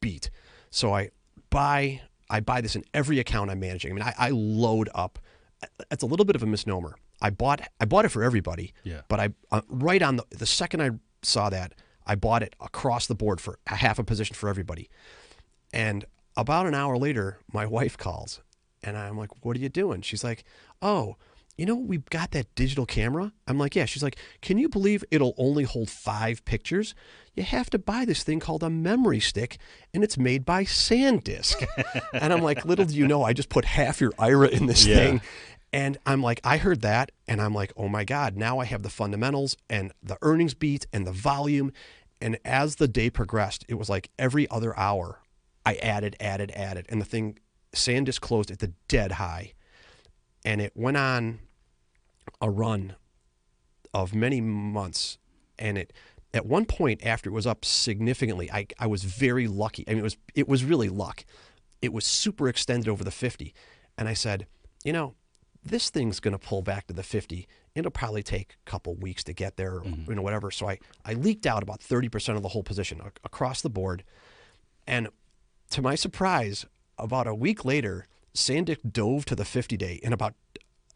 beat. 0.00 0.30
So 0.70 0.94
I 0.94 1.10
buy, 1.50 2.02
I 2.28 2.40
buy 2.40 2.60
this 2.60 2.76
in 2.76 2.84
every 2.94 3.18
account 3.18 3.50
I'm 3.50 3.60
managing. 3.60 3.90
I 3.90 3.94
mean, 3.94 4.04
I, 4.04 4.14
I 4.18 4.30
load 4.30 4.88
up. 4.94 5.18
It's 5.90 6.02
a 6.02 6.06
little 6.06 6.24
bit 6.24 6.36
of 6.36 6.42
a 6.42 6.46
misnomer. 6.46 6.94
I 7.20 7.30
bought, 7.30 7.60
I 7.80 7.84
bought 7.84 8.04
it 8.04 8.10
for 8.10 8.22
everybody. 8.22 8.72
Yeah. 8.84 9.02
But 9.08 9.20
I, 9.20 9.28
uh, 9.50 9.60
right 9.68 10.00
on 10.00 10.16
the, 10.16 10.24
the 10.30 10.46
second 10.46 10.82
I 10.82 10.90
saw 11.22 11.50
that, 11.50 11.74
I 12.06 12.14
bought 12.14 12.42
it 12.42 12.56
across 12.60 13.06
the 13.06 13.14
board 13.14 13.40
for 13.40 13.58
a 13.66 13.74
half 13.74 13.98
a 13.98 14.04
position 14.04 14.34
for 14.34 14.48
everybody. 14.48 14.88
And 15.72 16.04
about 16.36 16.66
an 16.66 16.74
hour 16.74 16.96
later, 16.96 17.38
my 17.52 17.66
wife 17.66 17.98
calls 17.98 18.40
and 18.82 18.96
I'm 18.96 19.16
like, 19.18 19.44
What 19.44 19.56
are 19.56 19.60
you 19.60 19.68
doing? 19.68 20.02
She's 20.02 20.24
like, 20.24 20.44
Oh, 20.82 21.16
you 21.58 21.66
know, 21.66 21.74
we've 21.74 22.08
got 22.08 22.30
that 22.30 22.54
digital 22.54 22.86
camera. 22.86 23.32
I'm 23.46 23.58
like, 23.58 23.76
Yeah. 23.76 23.84
She's 23.84 24.02
like, 24.02 24.16
Can 24.40 24.58
you 24.58 24.68
believe 24.68 25.04
it'll 25.10 25.34
only 25.36 25.64
hold 25.64 25.90
five 25.90 26.44
pictures? 26.44 26.94
You 27.34 27.42
have 27.42 27.70
to 27.70 27.78
buy 27.78 28.04
this 28.04 28.22
thing 28.22 28.40
called 28.40 28.62
a 28.62 28.70
memory 28.70 29.20
stick, 29.20 29.58
and 29.94 30.02
it's 30.02 30.18
made 30.18 30.44
by 30.44 30.64
SanDisk. 30.64 31.64
and 32.12 32.32
I'm 32.32 32.42
like, 32.42 32.64
Little 32.64 32.84
do 32.86 32.94
you 32.94 33.06
know, 33.06 33.22
I 33.22 33.32
just 33.32 33.48
put 33.48 33.64
half 33.64 34.00
your 34.00 34.12
IRA 34.18 34.48
in 34.48 34.66
this 34.66 34.86
Yeah. 34.86 34.96
thing. 34.96 35.20
And 35.72 35.98
I'm 36.04 36.20
like, 36.20 36.40
I 36.42 36.56
heard 36.56 36.80
that, 36.80 37.12
and 37.28 37.40
I'm 37.40 37.54
like, 37.54 37.72
oh 37.76 37.86
my 37.88 38.02
God, 38.02 38.36
now 38.36 38.58
I 38.58 38.64
have 38.64 38.82
the 38.82 38.90
fundamentals 38.90 39.56
and 39.68 39.92
the 40.02 40.16
earnings 40.20 40.52
beat 40.52 40.86
and 40.92 41.06
the 41.06 41.12
volume. 41.12 41.72
And 42.20 42.38
as 42.44 42.76
the 42.76 42.88
day 42.88 43.08
progressed, 43.08 43.64
it 43.68 43.74
was 43.74 43.88
like 43.88 44.10
every 44.18 44.50
other 44.50 44.76
hour, 44.76 45.20
I 45.64 45.76
added, 45.76 46.16
added, 46.18 46.50
added. 46.56 46.86
And 46.88 47.00
the 47.00 47.04
thing, 47.04 47.38
SanDisk 47.72 48.20
closed 48.20 48.50
at 48.50 48.58
the 48.58 48.72
dead 48.88 49.12
high. 49.12 49.54
And 50.44 50.60
it 50.60 50.72
went 50.74 50.96
on 50.96 51.40
a 52.40 52.50
run 52.50 52.94
of 53.92 54.14
many 54.14 54.40
months. 54.40 55.18
And 55.58 55.76
it, 55.76 55.92
at 56.32 56.46
one 56.46 56.64
point 56.64 57.04
after 57.04 57.28
it 57.28 57.32
was 57.32 57.46
up 57.46 57.64
significantly, 57.64 58.50
I, 58.50 58.66
I 58.78 58.86
was 58.86 59.04
very 59.04 59.46
lucky. 59.46 59.84
I 59.86 59.90
mean, 59.90 60.00
it 60.00 60.02
was, 60.02 60.16
it 60.34 60.48
was 60.48 60.64
really 60.64 60.88
luck. 60.88 61.24
it 61.82 61.92
was 61.92 62.06
super 62.06 62.48
extended 62.48 62.88
over 62.88 63.04
the 63.04 63.10
50. 63.10 63.54
And 63.98 64.08
I 64.08 64.14
said, 64.14 64.46
you 64.84 64.92
know, 64.92 65.14
this 65.64 65.90
thing's 65.90 66.20
going 66.20 66.32
to 66.32 66.38
pull 66.38 66.62
back 66.62 66.86
to 66.86 66.94
the 66.94 67.02
50. 67.02 67.46
It'll 67.74 67.90
probably 67.90 68.22
take 68.22 68.56
a 68.66 68.70
couple 68.70 68.94
weeks 68.94 69.22
to 69.24 69.32
get 69.32 69.56
there, 69.56 69.80
mm-hmm. 69.80 70.10
you 70.10 70.16
know, 70.16 70.22
whatever. 70.22 70.50
So 70.50 70.68
I, 70.68 70.78
I 71.04 71.14
leaked 71.14 71.46
out 71.46 71.62
about 71.62 71.80
30% 71.80 72.36
of 72.36 72.42
the 72.42 72.48
whole 72.48 72.62
position 72.62 73.00
ac- 73.02 73.12
across 73.24 73.60
the 73.60 73.70
board. 73.70 74.04
And 74.86 75.08
to 75.70 75.82
my 75.82 75.94
surprise, 75.94 76.66
about 77.02 77.26
a 77.26 77.34
week 77.34 77.64
later, 77.64 78.06
SanDisk 78.34 78.92
dove 78.92 79.24
to 79.26 79.34
the 79.34 79.44
50 79.44 79.76
day 79.76 80.00
in 80.02 80.12
about 80.12 80.34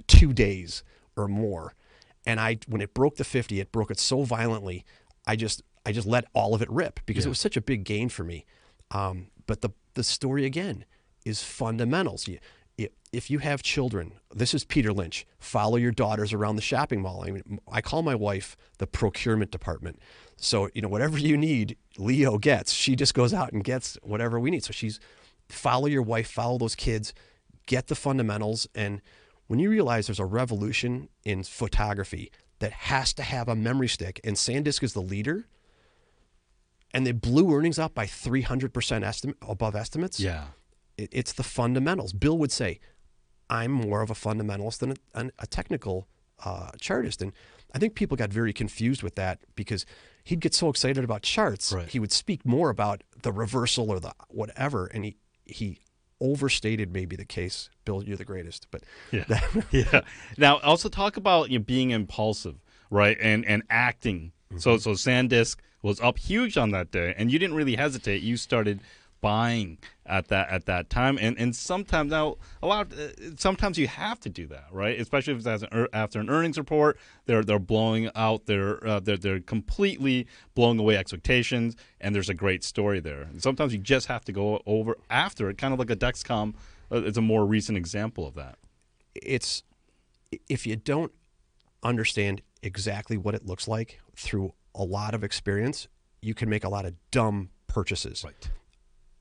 two 0.07 0.33
days 0.33 0.83
or 1.17 1.29
more. 1.29 1.75
And 2.27 2.40
I, 2.40 2.59
when 2.67 2.81
it 2.81 2.95
broke 2.95 3.17
the 3.17 3.25
50, 3.25 3.61
it 3.61 3.73
broke 3.73 3.90
it 3.90 3.99
so 3.99 4.23
violently. 4.23 4.85
I 5.27 5.37
just, 5.37 5.62
I 5.85 5.93
just 5.93 6.07
let 6.07 6.25
all 6.33 6.55
of 6.55 6.62
it 6.62 6.71
rip 6.71 7.01
because 7.07 7.27
it 7.27 7.29
was 7.29 7.40
such 7.40 7.57
a 7.57 7.61
big 7.61 7.85
gain 7.85 8.09
for 8.09 8.25
me. 8.25 8.47
Um, 8.90 9.29
but 9.47 9.61
the 9.61 9.71
the 9.95 10.05
story 10.05 10.45
again 10.45 10.85
is 11.25 11.43
fundamentals. 11.43 12.29
You, 12.29 12.38
if 13.12 13.31
you 13.31 13.38
have 13.38 13.62
children, 13.62 14.14
this 14.35 14.53
is 14.55 14.64
Peter 14.64 14.93
Lynch. 14.93 15.25
Follow 15.38 15.77
your 15.77 15.93
daughters 15.93 16.33
around 16.33 16.57
the 16.57 16.62
shopping 16.62 17.01
mall. 17.01 17.23
I 17.25 17.31
mean, 17.31 17.61
I 17.71 17.81
call 17.81 18.03
my 18.03 18.17
wife 18.17 18.57
the 18.79 18.88
procurement 18.88 19.53
department. 19.53 20.01
So 20.37 20.69
you 20.75 20.83
know, 20.83 20.88
whatever 20.88 21.17
you 21.17 21.37
need, 21.37 21.77
Leo 21.97 22.38
gets. 22.38 22.73
She 22.73 22.97
just 22.97 23.14
goes 23.14 23.33
out 23.33 23.53
and 23.53 23.62
gets 23.62 23.97
whatever 24.03 24.40
we 24.40 24.51
need. 24.51 24.64
So 24.64 24.73
she's 24.73 24.99
follow 25.55 25.87
your 25.87 26.03
wife, 26.03 26.31
follow 26.31 26.59
those 26.59 26.75
kids, 26.75 27.14
get 27.67 27.87
the 27.87 27.95
fundamentals. 27.95 28.69
And 28.75 29.01
when 29.47 29.59
you 29.59 29.71
realize 29.71 30.07
there's 30.07 30.21
a 30.21 30.25
revolution 30.25 31.09
in 31.25 31.43
photography 31.43 32.31
that 32.59 32.73
has 32.73 33.12
to 33.14 33.23
have 33.23 33.49
a 33.49 33.55
memory 33.55 33.88
stick, 33.88 34.21
and 34.25 34.37
SanDisk 34.37 34.83
is 34.83 34.93
the 34.93 35.03
leader, 35.03 35.47
and 36.93 37.07
they 37.07 37.12
blew 37.12 37.53
earnings 37.53 37.79
up 37.79 37.95
by 37.95 38.07
300% 38.07 39.03
estimate 39.03 39.37
above 39.43 39.75
estimates. 39.75 40.21
Yeah. 40.21 40.47
It, 40.97 41.11
it's 41.12 41.33
the 41.33 41.43
fundamentals. 41.43 42.12
Bill 42.12 42.38
would 42.38 42.53
say, 42.53 42.81
I'm 43.51 43.73
more 43.73 44.01
of 44.01 44.11
a 44.11 44.14
fundamentalist 44.14 44.79
than 44.79 44.95
a, 45.14 45.31
a 45.40 45.47
technical 45.47 46.09
uh, 46.45 46.71
chartist. 46.81 47.21
And 47.21 47.33
I 47.75 47.79
think 47.79 47.95
people 47.95 48.17
got 48.17 48.31
very 48.31 48.53
confused 48.53 49.03
with 49.03 49.17
that 49.17 49.40
because 49.57 49.85
he'd 50.23 50.40
get 50.40 50.55
so 50.55 50.69
excited 50.69 51.03
about 51.03 51.23
charts. 51.23 51.73
Right. 51.73 51.88
He 51.88 51.99
would 51.99 52.12
speak 52.12 52.47
more 52.47 52.71
about 52.71 53.03
the 53.23 53.33
reversal 53.33 53.90
or 53.90 54.01
the 54.01 54.12
whatever. 54.29 54.87
And 54.87 55.05
he, 55.05 55.17
he 55.44 55.78
overstated 56.20 56.92
maybe 56.92 57.16
the 57.16 57.24
case. 57.24 57.70
Bill, 57.85 58.02
you're 58.02 58.16
the 58.16 58.24
greatest. 58.24 58.68
But 58.70 58.83
Yeah. 59.11 59.24
yeah. 59.70 60.02
Now, 60.37 60.59
also 60.59 60.88
talk 60.88 61.16
about 61.16 61.50
you 61.50 61.59
know, 61.59 61.64
being 61.64 61.90
impulsive, 61.90 62.57
right? 62.90 63.16
And 63.20 63.44
and 63.44 63.62
acting. 63.70 64.33
So 64.57 64.74
mm-hmm. 64.74 64.78
so 64.78 64.90
SanDisk 64.92 65.57
was 65.83 66.00
up 66.00 66.18
huge 66.18 66.57
on 66.57 66.70
that 66.70 66.90
day, 66.90 67.14
and 67.16 67.30
you 67.30 67.38
didn't 67.38 67.57
really 67.57 67.76
hesitate. 67.76 68.22
You 68.22 68.37
started 68.37 68.80
buying 69.24 69.78
at 70.04 70.28
that 70.28 70.50
at 70.50 70.66
that 70.66 70.90
time, 70.90 71.16
and 71.18 71.38
and 71.38 71.56
sometimes 71.56 72.10
now 72.10 72.37
a 72.62 72.66
lot. 72.66 72.92
Of, 72.92 72.98
uh, 72.98 73.37
sometimes 73.38 73.78
you 73.78 73.88
have 73.88 74.20
to 74.20 74.28
do 74.28 74.46
that, 74.48 74.66
right? 74.70 75.00
Especially 75.00 75.32
if 75.32 75.46
it's 75.46 75.62
an, 75.62 75.88
after 75.94 76.20
an 76.20 76.28
earnings 76.28 76.58
report, 76.58 76.98
they're 77.24 77.42
they're 77.42 77.58
blowing 77.58 78.10
out 78.14 78.44
their 78.44 78.87
uh, 78.87 79.00
they're 79.00 79.16
they're 79.16 79.40
completely 79.40 80.26
blowing 80.54 80.78
away 80.78 80.98
expectations, 80.98 81.74
and 82.02 82.14
there's 82.14 82.28
a 82.28 82.34
great 82.34 82.62
story 82.62 83.00
there. 83.00 83.22
And 83.22 83.42
sometimes 83.42 83.72
you 83.72 83.78
just 83.78 84.08
have 84.08 84.26
to 84.26 84.32
go 84.32 84.60
over 84.66 84.98
after 85.08 85.48
it, 85.48 85.56
kind 85.56 85.72
of 85.72 85.78
like 85.78 85.88
a 85.88 85.96
Dexcom. 85.96 86.54
Uh, 86.92 87.02
it's 87.04 87.16
a 87.16 87.22
more 87.22 87.46
recent 87.46 87.78
example 87.78 88.26
of 88.26 88.34
that. 88.34 88.58
it's 89.14 89.62
if 90.50 90.66
you 90.66 90.76
don't 90.76 91.12
understand 91.82 92.42
exactly 92.62 93.16
what 93.16 93.34
it 93.34 93.46
looks 93.46 93.66
like 93.66 94.00
through 94.14 94.52
a 94.74 94.84
lot 94.84 95.14
of 95.14 95.24
experience, 95.24 95.88
you 96.20 96.34
can 96.34 96.50
make 96.50 96.64
a 96.64 96.68
lot 96.68 96.84
of 96.84 96.92
dumb 97.10 97.48
purchases. 97.68 98.22
Right. 98.22 98.50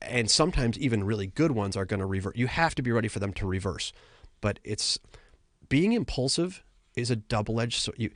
And 0.02 0.30
sometimes 0.30 0.78
even 0.78 1.04
really 1.04 1.26
good 1.26 1.52
ones 1.52 1.76
are 1.76 1.84
going 1.84 2.00
to 2.00 2.06
revert. 2.06 2.36
You 2.36 2.46
have 2.46 2.74
to 2.74 2.82
be 2.82 2.92
ready 2.92 3.08
for 3.08 3.18
them 3.18 3.32
to 3.34 3.46
reverse. 3.46 3.92
But 4.40 4.60
it's 4.64 4.98
being 5.68 5.92
impulsive 5.92 6.62
is 6.96 7.10
a 7.10 7.16
double-edged 7.16 7.80
so 7.80 7.92
you 7.96 8.10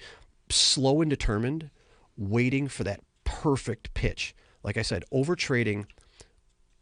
slow 0.50 1.00
and 1.00 1.10
determined, 1.10 1.70
waiting 2.16 2.68
for 2.68 2.84
that 2.84 3.00
perfect 3.24 3.94
pitch. 3.94 4.34
Like 4.62 4.76
I 4.76 4.82
said, 4.82 5.04
over 5.10 5.34
trading 5.34 5.86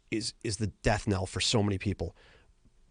is 0.09 0.33
is 0.43 0.57
the 0.57 0.67
death 0.67 1.07
knell 1.07 1.25
for 1.25 1.41
so 1.41 1.61
many 1.61 1.77
people 1.77 2.15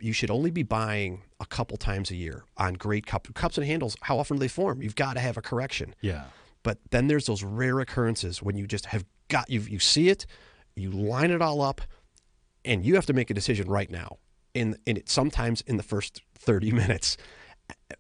you 0.01 0.12
should 0.12 0.31
only 0.31 0.51
be 0.51 0.62
buying 0.62 1.23
a 1.40 1.47
couple 1.47 1.77
times 1.77 2.11
a 2.11 2.16
year 2.16 2.45
on 2.57 2.75
great 2.75 3.07
cup, 3.07 3.33
cups 3.35 3.57
and 3.57 3.66
handles. 3.66 3.97
How 4.03 4.19
often 4.19 4.37
do 4.37 4.40
they 4.40 4.49
form? 4.49 4.83
You've 4.83 4.97
got 4.97 5.14
to 5.14 5.21
have 5.21 5.37
a 5.37 5.42
correction. 5.42 5.95
Yeah. 6.01 6.25
But 6.62 6.79
then 6.90 7.07
there's 7.07 7.27
those 7.27 7.42
rare 7.42 7.81
occurrences 7.81 8.42
when 8.42 8.57
you 8.57 8.66
just 8.66 8.87
have 8.87 9.05
got 9.29 9.49
you 9.51 9.61
you 9.61 9.79
see 9.79 10.09
it, 10.09 10.27
you 10.75 10.90
line 10.90 11.31
it 11.31 11.40
all 11.40 11.61
up, 11.61 11.81
and 12.66 12.85
you 12.85 12.94
have 12.96 13.07
to 13.07 13.12
make 13.12 13.31
a 13.31 13.35
decision 13.35 13.68
right 13.68 13.90
now. 13.90 14.18
In 14.55 14.76
in 14.87 14.96
it 14.96 15.09
sometimes 15.09 15.61
in 15.62 15.76
the 15.76 15.83
first 15.83 16.22
30 16.38 16.72
minutes. 16.72 17.16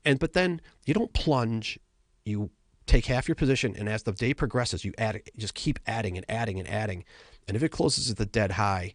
And 0.04 0.18
but 0.18 0.32
then 0.32 0.60
you 0.84 0.94
don't 0.94 1.12
plunge, 1.12 1.78
you 2.24 2.50
take 2.86 3.06
half 3.06 3.26
your 3.26 3.34
position 3.34 3.74
and 3.76 3.88
as 3.88 4.04
the 4.04 4.12
day 4.12 4.32
progresses 4.32 4.84
you 4.84 4.92
add 4.96 5.20
just 5.36 5.54
keep 5.54 5.78
adding 5.86 6.16
and 6.16 6.24
adding 6.28 6.58
and 6.58 6.68
adding. 6.68 7.04
And 7.48 7.56
if 7.56 7.62
it 7.62 7.70
closes 7.70 8.10
at 8.10 8.16
the 8.16 8.26
dead 8.26 8.52
high 8.52 8.94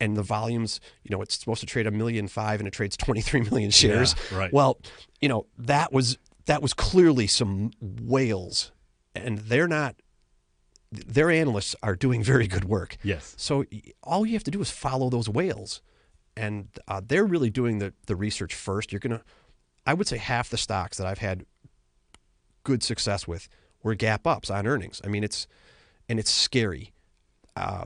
and 0.00 0.16
the 0.16 0.22
volumes, 0.22 0.80
you 1.02 1.14
know, 1.14 1.22
it's 1.22 1.38
supposed 1.38 1.60
to 1.60 1.66
trade 1.66 1.86
a 1.86 1.90
million 1.90 2.28
five 2.28 2.60
and 2.60 2.66
it 2.66 2.72
trades 2.72 2.96
23 2.96 3.42
million 3.50 3.70
shares. 3.70 4.14
Yeah, 4.30 4.38
right. 4.38 4.52
Well, 4.52 4.78
you 5.20 5.28
know, 5.28 5.46
that 5.58 5.92
was 5.92 6.18
that 6.46 6.62
was 6.62 6.74
clearly 6.74 7.26
some 7.26 7.70
whales 7.80 8.72
and 9.14 9.38
they're 9.38 9.68
not 9.68 9.96
their 11.06 11.30
analysts 11.30 11.76
are 11.82 11.96
doing 11.96 12.22
very 12.22 12.46
good 12.46 12.64
work. 12.64 12.96
Yes. 13.02 13.34
So 13.36 13.64
all 14.02 14.26
you 14.26 14.34
have 14.34 14.44
to 14.44 14.50
do 14.50 14.60
is 14.60 14.70
follow 14.70 15.10
those 15.10 15.28
whales, 15.28 15.80
and 16.36 16.68
uh, 16.88 17.00
they're 17.06 17.24
really 17.24 17.50
doing 17.50 17.78
the 17.78 17.92
the 18.06 18.16
research 18.16 18.54
first. 18.54 18.92
You're 18.92 19.00
gonna, 19.00 19.22
I 19.86 19.94
would 19.94 20.08
say, 20.08 20.18
half 20.18 20.50
the 20.50 20.58
stocks 20.58 20.98
that 20.98 21.06
I've 21.06 21.18
had 21.18 21.46
good 22.64 22.82
success 22.82 23.28
with 23.28 23.48
were 23.82 23.94
gap 23.94 24.26
ups 24.26 24.50
on 24.50 24.66
earnings. 24.66 25.00
I 25.04 25.08
mean, 25.08 25.24
it's 25.24 25.46
and 26.08 26.18
it's 26.18 26.30
scary. 26.30 26.92
Uh, 27.56 27.84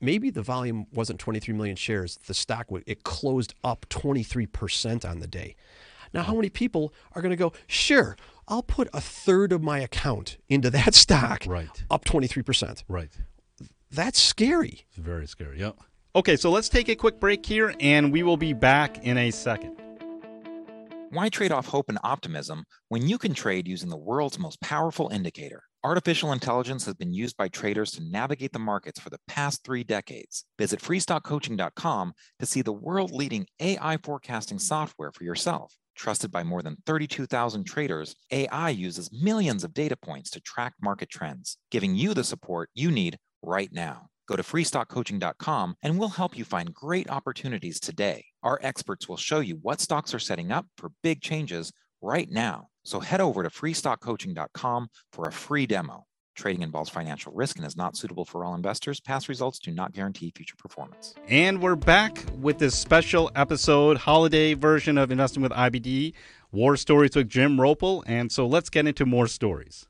maybe 0.00 0.30
the 0.30 0.42
volume 0.42 0.86
wasn't 0.92 1.18
23 1.18 1.54
million 1.54 1.76
shares. 1.76 2.18
The 2.26 2.34
stock 2.34 2.66
it 2.86 3.04
closed 3.04 3.54
up 3.64 3.86
23 3.88 4.46
percent 4.46 5.04
on 5.04 5.20
the 5.20 5.26
day. 5.26 5.56
Now, 6.12 6.22
how 6.22 6.34
many 6.34 6.48
people 6.48 6.92
are 7.12 7.22
going 7.22 7.30
to 7.30 7.36
go? 7.36 7.52
Sure, 7.66 8.16
I'll 8.50 8.64
put 8.64 8.88
a 8.92 9.00
third 9.00 9.52
of 9.52 9.62
my 9.62 9.78
account 9.78 10.36
into 10.48 10.70
that 10.70 10.94
stock. 10.94 11.44
Right. 11.46 11.84
Up 11.88 12.04
23 12.04 12.42
percent. 12.42 12.84
Right. 12.88 13.16
That's 13.92 14.20
scary. 14.20 14.86
It's 14.88 14.98
very 14.98 15.26
scary. 15.26 15.60
Yep. 15.60 15.78
Okay, 16.16 16.36
so 16.36 16.50
let's 16.50 16.68
take 16.68 16.88
a 16.88 16.96
quick 16.96 17.20
break 17.20 17.46
here, 17.46 17.72
and 17.78 18.12
we 18.12 18.24
will 18.24 18.36
be 18.36 18.52
back 18.52 19.04
in 19.04 19.16
a 19.16 19.30
second. 19.30 19.76
Why 21.10 21.28
trade 21.28 21.52
off 21.52 21.66
hope 21.66 21.88
and 21.88 21.98
optimism 22.04 22.64
when 22.88 23.08
you 23.08 23.18
can 23.18 23.34
trade 23.34 23.66
using 23.66 23.90
the 23.90 23.96
world's 23.96 24.38
most 24.38 24.60
powerful 24.60 25.08
indicator? 25.08 25.62
Artificial 25.82 26.32
intelligence 26.32 26.84
has 26.84 26.94
been 26.94 27.12
used 27.12 27.36
by 27.36 27.48
traders 27.48 27.92
to 27.92 28.02
navigate 28.02 28.52
the 28.52 28.58
markets 28.58 29.00
for 29.00 29.10
the 29.10 29.18
past 29.26 29.64
three 29.64 29.82
decades. 29.82 30.44
Visit 30.58 30.80
freestockcoaching.com 30.80 32.12
to 32.38 32.46
see 32.46 32.62
the 32.62 32.72
world 32.72 33.12
leading 33.12 33.46
AI 33.60 33.96
forecasting 33.96 34.58
software 34.58 35.10
for 35.10 35.24
yourself. 35.24 35.76
Trusted 36.00 36.32
by 36.32 36.42
more 36.42 36.62
than 36.62 36.78
32,000 36.86 37.64
traders, 37.64 38.16
AI 38.30 38.70
uses 38.70 39.12
millions 39.12 39.64
of 39.64 39.74
data 39.74 39.96
points 39.96 40.30
to 40.30 40.40
track 40.40 40.72
market 40.80 41.10
trends, 41.10 41.58
giving 41.70 41.94
you 41.94 42.14
the 42.14 42.24
support 42.24 42.70
you 42.72 42.90
need 42.90 43.18
right 43.42 43.70
now. 43.70 44.06
Go 44.26 44.34
to 44.34 44.42
freestockcoaching.com 44.42 45.74
and 45.82 45.98
we'll 45.98 46.08
help 46.08 46.38
you 46.38 46.44
find 46.46 46.72
great 46.72 47.10
opportunities 47.10 47.78
today. 47.78 48.24
Our 48.42 48.58
experts 48.62 49.10
will 49.10 49.18
show 49.18 49.40
you 49.40 49.58
what 49.60 49.78
stocks 49.78 50.14
are 50.14 50.18
setting 50.18 50.50
up 50.50 50.64
for 50.78 50.90
big 51.02 51.20
changes 51.20 51.70
right 52.00 52.30
now. 52.30 52.68
So 52.82 53.00
head 53.00 53.20
over 53.20 53.42
to 53.42 53.50
freestockcoaching.com 53.50 54.88
for 55.12 55.28
a 55.28 55.32
free 55.32 55.66
demo. 55.66 56.06
Trading 56.40 56.62
involves 56.62 56.88
financial 56.88 57.32
risk 57.34 57.58
and 57.58 57.66
is 57.66 57.76
not 57.76 57.98
suitable 57.98 58.24
for 58.24 58.46
all 58.46 58.54
investors. 58.54 58.98
Past 58.98 59.28
results 59.28 59.58
do 59.58 59.70
not 59.70 59.92
guarantee 59.92 60.32
future 60.34 60.56
performance. 60.56 61.14
And 61.28 61.60
we're 61.60 61.76
back 61.76 62.24
with 62.38 62.56
this 62.56 62.74
special 62.74 63.30
episode, 63.36 63.98
holiday 63.98 64.54
version 64.54 64.96
of 64.96 65.10
Investing 65.10 65.42
with 65.42 65.52
IBD, 65.52 66.14
War 66.50 66.78
Stories 66.78 67.14
with 67.14 67.28
Jim 67.28 67.58
Roppel. 67.58 68.02
And 68.06 68.32
so 68.32 68.46
let's 68.46 68.70
get 68.70 68.86
into 68.86 69.04
more 69.04 69.26
stories. 69.26 69.86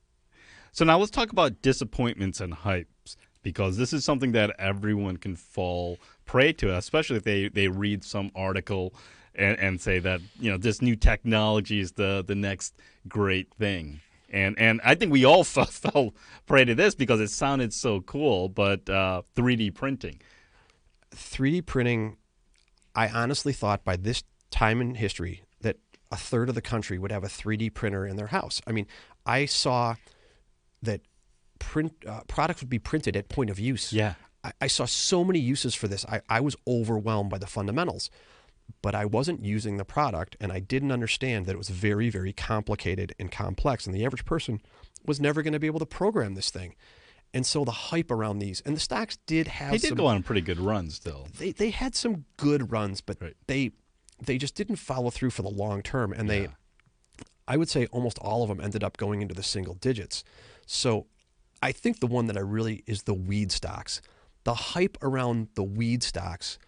So 0.72 0.84
now 0.84 0.98
let's 0.98 1.12
talk 1.12 1.30
about 1.30 1.62
disappointments 1.62 2.40
and 2.40 2.52
hypes, 2.52 3.14
because 3.44 3.76
this 3.76 3.92
is 3.92 4.04
something 4.04 4.32
that 4.32 4.52
everyone 4.58 5.18
can 5.18 5.36
fall 5.36 5.98
prey 6.26 6.52
to, 6.54 6.76
especially 6.76 7.18
if 7.18 7.22
they, 7.22 7.48
they 7.48 7.68
read 7.68 8.02
some 8.02 8.32
article 8.34 8.92
and, 9.36 9.56
and 9.60 9.80
say 9.80 10.00
that, 10.00 10.20
you 10.40 10.50
know, 10.50 10.58
this 10.58 10.82
new 10.82 10.96
technology 10.96 11.78
is 11.78 11.92
the, 11.92 12.24
the 12.26 12.34
next 12.34 12.74
great 13.08 13.54
thing. 13.54 14.00
And 14.30 14.58
and 14.58 14.80
I 14.84 14.94
think 14.94 15.12
we 15.12 15.24
all 15.24 15.44
fell, 15.44 15.66
fell 15.66 16.14
prey 16.46 16.64
to 16.64 16.74
this 16.74 16.94
because 16.94 17.20
it 17.20 17.30
sounded 17.30 17.72
so 17.72 18.00
cool, 18.00 18.48
but 18.48 18.88
uh, 18.88 19.22
3D 19.36 19.74
printing. 19.74 20.20
3D 21.14 21.66
printing, 21.66 22.16
I 22.94 23.08
honestly 23.08 23.52
thought 23.52 23.84
by 23.84 23.96
this 23.96 24.22
time 24.50 24.80
in 24.80 24.94
history 24.94 25.42
that 25.60 25.76
a 26.10 26.16
third 26.16 26.48
of 26.48 26.54
the 26.54 26.62
country 26.62 26.98
would 26.98 27.12
have 27.12 27.24
a 27.24 27.28
3D 27.28 27.74
printer 27.74 28.06
in 28.06 28.16
their 28.16 28.28
house. 28.28 28.60
I 28.66 28.72
mean, 28.72 28.86
I 29.26 29.46
saw 29.46 29.96
that 30.82 31.00
print 31.58 31.92
uh, 32.06 32.20
products 32.26 32.62
would 32.62 32.70
be 32.70 32.78
printed 32.78 33.16
at 33.16 33.28
point 33.28 33.50
of 33.50 33.58
use. 33.58 33.92
Yeah. 33.92 34.14
I, 34.42 34.52
I 34.62 34.66
saw 34.66 34.86
so 34.86 35.24
many 35.24 35.38
uses 35.38 35.74
for 35.74 35.88
this. 35.88 36.04
I, 36.06 36.20
I 36.28 36.40
was 36.40 36.56
overwhelmed 36.66 37.30
by 37.30 37.38
the 37.38 37.46
fundamentals, 37.46 38.10
but 38.82 38.94
I 38.94 39.04
wasn't 39.04 39.44
using 39.44 39.76
the 39.76 39.84
product 39.84 40.36
and 40.40 40.52
I 40.52 40.60
didn't 40.60 40.92
understand 40.92 41.46
that 41.46 41.52
it 41.52 41.58
was 41.58 41.68
very, 41.70 42.10
very 42.10 42.32
complicated 42.32 43.14
and 43.18 43.30
complex. 43.30 43.86
And 43.86 43.94
the 43.94 44.04
average 44.04 44.24
person 44.24 44.60
was 45.06 45.20
never 45.20 45.42
going 45.42 45.52
to 45.52 45.58
be 45.58 45.66
able 45.66 45.78
to 45.80 45.86
program 45.86 46.34
this 46.34 46.50
thing. 46.50 46.74
And 47.32 47.46
so 47.46 47.64
the 47.64 47.70
hype 47.70 48.10
around 48.10 48.38
these 48.40 48.60
and 48.66 48.74
the 48.76 48.80
stocks 48.80 49.18
did 49.26 49.46
have 49.48 49.70
They 49.72 49.78
did 49.78 49.88
some, 49.90 49.98
go 49.98 50.06
on 50.06 50.16
a 50.16 50.22
pretty 50.22 50.40
good 50.40 50.58
run 50.58 50.90
still. 50.90 51.28
they 51.38 51.52
they 51.52 51.70
had 51.70 51.94
some 51.94 52.24
good 52.36 52.72
runs, 52.72 53.00
but 53.00 53.18
Right. 53.20 53.36
they 53.46 53.70
they 54.22 54.36
just 54.36 54.54
didn't 54.54 54.76
follow 54.76 55.10
through 55.10 55.30
for 55.30 55.42
the 55.42 55.48
long 55.48 55.80
term, 55.82 56.12
and 56.12 56.28
they, 56.28 56.42
Yeah. 56.42 56.48
I 57.48 57.56
would 57.56 57.68
say, 57.70 57.86
almost 57.86 58.18
all 58.18 58.42
of 58.42 58.48
them 58.48 58.60
ended 58.60 58.84
up 58.84 58.96
going 58.98 59.22
into 59.22 59.34
the 59.34 59.42
single 59.42 59.74
digits. 59.74 60.22
So, 60.66 61.06
I 61.62 61.72
think 61.72 62.00
the 62.00 62.06
one 62.06 62.26
that 62.26 62.36
I 62.36 62.40
really 62.40 62.84
is 62.86 63.04
the 63.04 63.14
weed 63.14 63.50
stocks. 63.50 64.02
The 64.44 64.54
hype 64.54 64.98
around 65.02 65.48
the 65.54 65.62
weed 65.64 66.02
stocks, 66.02 66.58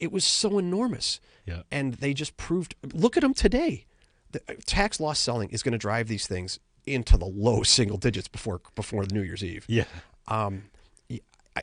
it 0.00 0.10
was 0.10 0.24
so 0.24 0.58
enormous, 0.58 1.20
Yeah. 1.46 1.62
and 1.70 1.94
they 1.94 2.14
just 2.14 2.36
proved. 2.36 2.74
Look 2.92 3.16
at 3.16 3.20
them 3.22 3.34
today. 3.34 3.86
The 4.32 4.40
uh, 4.48 4.54
tax 4.66 4.98
loss 5.00 5.18
selling 5.18 5.50
is 5.50 5.62
going 5.62 5.72
to 5.72 5.78
drive 5.78 6.08
these 6.08 6.26
things 6.26 6.58
into 6.86 7.16
the 7.16 7.26
low 7.26 7.62
single 7.76 7.98
digits 7.98 8.26
before 8.28 8.60
before 8.74 9.04
New 9.12 9.22
Year's 9.22 9.44
Eve 9.44 9.64
Yeah. 9.68 9.84
um, 10.28 10.64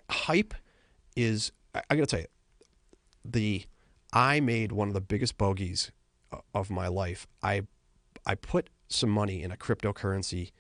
hype 0.10 0.54
is 1.16 1.52
I, 1.74 1.82
I 1.90 1.96
gotta 1.96 2.06
tell 2.08 2.20
you 2.20 2.28
the 3.26 3.64
I 4.14 4.40
made 4.40 4.72
one 4.72 4.88
of 4.88 4.94
the 4.94 5.02
biggest 5.02 5.38
bogeys 5.38 5.92
of 6.54 6.70
my 6.70 6.88
life. 6.88 7.28
I 7.42 7.64
I 8.26 8.36
put 8.36 8.70
some 8.90 9.10
money 9.10 9.42
in 9.44 9.52
a 9.52 9.58
cryptocurrency, 9.58 10.52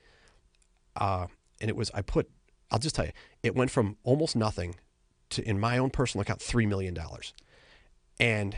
uh, 0.95 1.27
and 1.61 1.69
it 1.69 1.75
was 1.75 1.91
I 1.93 2.01
put 2.01 2.29
I'll 2.71 2.79
just 2.79 2.95
tell 2.95 3.05
you 3.05 3.11
it 3.43 3.55
went 3.55 3.71
from 3.71 3.97
almost 4.03 4.35
nothing 4.35 4.75
to 5.31 5.47
in 5.47 5.59
my 5.59 5.77
own 5.77 5.89
personal 5.89 6.21
account 6.23 6.41
three 6.41 6.65
million 6.65 6.93
dollars, 6.93 7.33
and 8.19 8.57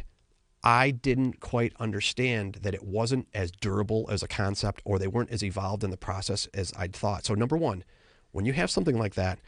I 0.64 0.91
didn't 0.91 1.39
quite 1.39 1.74
understand 1.80 2.60
that 2.64 2.74
it 2.74 2.84
wasn't 2.84 3.28
as 3.34 3.51
durable 3.51 4.07
as 4.12 4.22
a 4.24 4.28
concept 4.28 4.82
or 4.84 4.99
they 4.99 5.07
weren't 5.07 5.30
as 5.32 5.43
evolved 5.43 5.84
in 5.84 5.89
the 5.89 5.97
process 5.97 6.47
as 6.53 6.74
I'd 6.78 6.93
thought. 6.93 7.26
So 7.26 7.34
number 7.34 7.55
one, 7.55 7.84
when 8.32 8.45
you 8.45 8.53
have 8.53 8.70
something 8.70 8.97
like 8.97 9.16
that, 9.16 9.39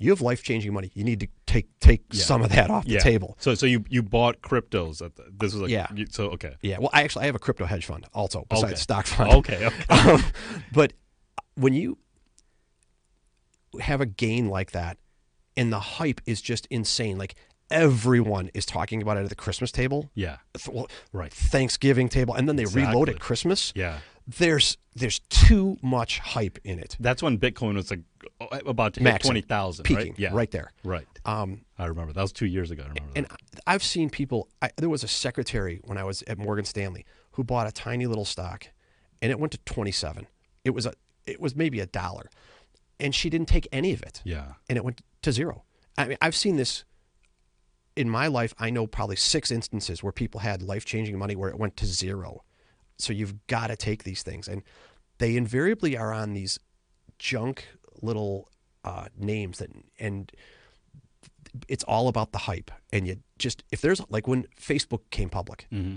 you 0.00 0.10
have 0.10 0.20
life 0.20 0.42
changing 0.42 0.72
money. 0.72 0.90
You 0.94 1.02
need 1.04 1.20
to 1.20 1.28
take 1.46 1.66
take 1.80 2.02
Yeah. 2.12 2.22
some 2.22 2.42
of 2.42 2.50
that 2.50 2.70
off 2.70 2.84
Yeah. 2.86 2.98
the 2.98 3.02
table. 3.02 3.36
So 3.40 3.54
so 3.54 3.66
you 3.66 3.84
you 3.88 4.02
bought 4.02 4.42
cryptos 4.42 5.04
at 5.04 5.16
the, 5.16 5.24
this 5.32 5.52
was 5.54 5.62
like 5.62 5.70
Yeah. 5.70 5.86
you, 5.94 6.06
so 6.10 6.26
okay. 6.32 6.54
Yeah. 6.62 6.78
Well, 6.78 6.90
I 6.92 7.02
actually 7.02 7.22
I 7.24 7.26
have 7.26 7.34
a 7.34 7.40
crypto 7.40 7.64
hedge 7.64 7.84
fund 7.86 8.06
also 8.14 8.44
besides 8.48 8.72
Okay. 8.72 8.80
stock 8.80 9.06
fund. 9.06 9.32
Okay. 9.32 9.66
okay. 9.66 9.84
um, 10.12 10.22
but 10.72 10.92
when 11.54 11.72
you 11.72 11.98
have 13.80 14.00
a 14.00 14.06
gain 14.06 14.48
like 14.48 14.72
that, 14.72 14.98
and 15.56 15.72
the 15.72 15.80
hype 15.80 16.20
is 16.26 16.40
just 16.40 16.66
insane, 16.70 17.18
like 17.18 17.34
everyone 17.70 18.50
is 18.54 18.64
talking 18.66 19.02
about 19.02 19.16
it 19.16 19.22
at 19.24 19.28
the 19.28 19.34
Christmas 19.34 19.70
table, 19.72 20.10
Yeah. 20.14 20.38
well, 20.70 20.88
Right. 21.12 21.32
Thanksgiving 21.32 22.08
table, 22.08 22.34
and 22.34 22.48
then 22.48 22.56
they 22.56 22.64
reload 22.64 23.08
at 23.08 23.20
Christmas. 23.20 23.72
Yeah. 23.74 23.98
There's 24.26 24.76
there's 24.94 25.20
too 25.30 25.78
much 25.80 26.18
hype 26.18 26.58
in 26.64 26.78
it, 26.80 26.96
That's 27.00 27.22
when 27.22 27.38
Bitcoin 27.38 27.74
was 27.76 27.90
like 27.90 28.00
about 28.66 28.94
to 28.94 29.00
hit 29.00 29.08
Maxing, 29.14 29.20
twenty 29.22 29.40
thousand. 29.40 29.84
peaking 29.84 30.08
Right? 30.12 30.18
Yeah. 30.18 30.30
right 30.32 30.50
there. 30.50 30.70
Right. 30.84 31.06
Um, 31.24 31.62
I 31.78 31.86
remember 31.86 32.12
that 32.12 32.20
was 32.20 32.32
two 32.32 32.46
years 32.46 32.70
ago. 32.70 32.82
I 32.84 32.88
remember 32.88 33.12
and 33.16 33.26
that. 33.26 33.40
I've 33.66 33.82
seen 33.82 34.10
people. 34.10 34.48
I, 34.60 34.70
there 34.76 34.88
was 34.90 35.02
a 35.04 35.08
secretary 35.08 35.80
when 35.84 35.96
I 35.96 36.04
was 36.04 36.22
at 36.26 36.36
Morgan 36.36 36.64
Stanley 36.66 37.06
who 37.32 37.44
bought 37.44 37.66
a 37.68 37.72
tiny 37.72 38.06
little 38.06 38.24
stock, 38.26 38.66
and 39.22 39.30
it 39.30 39.38
went 39.40 39.52
to 39.52 39.58
twenty 39.64 39.92
seven. 39.92 40.26
It 40.64 40.70
was 40.70 40.84
a 40.84 40.92
it 41.26 41.40
was 41.40 41.56
maybe 41.56 41.80
a 41.80 41.86
dollar, 41.86 42.28
and 43.00 43.14
she 43.14 43.30
didn't 43.30 43.48
take 43.48 43.66
any 43.72 43.92
of 43.94 44.02
it. 44.02 44.20
Yeah. 44.24 44.54
and 44.68 44.76
it 44.76 44.84
went 44.84 45.00
to 45.22 45.32
zero. 45.32 45.64
I 45.96 46.06
mean, 46.08 46.18
I've 46.20 46.36
seen 46.36 46.56
this 46.56 46.84
in 47.98 48.08
my 48.08 48.26
life. 48.28 48.54
I 48.58 48.70
know 48.70 48.86
probably 48.86 49.16
six 49.16 49.50
instances 49.50 50.02
where 50.02 50.12
people 50.12 50.40
had 50.40 50.62
life 50.62 50.84
changing 50.84 51.18
money 51.18 51.34
where 51.36 51.50
it 51.50 51.58
went 51.58 51.76
to 51.78 51.86
zero. 51.86 52.44
So 52.98 53.12
you've 53.12 53.46
got 53.46 53.66
to 53.68 53.76
take 53.76 54.04
these 54.04 54.22
things, 54.22 54.48
and 54.48 54.62
they 55.18 55.36
invariably 55.36 55.96
are 55.96 56.12
on 56.12 56.32
these 56.32 56.58
junk 57.18 57.66
little 58.02 58.48
uh, 58.84 59.06
names 59.18 59.58
that, 59.58 59.70
and 59.98 60.30
it's 61.68 61.84
all 61.84 62.08
about 62.08 62.32
the 62.32 62.38
hype. 62.38 62.70
And 62.92 63.06
you 63.06 63.16
just 63.38 63.62
if 63.72 63.80
there's 63.80 64.00
like 64.10 64.26
when 64.28 64.46
Facebook 64.60 65.00
came 65.10 65.28
public, 65.30 65.66
Mm-hmm. 65.72 65.96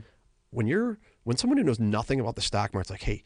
when 0.51 0.67
you're 0.67 0.97
when 1.23 1.37
someone 1.37 1.57
who 1.57 1.63
knows 1.63 1.79
nothing 1.79 2.19
about 2.19 2.35
the 2.35 2.41
stock 2.41 2.73
market's 2.73 2.91
like, 2.91 3.03
hey. 3.03 3.23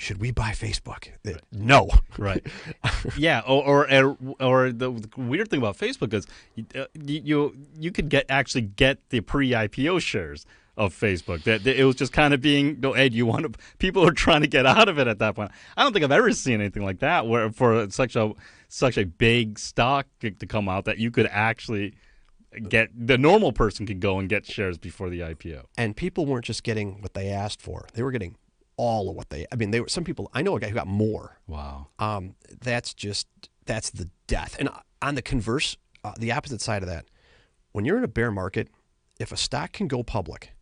Should 0.00 0.20
we 0.20 0.30
buy 0.30 0.50
Facebook? 0.50 1.08
Uh, 1.26 1.38
No. 1.50 1.90
Right. 2.18 2.46
yeah. 3.16 3.42
Or, 3.46 3.92
or 3.92 4.16
or 4.40 4.72
the 4.72 4.90
weird 5.16 5.50
thing 5.50 5.58
about 5.58 5.76
Facebook 5.76 6.12
is 6.12 6.26
you 6.54 6.66
uh, 6.74 6.86
you 6.94 7.56
you, 7.78 7.90
could 7.92 8.08
get 8.08 8.26
actually 8.28 8.62
get 8.62 8.98
the 9.10 9.20
pre-IPO 9.20 10.00
shares 10.00 10.46
of 10.76 10.94
Facebook. 10.94 11.42
That 11.44 11.64
it 11.66 11.84
was 11.84 11.94
just 11.96 12.12
kind 12.12 12.34
of 12.34 12.40
being 12.40 12.78
no 12.80 12.92
Ed. 12.92 13.12
You 13.14 13.26
want 13.26 13.52
to 13.52 13.58
people 13.78 14.04
are 14.06 14.12
trying 14.12 14.40
to 14.40 14.48
get 14.48 14.66
out 14.76 14.88
of 14.88 14.98
it 14.98 15.06
at 15.06 15.18
that 15.20 15.36
point. 15.36 15.50
I 15.76 15.84
don't 15.84 15.92
think 15.92 16.04
I've 16.04 16.12
ever 16.12 16.32
seen 16.32 16.60
anything 16.60 16.84
like 16.84 17.00
that 17.00 17.26
where 17.26 17.50
for 17.50 17.88
such 17.90 18.16
a 18.16 18.32
such 18.68 18.98
a 18.98 19.04
big 19.04 19.58
stock 19.58 20.06
to 20.20 20.30
to 20.30 20.46
come 20.46 20.68
out 20.68 20.84
that 20.86 20.98
you 20.98 21.10
could 21.10 21.28
actually 21.30 21.94
get 22.68 22.88
the 22.94 23.18
normal 23.18 23.52
person 23.52 23.86
could 23.86 24.00
go 24.00 24.18
and 24.18 24.28
get 24.28 24.46
shares 24.46 24.78
before 24.78 25.08
the 25.10 25.20
IPO. 25.20 25.64
and 25.76 25.96
people 25.96 26.26
weren't 26.26 26.44
just 26.44 26.62
getting 26.64 27.00
what 27.02 27.14
they 27.14 27.28
asked 27.28 27.60
for; 27.62 27.86
they 27.94 28.02
were 28.02 28.10
getting 28.10 28.36
all 28.78 29.10
of 29.10 29.16
what 29.16 29.28
they. 29.28 29.44
I 29.52 29.56
mean, 29.56 29.70
they 29.70 29.80
were 29.80 29.88
some 29.88 30.04
people. 30.04 30.30
I 30.32 30.40
know 30.40 30.56
a 30.56 30.60
guy 30.60 30.68
who 30.68 30.74
got 30.74 30.86
more. 30.86 31.36
Wow. 31.46 31.88
Um, 31.98 32.34
that's 32.62 32.94
just 32.94 33.26
that's 33.66 33.90
the 33.90 34.08
death. 34.26 34.56
And 34.58 34.70
on 35.02 35.14
the 35.14 35.20
converse, 35.22 35.76
uh, 36.04 36.14
the 36.18 36.32
opposite 36.32 36.62
side 36.62 36.82
of 36.82 36.88
that, 36.88 37.04
when 37.72 37.84
you're 37.84 37.98
in 37.98 38.04
a 38.04 38.08
bear 38.08 38.30
market, 38.30 38.68
if 39.20 39.30
a 39.32 39.36
stock 39.36 39.72
can 39.72 39.86
go 39.88 40.02
public, 40.02 40.52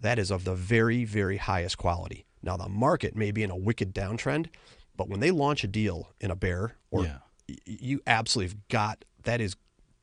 that 0.00 0.18
is 0.18 0.30
of 0.30 0.44
the 0.44 0.54
very 0.54 1.04
very 1.06 1.38
highest 1.38 1.78
quality. 1.78 2.26
Now 2.42 2.56
the 2.58 2.68
market 2.68 3.16
may 3.16 3.30
be 3.30 3.42
in 3.42 3.50
a 3.50 3.56
wicked 3.56 3.94
downtrend, 3.94 4.48
but 4.96 5.08
when 5.08 5.20
they 5.20 5.30
launch 5.30 5.64
a 5.64 5.68
deal 5.68 6.12
in 6.20 6.30
a 6.30 6.36
bear, 6.36 6.76
or 6.90 7.04
Yeah. 7.04 7.18
y- 7.48 7.56
you 7.64 8.00
absolutely 8.06 8.52
have 8.54 8.68
got 8.68 9.04
that 9.22 9.40
is 9.40 9.56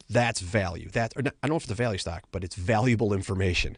that's 0.09 0.39
value. 0.39 0.89
That 0.91 1.13
or 1.17 1.21
not, 1.21 1.35
I 1.43 1.47
don't 1.47 1.53
know 1.53 1.57
if 1.57 1.63
it's 1.63 1.71
a 1.71 1.75
value 1.75 1.99
stock, 1.99 2.23
but 2.31 2.43
it's 2.43 2.55
valuable 2.55 3.13
information. 3.13 3.77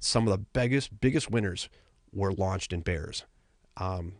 Some 0.00 0.26
of 0.28 0.32
the 0.32 0.44
biggest 0.52 1.00
biggest 1.00 1.30
winners 1.30 1.68
were 2.12 2.32
launched 2.32 2.72
in 2.72 2.80
bears. 2.80 3.24
Um, 3.76 4.14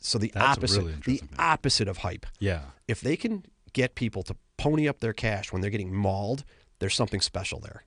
so 0.00 0.18
the 0.18 0.30
That's 0.34 0.58
opposite, 0.58 0.78
really 0.80 0.92
the 0.92 0.96
interesting. 1.12 1.28
opposite 1.38 1.88
of 1.88 1.98
hype. 1.98 2.26
Yeah. 2.38 2.60
If 2.86 3.00
they 3.00 3.16
can 3.16 3.44
get 3.72 3.94
people 3.94 4.22
to 4.24 4.36
pony 4.56 4.88
up 4.88 5.00
their 5.00 5.12
cash 5.12 5.52
when 5.52 5.60
they're 5.62 5.70
getting 5.70 5.94
mauled, 5.94 6.44
there's 6.78 6.94
something 6.94 7.20
special 7.20 7.60
there. 7.60 7.84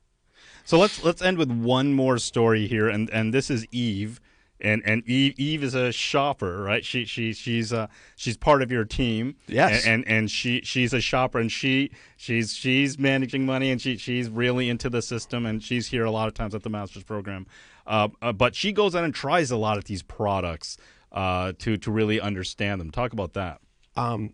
So 0.64 0.78
let's 0.78 1.04
let's 1.04 1.22
end 1.22 1.38
with 1.38 1.50
one 1.52 1.94
more 1.94 2.18
story 2.18 2.68
here, 2.68 2.88
and 2.90 3.10
and 3.10 3.34
this 3.34 3.50
is 3.50 3.66
Eve, 3.72 4.20
and 4.60 4.82
and 4.86 5.08
Eve 5.08 5.34
Eve 5.40 5.64
is 5.64 5.74
a 5.74 5.92
shopper, 5.92 6.62
right? 6.64 6.86
She 6.86 7.06
she 7.06 7.34
she's 7.34 7.74
uh 7.74 7.88
she's 8.16 8.38
part 8.38 8.62
of 8.62 8.72
your 8.72 8.86
team, 8.86 9.36
Yes. 9.48 9.86
and 9.86 10.06
and, 10.06 10.18
and 10.18 10.32
she 10.32 10.62
she's 10.64 10.94
a 10.94 11.02
shopper, 11.02 11.40
and 11.40 11.52
she 11.52 11.92
she's 12.16 12.54
she's 12.54 13.00
managing 13.00 13.46
money, 13.46 13.72
and 13.72 13.82
she 13.82 13.98
she's 13.98 14.30
really 14.30 14.70
into 14.70 14.90
the 14.90 15.02
system, 15.02 15.46
and 15.46 15.64
she's 15.64 15.88
here 15.88 16.06
a 16.06 16.12
lot 16.12 16.28
of 16.28 16.34
times 16.36 16.54
at 16.54 16.62
the 16.64 16.70
master's 16.70 17.04
program, 17.04 17.48
uh, 17.88 18.10
uh, 18.22 18.32
but 18.32 18.56
she 18.56 18.72
goes 18.72 18.96
out 18.96 19.04
and 19.04 19.14
tries 19.14 19.52
a 19.52 19.58
lot 19.58 19.78
of 19.78 19.86
these 19.86 20.04
products 20.04 20.78
uh 21.12 21.52
to 21.60 21.78
to 21.78 21.92
really 21.92 22.22
understand 22.22 22.80
them. 22.80 22.92
Talk 22.92 23.14
about 23.14 23.34
that. 23.34 23.60
Um, 23.96 24.34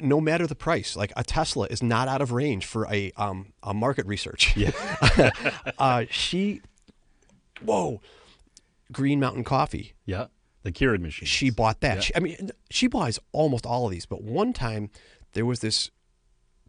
no 0.00 0.20
matter 0.20 0.46
the 0.46 0.54
price, 0.54 0.96
like 0.96 1.12
a 1.16 1.24
Tesla 1.24 1.66
is 1.66 1.82
not 1.82 2.08
out 2.08 2.20
of 2.20 2.32
range 2.32 2.66
for 2.66 2.86
a 2.92 3.12
um, 3.16 3.52
a 3.62 3.72
market 3.72 4.06
research. 4.06 4.56
Yeah. 4.56 4.72
uh, 5.78 6.04
she, 6.10 6.60
whoa, 7.62 8.00
Green 8.90 9.20
Mountain 9.20 9.44
Coffee. 9.44 9.94
Yeah, 10.04 10.26
the 10.62 10.72
Keurig 10.72 11.00
machine. 11.00 11.26
She 11.26 11.50
bought 11.50 11.80
that. 11.80 11.96
Yeah. 11.96 12.00
She, 12.00 12.16
I 12.16 12.20
mean, 12.20 12.50
she 12.70 12.86
buys 12.86 13.18
almost 13.32 13.66
all 13.66 13.86
of 13.86 13.92
these. 13.92 14.06
But 14.06 14.22
one 14.22 14.52
time, 14.52 14.90
there 15.32 15.46
was 15.46 15.60
this 15.60 15.90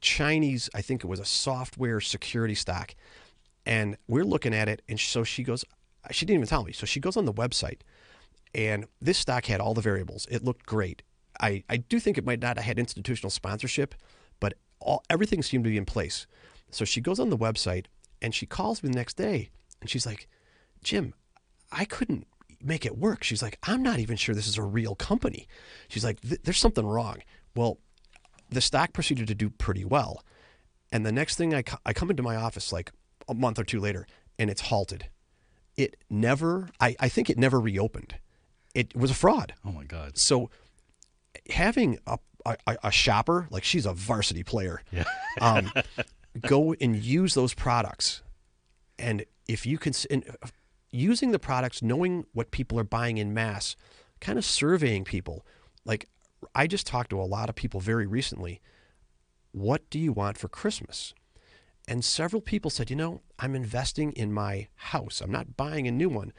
Chinese. 0.01 0.69
I 0.73 0.81
think 0.81 1.03
it 1.03 1.07
was 1.07 1.19
a 1.19 1.25
software 1.25 1.99
security 1.99 2.55
stock, 2.55 2.95
and 3.65 3.97
we're 4.07 4.25
looking 4.25 4.53
at 4.53 4.67
it. 4.67 4.81
And 4.87 4.99
so 4.99 5.23
she 5.23 5.43
goes. 5.43 5.65
She 6.11 6.25
didn't 6.25 6.39
even 6.39 6.47
tell 6.47 6.65
me. 6.65 6.73
So 6.73 6.85
she 6.85 6.99
goes 6.99 7.15
on 7.15 7.25
the 7.25 7.33
website, 7.33 7.79
and 8.53 8.85
this 9.01 9.17
stock 9.17 9.45
had 9.45 9.61
all 9.61 9.73
the 9.73 9.81
variables. 9.81 10.27
It 10.29 10.43
looked 10.43 10.65
great. 10.65 11.01
I, 11.41 11.63
I 11.69 11.77
do 11.77 11.99
think 11.99 12.17
it 12.17 12.25
might 12.25 12.41
not 12.41 12.57
have 12.57 12.65
had 12.65 12.79
institutional 12.79 13.29
sponsorship, 13.29 13.95
but 14.39 14.53
all 14.79 15.03
everything 15.09 15.41
seemed 15.41 15.63
to 15.63 15.69
be 15.69 15.77
in 15.77 15.85
place. 15.85 16.27
So 16.71 16.85
she 16.85 17.01
goes 17.01 17.19
on 17.19 17.29
the 17.29 17.37
website 17.37 17.85
and 18.21 18.33
she 18.33 18.45
calls 18.45 18.83
me 18.83 18.89
the 18.89 18.95
next 18.95 19.17
day 19.17 19.49
and 19.81 19.89
she's 19.89 20.05
like, 20.05 20.27
Jim, 20.83 21.13
I 21.71 21.85
couldn't 21.85 22.27
make 22.61 22.85
it 22.85 22.97
work. 22.97 23.23
She's 23.23 23.41
like, 23.41 23.57
I'm 23.63 23.83
not 23.83 23.99
even 23.99 24.17
sure 24.17 24.33
this 24.35 24.47
is 24.47 24.57
a 24.57 24.63
real 24.63 24.95
company. 24.95 25.47
She's 25.87 26.03
like, 26.03 26.19
there's 26.21 26.57
something 26.57 26.85
wrong. 26.85 27.17
Well, 27.55 27.79
the 28.49 28.61
stock 28.61 28.93
proceeded 28.93 29.27
to 29.27 29.35
do 29.35 29.49
pretty 29.49 29.85
well. 29.85 30.23
And 30.91 31.05
the 31.05 31.11
next 31.11 31.35
thing 31.35 31.53
I, 31.53 31.63
co- 31.63 31.79
I 31.85 31.93
come 31.93 32.09
into 32.09 32.23
my 32.23 32.35
office 32.35 32.71
like 32.71 32.91
a 33.27 33.33
month 33.33 33.59
or 33.59 33.63
two 33.63 33.79
later 33.79 34.05
and 34.37 34.49
it's 34.49 34.61
halted. 34.61 35.09
It 35.75 35.97
never, 36.09 36.69
I, 36.79 36.95
I 36.99 37.09
think 37.09 37.29
it 37.29 37.37
never 37.37 37.59
reopened. 37.59 38.15
It 38.75 38.95
was 38.95 39.11
a 39.11 39.15
fraud. 39.15 39.53
oh 39.65 39.71
my 39.71 39.83
God. 39.83 40.17
So 40.17 40.49
having 41.49 41.99
a, 42.07 42.17
a, 42.45 42.77
a, 42.83 42.91
shopper, 42.91 43.47
like 43.49 43.63
she's 43.63 43.85
a 43.85 43.93
varsity 43.93 44.43
player. 44.43 44.81
Yeah. 44.91 45.05
Um, 45.41 45.71
go 46.41 46.75
and 46.79 46.95
use 46.95 47.33
those 47.33 47.55
products, 47.55 48.21
and 48.99 49.25
if 49.47 49.65
you 49.65 49.79
can, 49.79 49.93
and 50.11 50.23
uh, 50.43 50.47
using 50.91 51.31
the 51.31 51.39
products, 51.39 51.81
knowing 51.81 52.25
what 52.33 52.51
people 52.51 52.79
are 52.79 52.83
buying 52.83 53.17
in 53.17 53.33
mass, 53.33 53.75
kind 54.21 54.37
of 54.37 54.45
surveying 54.45 55.05
people. 55.05 55.43
Like 55.85 56.07
I 56.53 56.67
just 56.67 56.85
talked 56.85 57.09
to 57.09 57.19
a 57.19 57.23
lot 57.23 57.49
of 57.49 57.55
people 57.55 57.79
very 57.79 58.05
recently. 58.05 58.61
What 59.53 59.89
do 59.89 59.97
you 59.97 60.13
want 60.13 60.37
for 60.37 60.47
Christmas? 60.47 61.15
And 61.87 62.03
several 62.05 62.41
people 62.41 62.71
said, 62.71 62.89
you 62.89 62.95
know, 62.95 63.21
I'm 63.39 63.55
investing 63.55 64.11
in 64.13 64.31
my 64.31 64.67
house. 64.75 65.19
I'm 65.21 65.31
not 65.31 65.57
buying 65.57 65.87
a 65.87 65.91
new 65.91 66.09
one. 66.09 66.31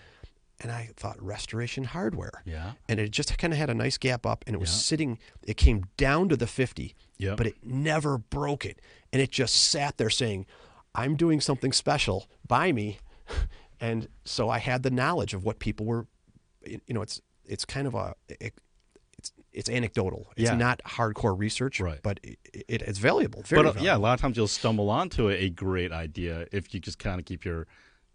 And 0.61 0.71
I 0.73 0.91
thought 0.97 1.21
restoration 1.23 1.85
hardware. 1.85 2.43
Yeah. 2.47 2.73
And 2.89 2.99
it 3.01 3.11
just 3.11 3.37
kind 3.39 3.53
of 3.53 3.59
had 3.59 3.69
a 3.69 3.75
nice 3.75 3.99
gap 3.99 4.25
up 4.25 4.45
and 4.47 4.55
it 4.55 4.59
was 4.59 4.71
Yeah. 4.71 4.77
sitting, 4.77 5.19
it 5.43 5.57
came 5.57 5.85
down 5.97 6.29
to 6.31 6.37
the 6.37 6.47
50, 6.47 6.95
Yep. 7.19 7.37
but 7.37 7.47
it 7.47 7.57
never 7.65 8.17
broke 8.19 8.65
it. 8.65 8.81
And 9.13 9.21
it 9.21 9.31
just 9.31 9.55
sat 9.55 9.99
there 9.99 10.11
saying, 10.11 10.47
I'm 10.95 11.17
doing 11.17 11.41
something 11.41 11.73
special. 11.73 12.29
Buy 12.47 12.73
me. 12.73 12.99
And 13.81 14.09
so 14.25 14.49
I 14.49 14.59
had 14.61 14.83
the 14.83 14.91
knowledge 14.91 15.35
of 15.35 15.45
what 15.45 15.59
people 15.59 15.85
were, 15.85 16.07
you 16.65 16.81
know, 16.89 17.03
it's, 17.03 17.21
it's 17.45 17.65
kind 17.67 17.87
of 17.87 17.95
a, 17.95 18.15
it, 18.41 18.55
it's, 19.55 19.69
anecdotal. 19.71 20.27
It's 20.37 20.51
Yeah. 20.51 20.57
not 20.57 20.83
hardcore 20.85 21.39
research, 21.39 21.81
Right. 21.81 22.01
but 22.03 22.21
it, 22.23 22.39
it, 22.69 22.83
it's 22.83 22.99
valuable. 22.99 23.43
Very 23.43 23.63
but 23.63 23.69
uh, 23.69 23.73
valuable. 23.73 23.87
yeah, 23.87 23.97
a 23.97 23.99
lot 23.99 24.15
of 24.15 24.21
times 24.21 24.37
you'll 24.37 24.49
stumble 24.49 24.91
onto 24.91 25.31
a, 25.31 25.49
great 25.51 25.93
idea 25.93 26.47
if 26.53 26.75
you 26.75 26.81
just 26.81 26.99
kind 26.99 27.19
of 27.21 27.25
keep 27.27 27.45
your 27.45 27.67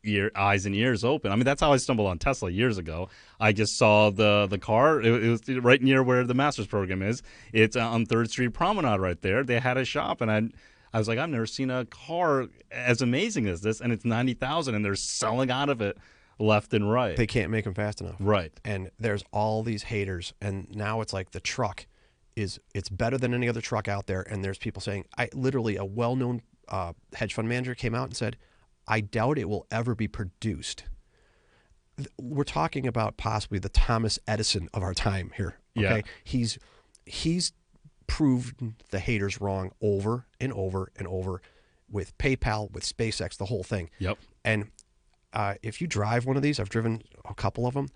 ear, 0.03 0.31
eyes 0.35 0.65
and 0.65 0.75
ears 0.75 1.03
open. 1.03 1.31
I 1.31 1.35
mean, 1.35 1.45
that's 1.45 1.61
how 1.61 1.73
I 1.73 1.77
stumbled 1.77 2.07
on 2.07 2.17
Tesla 2.19 2.49
years 2.49 2.77
ago. 2.77 3.09
I 3.39 3.51
just 3.53 3.77
saw 3.77 4.09
the 4.09 4.47
the 4.49 4.57
car. 4.57 5.01
It, 5.01 5.23
it 5.23 5.29
was 5.29 5.49
right 5.63 5.81
near 5.81 6.03
where 6.03 6.23
the 6.23 6.33
master's 6.33 6.67
program 6.67 7.01
is. 7.01 7.21
It's 7.53 7.75
on 7.75 8.05
Third 8.05 8.29
Street 8.29 8.53
Promenade 8.53 8.99
right 8.99 9.21
there. 9.21 9.43
They 9.43 9.59
had 9.59 9.77
a 9.77 9.85
shop, 9.85 10.21
and 10.21 10.31
I. 10.31 10.49
I 10.91 10.97
was 10.97 11.07
like, 11.07 11.19
I've 11.19 11.29
never 11.29 11.45
seen 11.45 11.69
a 11.69 11.85
car 11.85 12.47
as 12.71 13.03
amazing 13.03 13.45
as 13.45 13.61
this, 13.61 13.79
and 13.79 13.93
it's 13.93 14.05
ninety 14.05 14.33
thousand, 14.33 14.73
and 14.73 14.83
they're 14.83 14.95
selling 14.95 15.51
out 15.51 15.69
of 15.69 15.81
it 15.81 15.99
left 16.39 16.73
and 16.73 16.89
right. 16.91 17.15
They 17.17 17.27
can't 17.27 17.51
make 17.51 17.65
them 17.65 17.73
fast 17.73 18.01
enough. 18.01 18.15
right. 18.19 18.51
and 18.63 18.89
there's 18.97 19.23
all 19.31 19.61
these 19.63 19.83
haters 19.83 20.33
and 20.41 20.67
now 20.73 21.01
it's 21.01 21.13
like 21.13 21.31
the 21.31 21.39
truck 21.39 21.85
is 22.35 22.59
it's 22.73 22.87
better 22.89 23.17
than 23.17 23.33
any 23.33 23.49
other 23.49 23.59
truck 23.61 23.87
out 23.87 24.07
there 24.07 24.21
and 24.21 24.43
there's 24.43 24.57
people 24.57 24.81
saying 24.81 25.03
i 25.17 25.27
literally 25.33 25.75
a 25.75 25.83
well-known 25.83 26.41
uh, 26.69 26.93
hedge 27.13 27.33
fund 27.33 27.49
manager 27.49 27.75
came 27.75 27.93
out 27.93 28.05
and 28.05 28.15
said 28.15 28.37
i 28.87 29.01
doubt 29.01 29.37
it 29.37 29.49
will 29.49 29.67
ever 29.71 29.93
be 29.95 30.07
produced 30.07 30.85
we're 32.17 32.43
talking 32.43 32.87
about 32.87 33.17
possibly 33.17 33.59
the 33.59 33.67
thomas 33.69 34.17
edison 34.27 34.69
of 34.73 34.81
our 34.83 34.93
time 34.93 35.31
here 35.35 35.57
okay 35.77 35.97
Yeah. 35.97 36.01
he's 36.23 36.57
he's 37.05 37.51
proved 38.07 38.61
the 38.91 38.99
haters 38.99 39.41
wrong 39.41 39.71
over 39.81 40.25
and 40.39 40.53
over 40.53 40.91
and 40.95 41.07
over 41.07 41.41
with 41.91 42.17
paypal 42.17 42.71
with 42.71 42.83
spacex 42.85 43.35
the 43.37 43.45
whole 43.45 43.63
thing 43.63 43.89
Yep. 43.99 44.17
and 44.45 44.69
uh, 45.33 45.55
if 45.61 45.81
you 45.81 45.87
drive 45.87 46.25
one 46.25 46.35
of 46.37 46.43
these, 46.43 46.59
I've 46.59 46.69
driven 46.69 47.01
a 47.27 47.33
couple 47.33 47.65
of 47.67 47.73
them. 47.73 47.87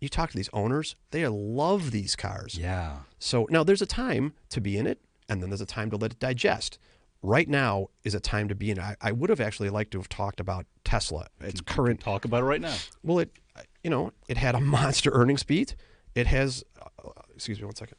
You 0.00 0.08
talk 0.08 0.30
to 0.30 0.36
these 0.36 0.50
owners; 0.52 0.96
they 1.10 1.26
love 1.28 1.90
these 1.92 2.16
cars. 2.16 2.56
Yeah. 2.58 2.98
So 3.18 3.46
now 3.50 3.62
there's 3.62 3.82
a 3.82 3.86
time 3.86 4.32
to 4.48 4.60
be 4.60 4.76
in 4.76 4.86
it, 4.86 5.00
and 5.28 5.42
then 5.42 5.50
there's 5.50 5.60
a 5.60 5.66
time 5.66 5.90
to 5.90 5.96
let 5.96 6.12
it 6.12 6.18
digest. 6.18 6.78
Right 7.24 7.48
now 7.48 7.86
is 8.02 8.14
a 8.16 8.20
time 8.20 8.48
to 8.48 8.54
be 8.56 8.70
in. 8.72 8.78
it. 8.78 8.82
I, 8.82 8.96
I 9.00 9.12
would 9.12 9.30
have 9.30 9.40
actually 9.40 9.70
liked 9.70 9.92
to 9.92 9.98
have 9.98 10.08
talked 10.08 10.40
about 10.40 10.66
Tesla. 10.84 11.28
Its 11.40 11.60
current, 11.60 12.00
Talk 12.00 12.24
about 12.24 12.42
it 12.42 12.46
right 12.46 12.60
now. 12.60 12.74
well, 13.04 13.20
it, 13.20 13.30
you 13.84 13.90
know, 13.90 14.12
it 14.28 14.36
had 14.38 14.56
a 14.56 14.60
monster 14.76 15.10
earnings 15.12 15.44
beat. 15.44 15.76
It 16.16 16.26
has, 16.26 16.64
uh, 16.80 17.10
excuse 17.34 17.60
me, 17.60 17.64
one 17.66 17.76
second. 17.76 17.96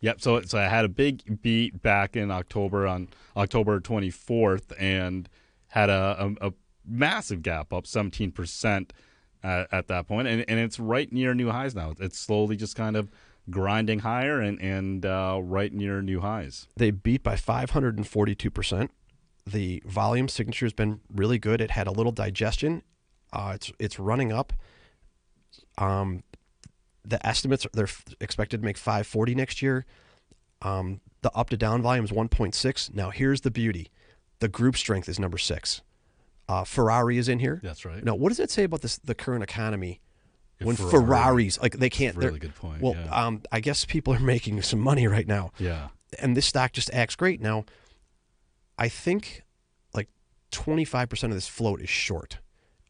Yep. 0.00 0.20
So 0.20 0.42
so 0.42 0.58
I 0.58 0.64
had 0.68 0.84
a 0.84 0.88
big 0.90 1.40
beat 1.40 1.80
back 1.82 2.16
in 2.16 2.30
October 2.30 2.86
on 2.86 3.08
October 3.34 3.80
24th, 3.80 4.72
and 4.78 5.26
had 5.68 5.88
a, 5.88 6.34
a, 6.42 6.48
a 6.48 6.52
massive 6.88 7.42
gap 7.42 7.72
up 7.72 7.86
17 7.86 8.32
percent 8.32 8.92
at, 9.42 9.68
at 9.72 9.88
that 9.88 10.06
point, 10.08 10.28
and 10.28 10.44
and 10.48 10.58
it's 10.58 10.80
right 10.80 11.12
near 11.12 11.34
new 11.34 11.50
highs 11.50 11.74
now. 11.74 11.94
It's 12.00 12.18
slowly 12.18 12.56
just 12.56 12.76
kind 12.76 12.96
of 12.96 13.10
grinding 13.50 14.00
higher 14.00 14.40
and 14.40 14.60
and 14.60 15.06
uh, 15.06 15.40
right 15.42 15.72
near 15.72 16.02
new 16.02 16.20
highs. 16.20 16.66
They 16.76 16.90
beat 16.90 17.22
by 17.22 17.34
542%. 17.34 18.88
The 19.46 19.82
volume 19.86 20.28
signature 20.28 20.66
has 20.66 20.72
been 20.72 21.00
really 21.12 21.38
good. 21.38 21.60
It 21.60 21.70
had 21.70 21.86
a 21.86 21.92
little 21.92 22.12
digestion. 22.12 22.82
Uh, 23.32 23.52
it's 23.54 23.72
it's 23.78 23.98
running 23.98 24.32
up. 24.32 24.52
Um, 25.78 26.22
the 27.04 27.24
estimates 27.26 27.66
they're 27.72 27.88
expected 28.20 28.60
to 28.60 28.64
make 28.64 28.76
540 28.76 29.34
next 29.34 29.62
year. 29.62 29.86
Um, 30.60 31.00
the 31.22 31.30
up 31.32 31.50
to 31.50 31.56
down 31.56 31.82
volume 31.82 32.04
is 32.04 32.10
1.6. 32.10 32.94
Now 32.94 33.10
here's 33.10 33.42
the 33.42 33.50
beauty: 33.50 33.88
the 34.40 34.48
group 34.48 34.76
strength 34.76 35.08
is 35.08 35.18
number 35.18 35.38
six. 35.38 35.82
Uh, 36.48 36.64
Ferrari 36.64 37.18
is 37.18 37.28
in 37.28 37.38
here. 37.38 37.60
That's 37.62 37.84
right. 37.84 38.02
Now, 38.02 38.14
what 38.14 38.30
does 38.30 38.40
it 38.40 38.50
say 38.50 38.64
about 38.64 38.80
this 38.80 38.98
the 38.98 39.14
current 39.14 39.42
economy? 39.42 40.00
Yeah, 40.60 40.66
when 40.66 40.76
Ferrari. 40.76 40.90
Ferraris 40.90 41.60
like 41.60 41.78
they 41.78 41.90
can't. 41.90 42.16
Really 42.16 42.38
good 42.38 42.54
point. 42.54 42.82
Well, 42.82 42.94
yeah. 42.94 43.26
um, 43.26 43.42
I 43.52 43.60
guess 43.60 43.84
people 43.84 44.14
are 44.14 44.20
making 44.36 44.60
some 44.62 44.80
money 44.80 45.06
right 45.06 45.26
now 45.26 45.52
yeah. 45.58 45.88
and 46.18 46.36
this 46.36 46.46
stock 46.46 46.72
just 46.72 46.92
acts 46.92 47.16
great. 47.16 47.40
Now, 47.40 47.64
I 48.78 48.88
think 48.88 49.42
like 49.94 50.08
25% 50.52 51.24
of 51.24 51.34
this 51.34 51.48
float 51.48 51.80
is 51.80 51.88
short. 51.88 52.38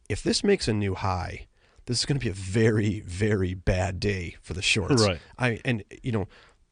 If 0.07 0.23
this 0.23 0.43
makes 0.43 0.67
a 0.67 0.73
new 0.73 0.95
high, 0.95 1.47
this 1.85 1.99
is 1.99 2.05
going 2.05 2.19
to 2.19 2.23
be 2.23 2.29
a 2.29 2.33
very, 2.33 3.01
very 3.01 3.55
bad 3.55 3.99
day 3.99 4.35
for 4.41 4.53
the 4.53 4.61
shorts. 4.61 5.03
Right. 5.03 5.19
I 5.37 5.59
and 5.65 5.83
you 6.03 6.11
know, 6.11 6.27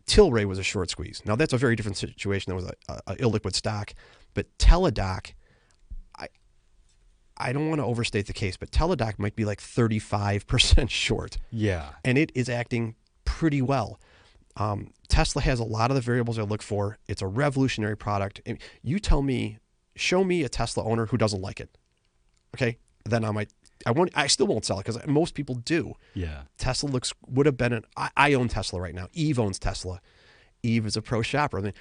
Tilray 0.06 0.46
was 0.46 0.60
a 0.60 0.64
short 0.64 0.90
squeeze. 0.90 1.22
Now 1.26 1.36
that's 1.36 1.54
a 1.54 1.58
very 1.58 1.76
different 1.76 1.98
situation. 1.98 2.52
That 2.52 2.56
was 2.56 2.66
a, 2.66 2.74
a, 2.88 3.02
a 3.08 3.16
illiquid 3.16 3.56
stock, 3.56 3.94
but 4.34 4.46
Teladoc, 4.58 5.34
I 7.40 7.54
don't 7.54 7.70
want 7.70 7.80
to 7.80 7.86
overstate 7.86 8.28
the 8.28 8.34
case, 8.34 8.58
but 8.58 8.72
Teladoc 8.72 9.20
might 9.20 9.36
be 9.36 9.46
like 9.46 9.62
35% 9.62 10.90
short 11.06 11.38
Yeah. 11.52 11.90
and 12.04 12.18
it 12.18 12.32
is 12.36 12.50
acting 12.50 12.96
pretty 13.26 13.62
well. 13.62 14.00
Um, 14.56 14.92
Tesla 15.08 15.42
has 15.44 15.60
a 15.60 15.64
lot 15.64 15.92
of 15.92 15.96
the 15.96 16.02
variables 16.02 16.40
I 16.40 16.42
look 16.44 16.64
for. 16.64 16.98
It's 17.08 17.22
a 17.22 17.28
revolutionary 17.28 17.96
product. 17.96 18.42
And 18.46 18.58
you 18.82 19.00
tell 19.00 19.22
me, 19.22 19.60
show 19.96 20.24
me 20.24 20.44
a 20.44 20.50
Tesla 20.50 20.84
owner 20.84 21.06
who 21.06 21.18
doesn't 21.18 21.42
like 21.42 21.60
it. 21.60 21.78
Okay, 22.56 22.78
then 23.06 23.24
I 23.24 23.32
might. 23.32 23.50
I 23.86 23.92
won't. 23.92 24.10
I 24.16 24.26
still 24.26 24.48
won't 24.48 24.66
sell 24.66 24.80
it 24.80 24.86
because 24.86 25.06
most 25.06 25.36
people 25.36 25.56
do. 25.56 25.94
Yeah. 26.16 26.44
Tesla 26.58 26.90
looks 26.90 27.14
would 27.28 27.46
have 27.46 27.56
been 27.58 27.72
an. 27.74 27.84
I, 27.96 28.10
I 28.18 28.34
own 28.34 28.48
Tesla 28.48 28.82
right 28.82 28.96
now. 28.96 29.10
Eve 29.14 29.38
owns 29.40 29.60
Tesla. 29.60 30.02
Eve 30.64 30.88
is 30.88 30.98
a 30.98 31.04
pro 31.04 31.22
shopper. 31.22 31.60
I 31.60 31.62
mean, 31.62 31.74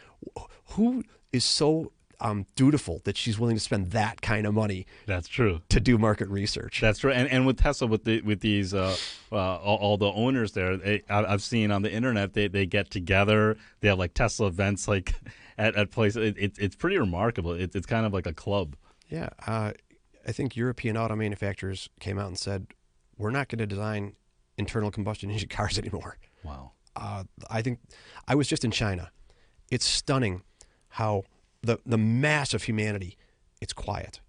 who 0.73 1.03
is 1.33 1.45
so 1.45 1.93
um, 2.21 2.47
dutiful 2.57 3.01
that 3.05 3.17
she's 3.17 3.39
willing 3.39 3.57
to 3.57 3.61
spend 3.61 3.91
that 3.93 4.23
kind 4.23 4.47
of 4.47 4.55
money 4.55 4.87
That's 5.07 5.29
true. 5.29 5.61
to 5.69 5.81
do 5.81 5.99
market 5.99 6.29
research? 6.29 6.81
That's 6.81 6.99
true. 6.99 7.12
and 7.12 7.29
and 7.29 7.47
with 7.47 7.59
Tesla, 7.59 7.87
with 7.87 8.05
the 8.05 8.21
with 8.23 8.41
these 8.41 8.75
uh, 8.75 8.97
uh, 9.33 9.37
all, 9.37 9.79
all 9.79 9.97
the 9.97 10.11
owners 10.11 10.53
there, 10.53 10.77
they, 10.77 11.03
I, 11.09 11.25
I've 11.25 11.43
seen 11.43 11.71
on 11.71 11.83
the 11.83 11.93
internet 11.93 12.35
they, 12.35 12.49
they 12.49 12.67
get 12.67 12.91
together. 12.91 13.57
They 13.81 13.89
have 13.89 13.99
like 13.99 14.14
Tesla 14.14 14.47
events, 14.49 14.89
like 14.89 15.14
at, 15.59 15.77
at 15.77 15.91
places. 15.91 16.17
It, 16.29 16.39
it, 16.39 16.59
it's 16.59 16.77
pretty 16.77 16.99
remarkable. 16.99 17.53
It's 17.53 17.77
it's 17.77 17.87
kind 17.87 18.07
of 18.07 18.12
like 18.12 18.27
a 18.27 18.35
club. 18.35 18.77
Yeah, 19.09 19.29
uh, 19.47 19.73
I 20.27 20.33
think 20.33 20.57
European 20.57 20.97
auto 20.97 21.14
manufacturers 21.14 21.89
came 22.01 22.19
out 22.19 22.27
and 22.29 22.39
said 22.39 22.67
we're 23.19 23.31
not 23.31 23.49
going 23.49 23.59
to 23.59 23.67
design 23.67 24.14
internal 24.59 24.91
combustion 24.91 25.31
engine 25.33 25.49
cars 25.49 25.79
anymore. 25.79 26.19
Wow. 26.43 26.73
Uh, 26.95 27.25
I 27.51 27.61
think 27.61 27.81
I 28.27 28.35
was 28.35 28.49
just 28.49 28.64
in 28.64 28.71
China. 28.71 29.11
It's 29.71 29.85
stunning 29.85 30.43
how 30.89 31.25
the 31.67 31.79
the 31.85 31.99
mass 31.99 32.55
of 32.55 32.62
humanity. 32.64 33.17
It's 33.61 33.73
quiet. 33.73 34.21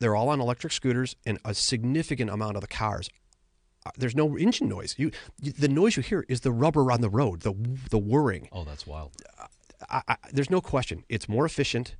They're 0.00 0.16
all 0.16 0.28
on 0.28 0.40
electric 0.40 0.72
scooters, 0.72 1.16
and 1.24 1.38
a 1.44 1.54
significant 1.54 2.30
amount 2.30 2.56
of 2.56 2.60
the 2.60 2.66
cars. 2.68 3.08
uh, 3.86 3.90
There's 3.96 4.16
no 4.16 4.36
engine 4.36 4.68
noise. 4.68 4.94
You, 4.98 5.10
the 5.38 5.68
noise 5.68 5.96
you 5.96 6.02
hear 6.02 6.24
is 6.28 6.40
the 6.40 6.52
rubber 6.52 6.90
on 6.92 7.00
the 7.00 7.08
road, 7.08 7.40
the 7.42 7.54
the 7.90 7.98
whirring. 7.98 8.48
Oh, 8.52 8.64
that's 8.64 8.86
wild. 8.86 9.12
I, 9.90 10.02
I, 10.08 10.16
there's 10.32 10.50
no 10.50 10.60
question. 10.60 11.04
It's 11.08 11.28
more 11.28 11.44
efficient. 11.46 11.96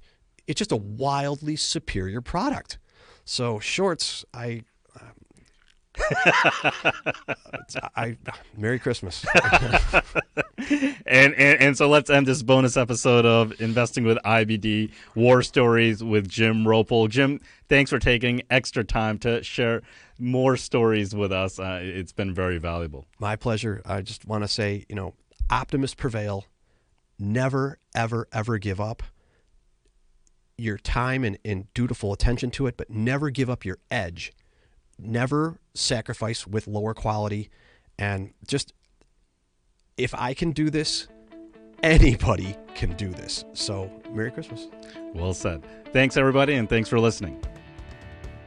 It's 0.46 0.58
just 0.58 0.72
a 0.72 0.76
wildly 0.76 1.56
superior 1.56 2.20
product. 2.20 2.78
So 3.24 3.58
shorts, 3.58 4.24
I, 4.34 4.62
I, 7.96 8.16
Merry 8.56 8.78
Christmas. 8.78 9.24
And, 11.06 11.34
and 11.34 11.60
and 11.60 11.76
so 11.76 11.88
let's 11.88 12.08
end 12.08 12.26
this 12.26 12.42
bonus 12.42 12.76
episode 12.76 13.26
of 13.26 13.60
investing 13.60 14.04
with 14.04 14.16
IBD 14.24 14.90
War 15.14 15.42
Stories 15.42 16.02
with 16.02 16.28
Jim 16.28 16.64
Roppel. 16.64 17.08
Jim, 17.08 17.40
thanks 17.68 17.90
for 17.90 17.98
taking 17.98 18.42
extra 18.50 18.84
time 18.84 19.18
to 19.18 19.42
share 19.42 19.82
more 20.18 20.56
stories 20.56 21.14
with 21.14 21.30
us. 21.32 21.58
Uh, 21.58 21.80
it's 21.82 22.12
been 22.12 22.32
very 22.32 22.58
valuable. 22.58 23.06
My 23.18 23.36
pleasure. 23.36 23.82
I 23.84 24.00
just 24.00 24.26
want 24.26 24.44
to 24.44 24.48
say, 24.48 24.86
you 24.88 24.94
know, 24.94 25.14
optimists 25.50 25.94
prevail. 25.94 26.46
Never, 27.18 27.78
ever, 27.94 28.26
ever 28.32 28.58
give 28.58 28.80
up 28.80 29.02
your 30.56 30.78
time 30.78 31.24
and, 31.24 31.38
and 31.44 31.72
dutiful 31.74 32.12
attention 32.12 32.50
to 32.52 32.66
it, 32.66 32.76
but 32.76 32.90
never 32.90 33.30
give 33.30 33.50
up 33.50 33.64
your 33.64 33.78
edge. 33.90 34.32
Never 34.98 35.58
sacrifice 35.74 36.46
with 36.46 36.66
lower 36.66 36.94
quality. 36.94 37.50
And 37.98 38.32
just, 38.46 38.72
if 39.96 40.14
I 40.14 40.34
can 40.34 40.52
do 40.52 40.70
this, 40.70 41.08
anybody 41.82 42.56
can 42.74 42.94
do 42.96 43.08
this. 43.08 43.44
So, 43.52 43.90
Merry 44.10 44.30
Christmas. 44.30 44.68
Well 45.14 45.34
said. 45.34 45.64
Thanks, 45.92 46.16
everybody, 46.16 46.54
and 46.54 46.68
thanks 46.68 46.88
for 46.88 46.98
listening. 46.98 47.40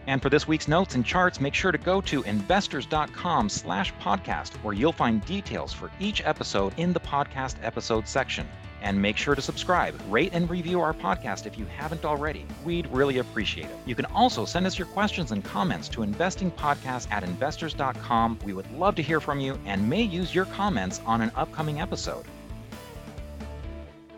And 0.07 0.21
for 0.21 0.29
this 0.29 0.47
week's 0.47 0.69
notes 0.69 0.95
and 0.95 1.05
charts, 1.05 1.41
make 1.41 1.53
sure 1.53 1.73
to 1.73 1.77
go 1.77 1.99
to 2.01 2.23
investors.com 2.23 3.49
slash 3.49 3.93
podcast, 3.95 4.53
where 4.63 4.73
you'll 4.73 4.93
find 4.93 5.23
details 5.25 5.73
for 5.73 5.91
each 5.99 6.21
episode 6.25 6.73
in 6.77 6.93
the 6.93 6.99
podcast 6.99 7.55
episode 7.61 8.07
section. 8.07 8.47
And 8.87 9.01
make 9.01 9.17
sure 9.17 9.35
to 9.35 9.41
subscribe, 9.41 9.99
rate, 10.07 10.29
and 10.31 10.49
review 10.49 10.79
our 10.79 10.93
podcast 10.93 11.45
if 11.45 11.57
you 11.57 11.65
haven't 11.65 12.05
already. 12.05 12.45
We'd 12.63 12.87
really 12.87 13.17
appreciate 13.17 13.65
it. 13.65 13.75
You 13.85 13.95
can 13.95 14.05
also 14.05 14.45
send 14.45 14.65
us 14.65 14.79
your 14.79 14.87
questions 14.87 15.33
and 15.33 15.43
comments 15.43 15.89
to 15.89 16.05
investingpodcast 16.05 17.11
at 17.11 17.21
investors.com. 17.21 18.39
We 18.45 18.53
would 18.53 18.71
love 18.71 18.95
to 18.95 19.03
hear 19.03 19.19
from 19.19 19.41
you 19.41 19.59
and 19.65 19.89
may 19.89 20.03
use 20.03 20.33
your 20.33 20.45
comments 20.45 21.01
on 21.05 21.19
an 21.19 21.33
upcoming 21.35 21.81
episode. 21.81 22.23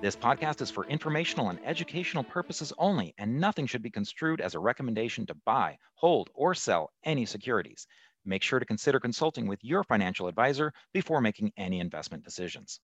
This 0.03 0.15
podcast 0.15 0.61
is 0.61 0.69
for 0.69 0.85
informational 0.85 1.49
and 1.49 1.57
educational 1.65 2.23
purposes 2.23 2.71
only, 2.77 3.15
and 3.17 3.39
nothing 3.39 3.65
should 3.65 3.81
be 3.81 3.89
construed 3.89 4.39
as 4.39 4.53
a 4.53 4.59
recommendation 4.59 5.25
to 5.25 5.33
buy, 5.47 5.79
hold, 5.95 6.29
or 6.35 6.53
sell 6.53 6.91
any 7.03 7.25
securities. 7.25 7.87
Make 8.23 8.43
sure 8.43 8.59
to 8.59 8.67
consider 8.67 8.99
consulting 8.99 9.47
with 9.47 9.63
your 9.63 9.83
financial 9.83 10.27
advisor 10.27 10.73
before 10.93 11.21
making 11.21 11.53
any 11.57 11.79
investment 11.79 12.23
decisions. 12.23 12.77